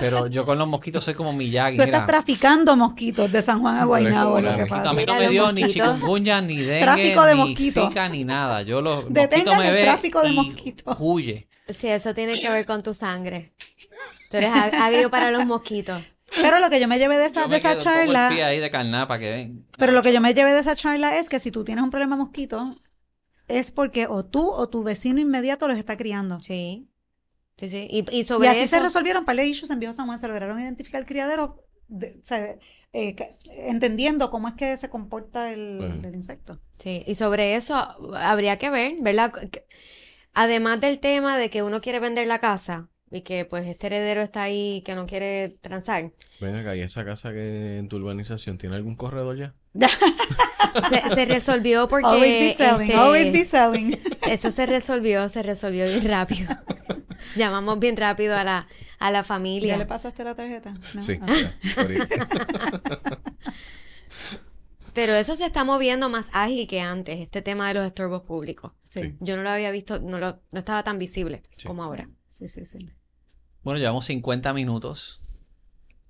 Pero 0.00 0.26
yo 0.28 0.44
con 0.44 0.58
los 0.58 0.68
mosquitos 0.68 1.02
soy 1.02 1.14
como 1.14 1.32
Miyagi. 1.32 1.76
Tú 1.76 1.82
mira. 1.82 1.98
estás 1.98 2.06
traficando 2.06 2.76
mosquitos 2.76 3.32
de 3.32 3.42
San 3.42 3.60
Juan 3.60 3.78
a 3.78 3.84
Guaynabo, 3.84 4.40
lo 4.40 4.56
que 4.56 4.66
pasa. 4.66 4.90
A 4.90 4.92
mí 4.92 5.04
no 5.04 5.14
me 5.14 5.28
dio 5.28 5.50
ni 5.52 5.66
chikungunya, 5.66 6.40
ni 6.40 6.56
dengue, 6.58 6.82
Tráfico 6.82 7.24
de 7.24 7.34
ni 7.34 7.40
mosquitos. 7.40 7.88
zika, 7.88 8.08
ni 8.08 8.24
nada. 8.24 8.62
Yo 8.62 8.80
los 8.80 9.12
Detengan 9.12 9.46
mosquitos 9.56 9.58
me 9.58 9.70
el 9.70 9.84
tráfico 9.84 10.22
de 10.22 10.32
mosquitos. 10.32 10.96
Huye. 11.00 11.48
Sí, 11.74 11.88
eso 11.88 12.14
tiene 12.14 12.40
que 12.40 12.48
ver 12.48 12.64
con 12.64 12.82
tu 12.82 12.94
sangre. 12.94 13.52
Tú 14.30 14.36
eres 14.36 14.50
ag- 14.50 14.74
agrio 14.74 15.10
para 15.10 15.30
los 15.30 15.44
mosquitos. 15.46 16.00
Pero 16.36 16.58
lo 16.60 16.68
que 16.70 16.78
yo 16.78 16.86
me 16.88 16.98
llevé 16.98 17.16
de 17.18 17.24
esa, 17.26 17.40
Yo 17.40 17.42
de 17.44 17.48
me 17.48 17.56
esa 17.56 17.70
quedo 17.76 17.78
un 17.78 17.84
poco 17.84 18.12
charla, 18.12 18.28
ahí 18.46 18.58
de 18.60 18.70
carnada 18.70 19.08
para 19.08 19.18
que 19.20 19.30
ven. 19.30 19.66
pero 19.78 19.92
lo 19.92 20.02
que 20.02 20.12
yo 20.12 20.20
me 20.20 20.34
llevé 20.34 20.52
de 20.52 20.60
esa 20.60 20.76
charla 20.76 21.16
es 21.16 21.28
que 21.30 21.38
si 21.40 21.50
tú 21.50 21.64
tienes 21.64 21.82
un 21.82 21.90
problema 21.90 22.16
mosquito, 22.16 22.76
es 23.48 23.70
porque 23.70 24.06
o 24.06 24.24
tú 24.24 24.50
o 24.50 24.68
tu 24.68 24.82
vecino 24.84 25.20
inmediato 25.20 25.66
los 25.68 25.78
está 25.78 25.96
criando. 25.96 26.38
Sí. 26.40 26.88
Sí, 27.58 27.68
sí. 27.68 27.88
Y, 27.90 28.04
y 28.14 28.20
Y 28.20 28.24
sobre 28.24 28.48
así 28.48 28.60
se 28.68 28.76
eso. 28.76 28.82
resolvieron 28.84 29.24
par 29.24 29.34
de 29.36 29.46
issues 29.46 29.70
en 29.70 29.80
Viejo 29.80 29.92
San 29.92 30.06
Juan, 30.06 30.18
se 30.18 30.28
lograron 30.28 30.60
identificar 30.60 31.00
el 31.00 31.06
criadero, 31.06 31.64
de- 31.88 32.18
o 32.22 32.24
sea, 32.24 32.56
eh, 32.92 33.16
entendiendo 33.48 34.30
cómo 34.30 34.48
es 34.48 34.54
que 34.54 34.76
se 34.76 34.88
comporta 34.88 35.52
el, 35.52 35.76
Bueno. 35.78 36.08
el 36.08 36.14
insecto. 36.14 36.60
Sí, 36.78 37.02
y 37.06 37.16
sobre 37.16 37.56
eso 37.56 37.74
habría 38.16 38.58
que 38.58 38.70
ver, 38.70 38.94
¿verdad? 39.00 39.32
Además 40.34 40.80
del 40.80 41.00
tema 41.00 41.36
de 41.36 41.50
que 41.50 41.62
uno 41.62 41.80
quiere 41.80 41.98
vender 42.00 42.26
la 42.28 42.38
casa 42.38 42.88
y 43.10 43.22
que 43.22 43.44
pues 43.44 43.66
este 43.66 43.88
heredero 43.88 44.20
está 44.22 44.42
ahí 44.42 44.82
que 44.84 44.94
no 44.94 45.06
quiere 45.06 45.58
transar, 45.60 46.12
Ven 46.40 46.54
acá, 46.54 46.76
¿y 46.76 46.80
esa 46.82 47.04
casa 47.04 47.32
que 47.32 47.78
en 47.78 47.88
tu 47.88 47.96
urbanización 47.96 48.58
tiene 48.58 48.76
algún 48.76 48.94
corredor 48.94 49.36
ya? 49.36 49.54
se, 50.90 51.14
se 51.14 51.24
resolvió 51.26 51.88
porque 51.88 52.06
always 52.06 52.32
be 52.40 52.54
selling, 52.54 52.82
este, 52.88 52.94
always 52.96 53.32
be 53.32 53.44
selling. 53.44 53.98
eso 54.28 54.50
se 54.50 54.66
resolvió, 54.66 55.28
se 55.28 55.42
resolvió 55.42 55.86
bien 55.88 56.06
rápido. 56.08 56.48
Llamamos 57.36 57.78
bien 57.78 57.96
rápido 57.96 58.34
a 58.36 58.44
la, 58.44 58.66
a 58.98 59.10
la 59.10 59.20
¿Ya 59.20 59.24
familia. 59.24 59.76
le 59.76 59.86
pasaste 59.86 60.24
la 60.24 60.34
tarjeta? 60.34 60.74
No. 60.94 61.02
Sí, 61.02 61.18
Ah. 61.20 61.26
ya. 61.36 61.54
Pero 64.94 65.14
eso 65.14 65.36
se 65.36 65.46
está 65.46 65.62
moviendo 65.64 66.08
más 66.08 66.30
ágil 66.32 66.66
que 66.66 66.80
antes, 66.80 67.18
este 67.20 67.40
tema 67.42 67.68
de 67.68 67.74
los 67.74 67.86
estorbos 67.86 68.22
públicos. 68.22 68.72
Sí. 68.88 69.14
Yo 69.20 69.36
no 69.36 69.42
lo 69.42 69.50
había 69.50 69.70
visto, 69.70 70.00
no, 70.00 70.18
lo, 70.18 70.40
no 70.50 70.58
estaba 70.58 70.82
tan 70.82 70.98
visible 70.98 71.42
Sí. 71.56 71.68
como 71.68 71.84
ahora. 71.84 72.08
Sí, 72.28 72.48
sí, 72.48 72.64
sí. 72.64 72.78
Bueno, 73.62 73.78
llevamos 73.78 74.06
50 74.06 74.52
minutos. 74.54 75.20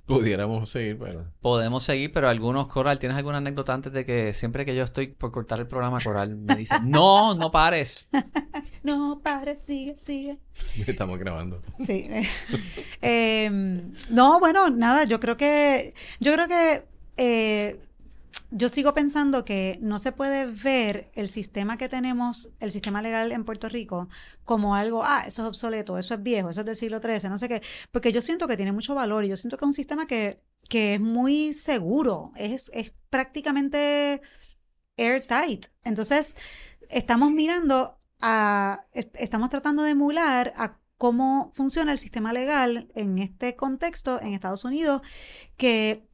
Pudiéramos 0.09 0.71
seguir, 0.71 0.99
pero... 0.99 1.27
Podemos 1.43 1.85
seguir, 1.85 2.11
pero 2.11 2.31
algunos, 2.31 2.67
Coral, 2.67 2.99
¿tienes 2.99 3.19
alguna 3.19 3.37
anécdota 3.39 3.75
antes 3.75 3.93
de 3.93 4.07
que 4.07 4.33
siempre 4.33 4.65
que 4.65 4.75
yo 4.75 4.83
estoy 4.83 5.09
por 5.09 5.31
cortar 5.31 5.59
el 5.59 5.67
programa, 5.67 6.01
Coral 6.03 6.35
me 6.35 6.57
dice, 6.57 6.77
no, 6.83 7.35
no 7.35 7.51
pares? 7.51 8.09
No, 8.81 9.21
padre, 9.23 9.55
sigue, 9.57 9.97
sigue. 9.97 10.39
Estamos 10.87 11.19
grabando. 11.19 11.61
Sí. 11.85 12.09
Em, 13.03 13.93
no, 14.09 14.39
bueno, 14.41 14.71
nada, 14.71 15.05
yo 15.05 15.21
creo 15.21 15.37
que, 15.37 15.93
yo 16.21 16.33
creo 16.33 16.49
que 16.49 16.85
eh, 17.19 17.79
yo 18.51 18.69
sigo 18.69 18.95
pensando 18.95 19.45
que 19.45 19.79
no 19.83 19.99
se 19.99 20.13
puede 20.13 20.47
ver 20.47 21.11
el 21.15 21.29
sistema 21.29 21.77
que 21.77 21.89
tenemos, 21.89 22.51
el 22.61 22.71
sistema 22.73 23.03
legal 23.03 23.33
en 23.33 23.45
Puerto 23.45 23.69
Rico, 23.69 24.09
como 24.45 24.75
algo, 24.75 25.03
ah, 25.05 25.25
eso 25.27 25.43
es 25.43 25.49
obsoleto, 25.49 25.99
eso 25.99 26.15
es 26.15 26.23
viejo, 26.23 26.51
eso 26.51 26.61
es 26.61 26.67
del 26.67 26.77
siglo 26.77 27.01
XIII, 27.01 27.29
no 27.31 27.39
sé 27.39 27.49
qué, 27.49 27.63
porque 27.93 28.13
yo 28.13 28.23
siento 28.23 28.47
que 28.49 28.57
tiene 28.57 28.73
mucho 28.73 28.95
valor 28.95 29.25
y 29.25 29.29
yo 29.29 29.37
siento 29.37 29.57
que 29.59 29.65
es 29.65 29.69
un 29.69 29.73
sistema 29.75 30.07
que, 30.07 30.41
que 30.69 30.95
es 30.95 31.01
muy 31.01 31.53
seguro, 31.53 32.33
es, 32.37 32.71
es 32.75 32.93
prácticamente 33.11 34.23
airtight. 34.97 35.67
Entonces, 35.85 36.37
estamos 36.91 37.31
mirando 37.33 37.99
a, 38.21 38.85
est- 38.93 39.15
estamos 39.19 39.51
tratando 39.51 39.83
de 39.83 39.91
emular 39.91 40.53
a 40.57 40.79
cómo 40.97 41.53
funciona 41.55 41.93
el 41.93 41.99
sistema 41.99 42.33
legal 42.33 42.89
en 42.95 43.19
este 43.19 43.55
contexto 43.55 44.21
en 44.21 44.35
Estados 44.35 44.65
Unidos, 44.65 45.03
que 45.57 46.08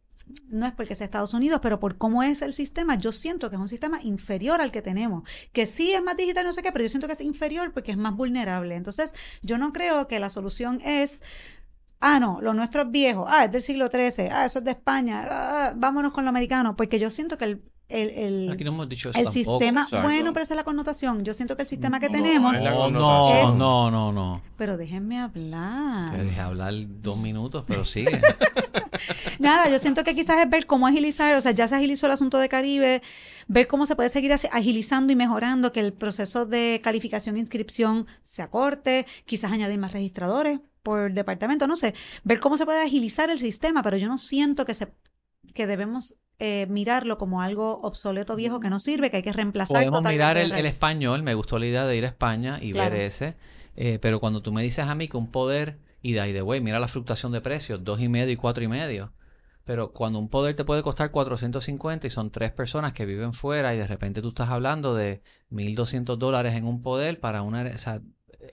no 0.49 0.67
es 0.67 0.73
porque 0.73 0.95
sea 0.95 1.05
Estados 1.05 1.35
Unidos, 1.35 1.61
pero 1.63 1.81
por 1.81 1.99
cómo 1.99 2.23
es 2.23 2.43
el 2.43 2.53
sistema, 2.53 2.97
yo 2.97 3.13
siento 3.13 3.51
que 3.51 3.57
es 3.57 3.61
un 3.61 3.69
sistema 3.69 4.01
inferior 4.03 4.61
al 4.61 4.73
que 4.73 4.83
tenemos, 4.83 5.29
que 5.53 5.67
sí 5.67 5.93
es 5.93 6.03
más 6.03 6.17
digital, 6.17 6.45
no 6.45 6.53
sé 6.53 6.63
qué, 6.63 6.73
pero 6.73 6.85
yo 6.85 6.89
siento 6.89 7.07
que 7.07 7.15
es 7.15 7.21
inferior 7.21 7.73
porque 7.73 7.93
es 7.93 7.99
más 7.99 8.17
vulnerable. 8.17 8.77
Entonces, 8.77 9.15
yo 9.43 9.59
no 9.59 9.73
creo 9.73 10.09
que 10.09 10.19
la 10.19 10.31
solución 10.31 10.81
es 10.85 11.23
Ah, 12.07 12.21
no, 12.21 12.39
lo 12.43 12.53
nuestro 12.53 12.83
es 12.83 12.91
viejo. 12.91 13.25
Ah, 13.27 13.45
es 13.47 13.53
del 13.53 13.63
siglo 13.63 13.89
XIII. 13.89 14.29
Ah, 14.31 14.45
eso 14.45 14.59
es 14.59 14.65
de 14.67 14.73
España. 14.73 15.27
Ah, 15.31 15.73
vámonos 15.75 16.13
con 16.13 16.25
lo 16.25 16.29
americano. 16.29 16.77
Porque 16.77 16.99
yo 16.99 17.09
siento 17.09 17.39
que 17.39 17.45
el, 17.47 17.63
el, 17.89 18.11
el- 18.11 18.51
Aquí 18.53 18.65
no 18.65 18.71
hemos 18.73 18.89
dicho 18.89 19.11
eso 19.11 19.19
el 19.19 19.25
tampoco. 19.27 19.59
sistema, 19.59 19.83
Exacto. 19.83 20.07
bueno, 20.07 20.33
pero 20.33 20.43
esa 20.43 20.55
es 20.55 20.57
la 20.57 20.65
connotación. 20.65 21.25
Yo 21.25 21.35
siento 21.35 21.55
que 21.57 21.63
el 21.63 21.69
sistema 21.69 22.01
que 22.01 22.09
No, 22.09 22.13
tenemos, 22.13 22.61
la 22.63 22.71
No, 22.71 22.91
no, 22.91 23.57
no, 23.57 23.91
no, 23.91 24.13
no. 24.13 24.43
pero 24.57 24.77
déjenme 24.77 25.17
Te 25.17 25.21
hablar. 25.21 26.17
dejé 26.25 26.41
hablar 26.41 26.73
dos 27.03 27.19
minutos, 27.19 27.65
pero 27.67 27.85
sigue. 27.85 28.21
Nada, 29.39 29.69
yo 29.69 29.79
siento 29.79 30.05
que 30.05 30.15
quizás 30.15 30.39
es 30.43 30.49
ver 30.51 30.67
cómo 30.67 30.87
agilizar, 30.87 31.35
o 31.35 31.41
sea, 31.41 31.53
ya 31.53 31.69
se 31.69 31.75
agilizó 31.77 32.07
el 32.07 32.13
asunto 32.13 32.39
de 32.39 32.49
Caribe, 32.49 33.03
ver 33.49 33.67
cómo 33.67 33.87
se 33.87 33.97
puede 33.97 34.09
seguir 34.09 34.33
agilizando 34.33 35.13
y 35.13 35.17
mejorando, 35.17 35.73
que 35.73 35.81
el 35.81 35.93
proceso 35.93 36.47
de 36.47 36.81
calificación 36.83 37.37
e 37.37 37.41
inscripción 37.41 38.07
se 38.23 38.43
acorte, 38.43 39.07
quizás 39.27 39.53
añadir 39.53 39.79
más 39.79 39.93
registradores 39.93 40.61
por 40.83 41.13
departamento, 41.13 41.67
no 41.67 41.77
sé, 41.77 41.95
ver 42.25 42.41
cómo 42.41 42.57
se 42.57 42.65
puede 42.67 42.83
agilizar 42.83 43.31
el 43.31 43.39
sistema, 43.39 43.83
pero 43.83 43.97
yo 43.97 44.07
no 44.09 44.19
siento 44.19 44.65
que 44.65 44.75
se 44.75 44.89
que 45.55 45.67
debemos 45.67 46.17
eh, 46.39 46.67
mirarlo 46.69 47.17
como 47.17 47.43
algo 47.43 47.79
obsoleto 47.79 48.35
viejo 48.37 48.61
que 48.61 48.71
no 48.71 48.81
sirve, 48.81 49.11
que 49.11 49.19
hay 49.19 49.23
que 49.23 49.33
reemplazar 49.33 49.87
Podemos 49.87 50.03
mirar 50.03 50.37
el, 50.37 50.53
español, 50.67 51.23
me 51.23 51.35
gustó 51.35 51.59
la 51.59 51.67
idea 51.67 51.85
de 51.87 51.97
ir 51.97 52.05
a 52.05 52.09
España 52.09 52.59
y 52.61 52.73
Claro. 52.73 52.91
ver 52.91 53.03
ese, 53.03 53.37
eh, 53.77 53.99
pero 54.01 54.21
cuando 54.21 54.43
tú 54.43 54.53
me 54.53 54.63
dices 54.63 54.87
a 54.87 54.95
mí 54.95 55.09
que 55.09 55.17
un 55.17 55.31
poder, 55.31 55.79
y 56.03 56.13
de 56.13 56.21
ahí 56.21 56.33
de 56.33 56.41
güey, 56.41 56.61
mira 56.61 56.79
la 56.81 56.89
fluctuación 56.89 57.33
de 57.33 57.41
precios, 57.41 57.85
dos 57.85 58.01
y 58.01 58.09
medio 58.09 58.33
y 58.33 58.37
cuatro 58.37 58.65
y 58.65 58.69
medio, 58.69 59.13
pero 59.65 59.93
cuando 59.93 60.19
un 60.19 60.29
poder 60.29 60.57
te 60.57 60.65
puede 60.65 60.83
costar 60.83 61.11
450 61.11 62.07
y 62.07 62.11
son 62.11 62.31
tres 62.31 62.53
personas 62.53 62.93
que 62.93 63.07
viven 63.07 63.33
fuera 63.33 63.75
y 63.75 63.79
de 63.79 63.87
repente 63.87 64.21
tú 64.21 64.29
estás 64.29 64.51
hablando 64.51 64.95
de 64.95 65.23
1.200 65.51 66.19
dólares 66.19 66.55
en 66.55 66.67
un 66.67 66.83
poder 66.83 67.21
para 67.21 67.43
una, 67.43 67.63
o 67.63 67.79
sea, 67.79 68.03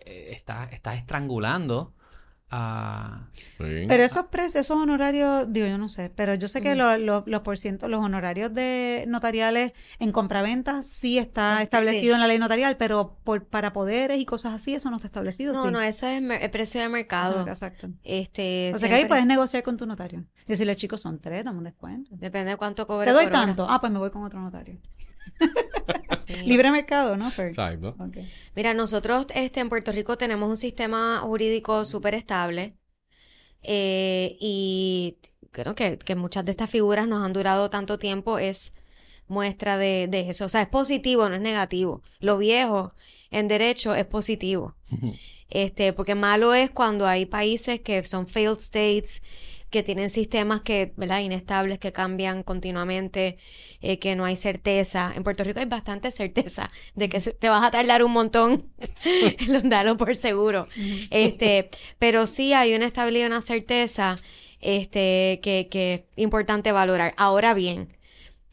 eh, 0.05 0.29
estás, 0.31 0.71
estás 0.71 0.97
estrangulando 0.97 1.93
a... 2.51 3.27
Sí. 3.57 3.85
Pero 3.87 4.03
esos 4.03 4.25
precios, 4.27 4.55
esos 4.65 4.77
honorarios, 4.77 5.45
digo, 5.51 5.67
yo 5.67 5.77
no 5.77 5.87
sé, 5.89 6.09
pero 6.13 6.35
yo 6.35 6.47
sé 6.47 6.61
que 6.61 6.69
Ujú. 6.69 6.77
lo- 6.79 6.97
lo- 6.97 7.23
los 7.25 7.41
por 7.41 7.57
ciento, 7.57 7.87
los 7.87 8.01
honorarios 8.03 8.53
de 8.53 9.05
notariales 9.07 9.71
en 9.99 10.11
compraventa 10.11 10.83
sí 10.83 11.17
está 11.17 11.61
establecido 11.61 12.13
en 12.15 12.21
la 12.21 12.27
ley 12.27 12.39
notarial, 12.39 12.75
pero 12.77 13.17
por, 13.23 13.45
para 13.45 13.71
poderes 13.73 14.17
y 14.19 14.25
cosas 14.25 14.53
así, 14.53 14.73
eso 14.73 14.89
no 14.89 14.97
está 14.97 15.07
establecido. 15.07 15.53
No, 15.53 15.71
no, 15.71 15.81
eso 15.81 16.07
es 16.07 16.21
el 16.21 16.49
precio 16.51 16.81
de 16.81 16.89
mercado. 16.89 17.39
Ajá, 17.41 17.49
exacto. 17.51 17.89
Este, 18.03 18.71
O 18.73 18.77
sea 18.77 18.89
que 18.89 18.95
ahí 18.95 19.05
puedes 19.05 19.25
negociar 19.25 19.63
con 19.63 19.77
tu 19.77 19.85
notario. 19.85 20.25
Decirle, 20.47 20.75
chicos, 20.75 21.01
son 21.01 21.19
tres, 21.19 21.43
dame 21.45 21.59
un 21.59 21.63
descuento. 21.63 22.09
Depende 22.17 22.51
de 22.51 22.57
cuánto 22.57 22.85
cobre 22.87 23.05
Te 23.07 23.13
doy 23.13 23.25
por 23.25 23.33
hora. 23.35 23.45
tanto. 23.45 23.67
Ah, 23.69 23.79
pues 23.79 23.93
me 23.93 23.99
voy 23.99 24.09
con 24.11 24.23
otro 24.23 24.39
notario. 24.41 24.77
Sí. 26.27 26.35
Libre 26.45 26.71
mercado, 26.71 27.17
¿no? 27.17 27.31
Fer? 27.31 27.47
Exacto. 27.47 27.95
Mira, 28.55 28.73
nosotros 28.73 29.27
este, 29.35 29.59
en 29.59 29.69
Puerto 29.69 29.91
Rico 29.91 30.17
tenemos 30.17 30.49
un 30.49 30.57
sistema 30.57 31.19
jurídico 31.19 31.85
súper 31.85 32.13
estable 32.13 32.75
eh, 33.63 34.37
y 34.39 35.17
creo 35.51 35.75
que, 35.75 35.97
que 35.97 36.15
muchas 36.15 36.45
de 36.45 36.51
estas 36.51 36.69
figuras 36.69 37.07
nos 37.07 37.23
han 37.23 37.33
durado 37.33 37.69
tanto 37.69 37.99
tiempo 37.99 38.39
es 38.39 38.73
muestra 39.27 39.77
de, 39.77 40.07
de 40.09 40.29
eso. 40.29 40.45
O 40.45 40.49
sea, 40.49 40.61
es 40.61 40.67
positivo, 40.67 41.27
no 41.29 41.35
es 41.35 41.41
negativo. 41.41 42.03
Lo 42.19 42.37
viejo 42.37 42.93
en 43.31 43.47
derecho 43.47 43.95
es 43.95 44.05
positivo. 44.05 44.75
Este, 45.49 45.93
porque 45.93 46.15
malo 46.15 46.53
es 46.53 46.69
cuando 46.69 47.07
hay 47.07 47.25
países 47.25 47.79
que 47.81 48.03
son 48.03 48.27
failed 48.27 48.59
states, 48.59 49.21
que 49.71 49.83
tienen 49.83 50.09
sistemas 50.09 50.61
que, 50.61 50.93
¿verdad? 50.97 51.21
inestables, 51.21 51.79
que 51.79 51.93
cambian 51.93 52.43
continuamente, 52.43 53.37
eh, 53.81 53.97
que 53.99 54.15
no 54.15 54.25
hay 54.25 54.35
certeza. 54.35 55.13
En 55.15 55.23
Puerto 55.23 55.43
Rico 55.43 55.59
hay 55.59 55.65
bastante 55.65 56.11
certeza 56.11 56.69
de 56.93 57.09
que 57.09 57.19
te 57.19 57.49
vas 57.49 57.63
a 57.63 57.71
tardar 57.71 58.03
un 58.03 58.11
montón, 58.11 58.69
dalo 59.63 59.97
por 59.97 60.15
seguro. 60.15 60.67
Este, 61.09 61.69
pero 61.97 62.27
sí 62.27 62.53
hay 62.53 62.75
una 62.75 62.85
estabilidad, 62.85 63.27
una 63.27 63.41
certeza, 63.41 64.17
este, 64.59 65.39
que, 65.41 65.69
que 65.71 66.05
es 66.15 66.23
importante 66.23 66.71
valorar. 66.73 67.13
Ahora 67.17 67.53
bien, 67.53 67.87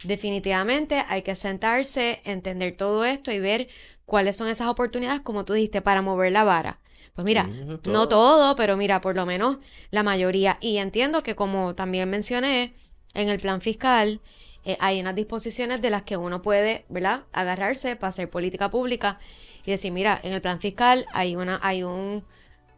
definitivamente 0.05 1.05
hay 1.09 1.23
que 1.23 1.35
sentarse, 1.35 2.21
entender 2.25 2.77
todo 2.77 3.05
esto 3.05 3.33
y 3.33 3.41
ver 3.41 3.69
cuáles 4.07 4.37
son 4.37 4.49
esas 4.49 4.69
oportunidades, 4.69 5.21
como 5.21 5.45
tú 5.45 5.53
dijiste, 5.53 5.83
para 5.83 6.01
mover 6.01 6.31
la 6.33 6.45
vara. 6.45 6.79
Pues 7.19 7.25
mira, 7.25 7.47
Sí, 7.47 7.65
no 7.91 8.07
todo. 8.07 8.55
pero 8.55 8.77
mira, 8.77 9.01
por 9.01 9.17
lo 9.17 9.27
menos 9.27 9.57
la 9.91 10.05
mayoría. 10.05 10.57
Y 10.61 10.77
entiendo 10.77 11.25
que 11.25 11.35
como 11.35 11.75
también 11.75 12.09
mencioné, 12.09 12.77
en 13.13 13.29
el 13.29 13.41
plan 13.41 13.61
fiscal 13.61 14.21
eh, 14.65 14.77
hay 14.79 15.01
unas 15.01 15.17
disposiciones 15.17 15.83
de 15.83 15.91
las 15.91 16.05
que 16.05 16.17
uno 16.17 16.43
puede, 16.43 16.85
¿verdad? 16.89 17.25
Agarrarse 17.33 17.97
para 17.97 18.11
hacer 18.11 18.31
política 18.31 18.71
pública 18.71 19.19
y 19.67 19.73
decir, 19.73 19.91
mira, 19.91 20.21
en 20.23 20.33
el 20.33 20.41
plan 20.41 20.61
fiscal 20.61 21.07
hay 21.13 21.35
una, 21.35 21.59
hay 21.61 21.83
un, 21.83 22.23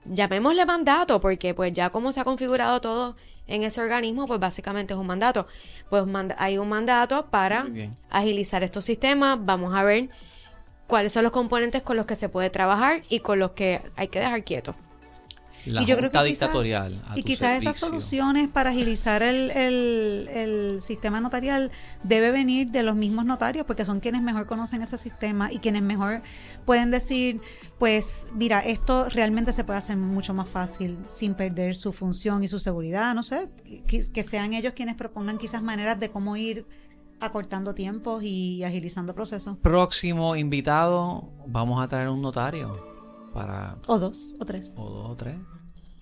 llamémosle 0.07 0.65
mandato, 0.65 1.21
porque 1.21 1.53
pues 1.53 1.75
ya 1.75 1.91
como 1.91 2.11
se 2.11 2.21
ha 2.21 2.25
configurado 2.25 2.81
todo 2.81 3.17
en 3.47 3.63
ese 3.63 3.83
organismo, 3.83 4.27
pues 4.27 4.41
básicamente 4.41 4.95
es 4.95 4.99
un 4.99 5.07
mandato. 5.07 5.47
Pues 5.91 6.07
manda- 6.07 6.37
hay 6.39 6.57
un 6.57 6.71
mandato 6.71 7.27
para 7.27 7.67
agilizar 8.09 8.63
estos 8.63 8.87
sistemas. 8.87 9.37
Vamos 9.43 9.75
a 9.75 9.83
ver 9.83 10.09
cuáles 10.91 11.13
son 11.15 11.23
los 11.23 11.33
componentes 11.33 11.83
con 11.83 11.97
los 11.97 12.05
que 12.05 12.17
se 12.17 12.29
puede 12.29 12.51
trabajar 12.51 13.03
y 13.09 13.21
con 13.21 13.39
los 13.39 13.53
que 13.53 13.81
hay 13.97 14.09
que 14.09 14.19
dejar 14.19 14.45
quietos. 14.45 14.75
La 15.67 15.83
y 15.83 15.85
yo 15.85 15.97
creo 15.99 16.11
que 16.11 16.17
quizás- 16.19 16.25
dictatorial. 16.25 17.03
a 17.07 17.19
y 17.19 17.23
quizás 17.23 17.59
esas 17.59 17.77
soluciones 17.77 18.49
para 18.49 18.71
agilizar 18.71 19.23
el, 19.23 19.51
el- 19.51 20.29
el 20.33 20.81
sistema 20.81 21.21
notarial 21.21 21.71
debe 22.03 22.31
venir 22.31 22.71
de 22.71 22.83
los 22.83 22.97
mismos 22.97 23.27
notarios 23.27 23.67
porque 23.67 23.85
son 23.85 24.01
quienes 24.01 24.23
mejor 24.23 24.47
conocen 24.47 24.81
ese 24.81 24.97
sistema 24.97 25.53
y 25.53 25.59
quienes 25.59 25.83
mejor 25.83 26.23
pueden 26.65 26.91
decir, 26.91 27.41
pues 27.79 28.29
mira, 28.33 28.61
esto 28.61 29.07
realmente 29.11 29.53
se 29.53 29.65
puede 29.65 29.79
hacer 29.79 29.97
mucho 29.99 30.33
más 30.33 30.49
fácil 30.49 30.97
sin 31.09 31.35
perder 31.35 31.75
su 31.77 31.93
función 31.93 32.43
y 32.43 32.49
su 32.49 32.59
seguridad, 32.59 33.15
no 33.15 33.23
sé, 33.23 33.51
que, 33.87 34.01
que 34.11 34.23
sean 34.23 34.55
ellos 34.55 34.73
quienes 34.75 34.95
propongan 34.97 35.37
quizás 35.37 35.63
maneras 35.63 36.01
de 36.01 36.11
cómo 36.11 36.37
ir 36.39 36.65
acortando 37.21 37.75
tiempos 37.75 38.23
y 38.23 38.63
agilizando 38.65 39.15
procesos. 39.15 39.57
Próximo 39.59 40.37
invitado, 40.37 41.31
vamos 41.47 41.83
a 41.83 41.89
traer 41.89 42.09
un 42.09 42.21
notario 42.23 42.85
para 43.35 43.77
O 43.87 43.99
dos, 43.99 44.37
o 44.41 44.45
tres. 44.45 44.75
o 44.79 44.89
dos 44.91 45.11
o 45.11 45.17
tres 45.17 45.37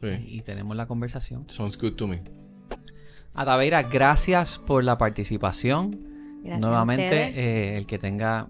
Sí. 0.00 0.08
y 0.28 0.40
tenemos 0.42 0.76
la 0.76 0.86
conversación. 0.86 1.44
Sounds 1.48 1.76
good 1.76 1.94
to 1.94 2.06
me. 2.06 2.22
Ataveira, 3.34 3.82
gracias 3.82 4.58
por 4.58 4.84
la 4.84 4.96
participación. 4.98 6.06
Gracias 6.42 6.60
Nuevamente, 6.60 7.16
eh, 7.38 7.76
el 7.76 7.86
que 7.86 7.98
tenga 7.98 8.48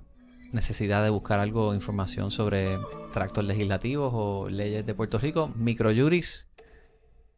necesidad 0.52 1.02
de 1.02 1.10
buscar 1.10 1.40
algo, 1.40 1.74
información 1.74 2.30
sobre 2.30 2.78
tractos 3.12 3.44
legislativos 3.44 4.12
o 4.14 4.48
leyes 4.48 4.84
de 4.86 4.94
Puerto 4.94 5.18
Rico, 5.18 5.50
Microjuris, 5.56 6.46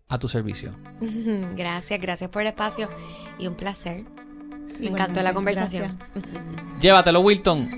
a 0.09 0.19
tu 0.19 0.29
servicio. 0.29 0.75
Gracias, 1.57 2.01
gracias 2.01 2.31
por 2.31 2.43
el 2.43 2.49
espacio 2.49 2.89
y 3.39 3.47
un 3.47 3.55
placer. 3.55 4.05
Me 4.81 4.87
Igualmente, 4.87 5.03
encantó 5.03 5.23
la 5.23 5.35
conversación. 5.35 5.99
Llévatelo, 6.81 7.21
Wilton. 7.21 7.69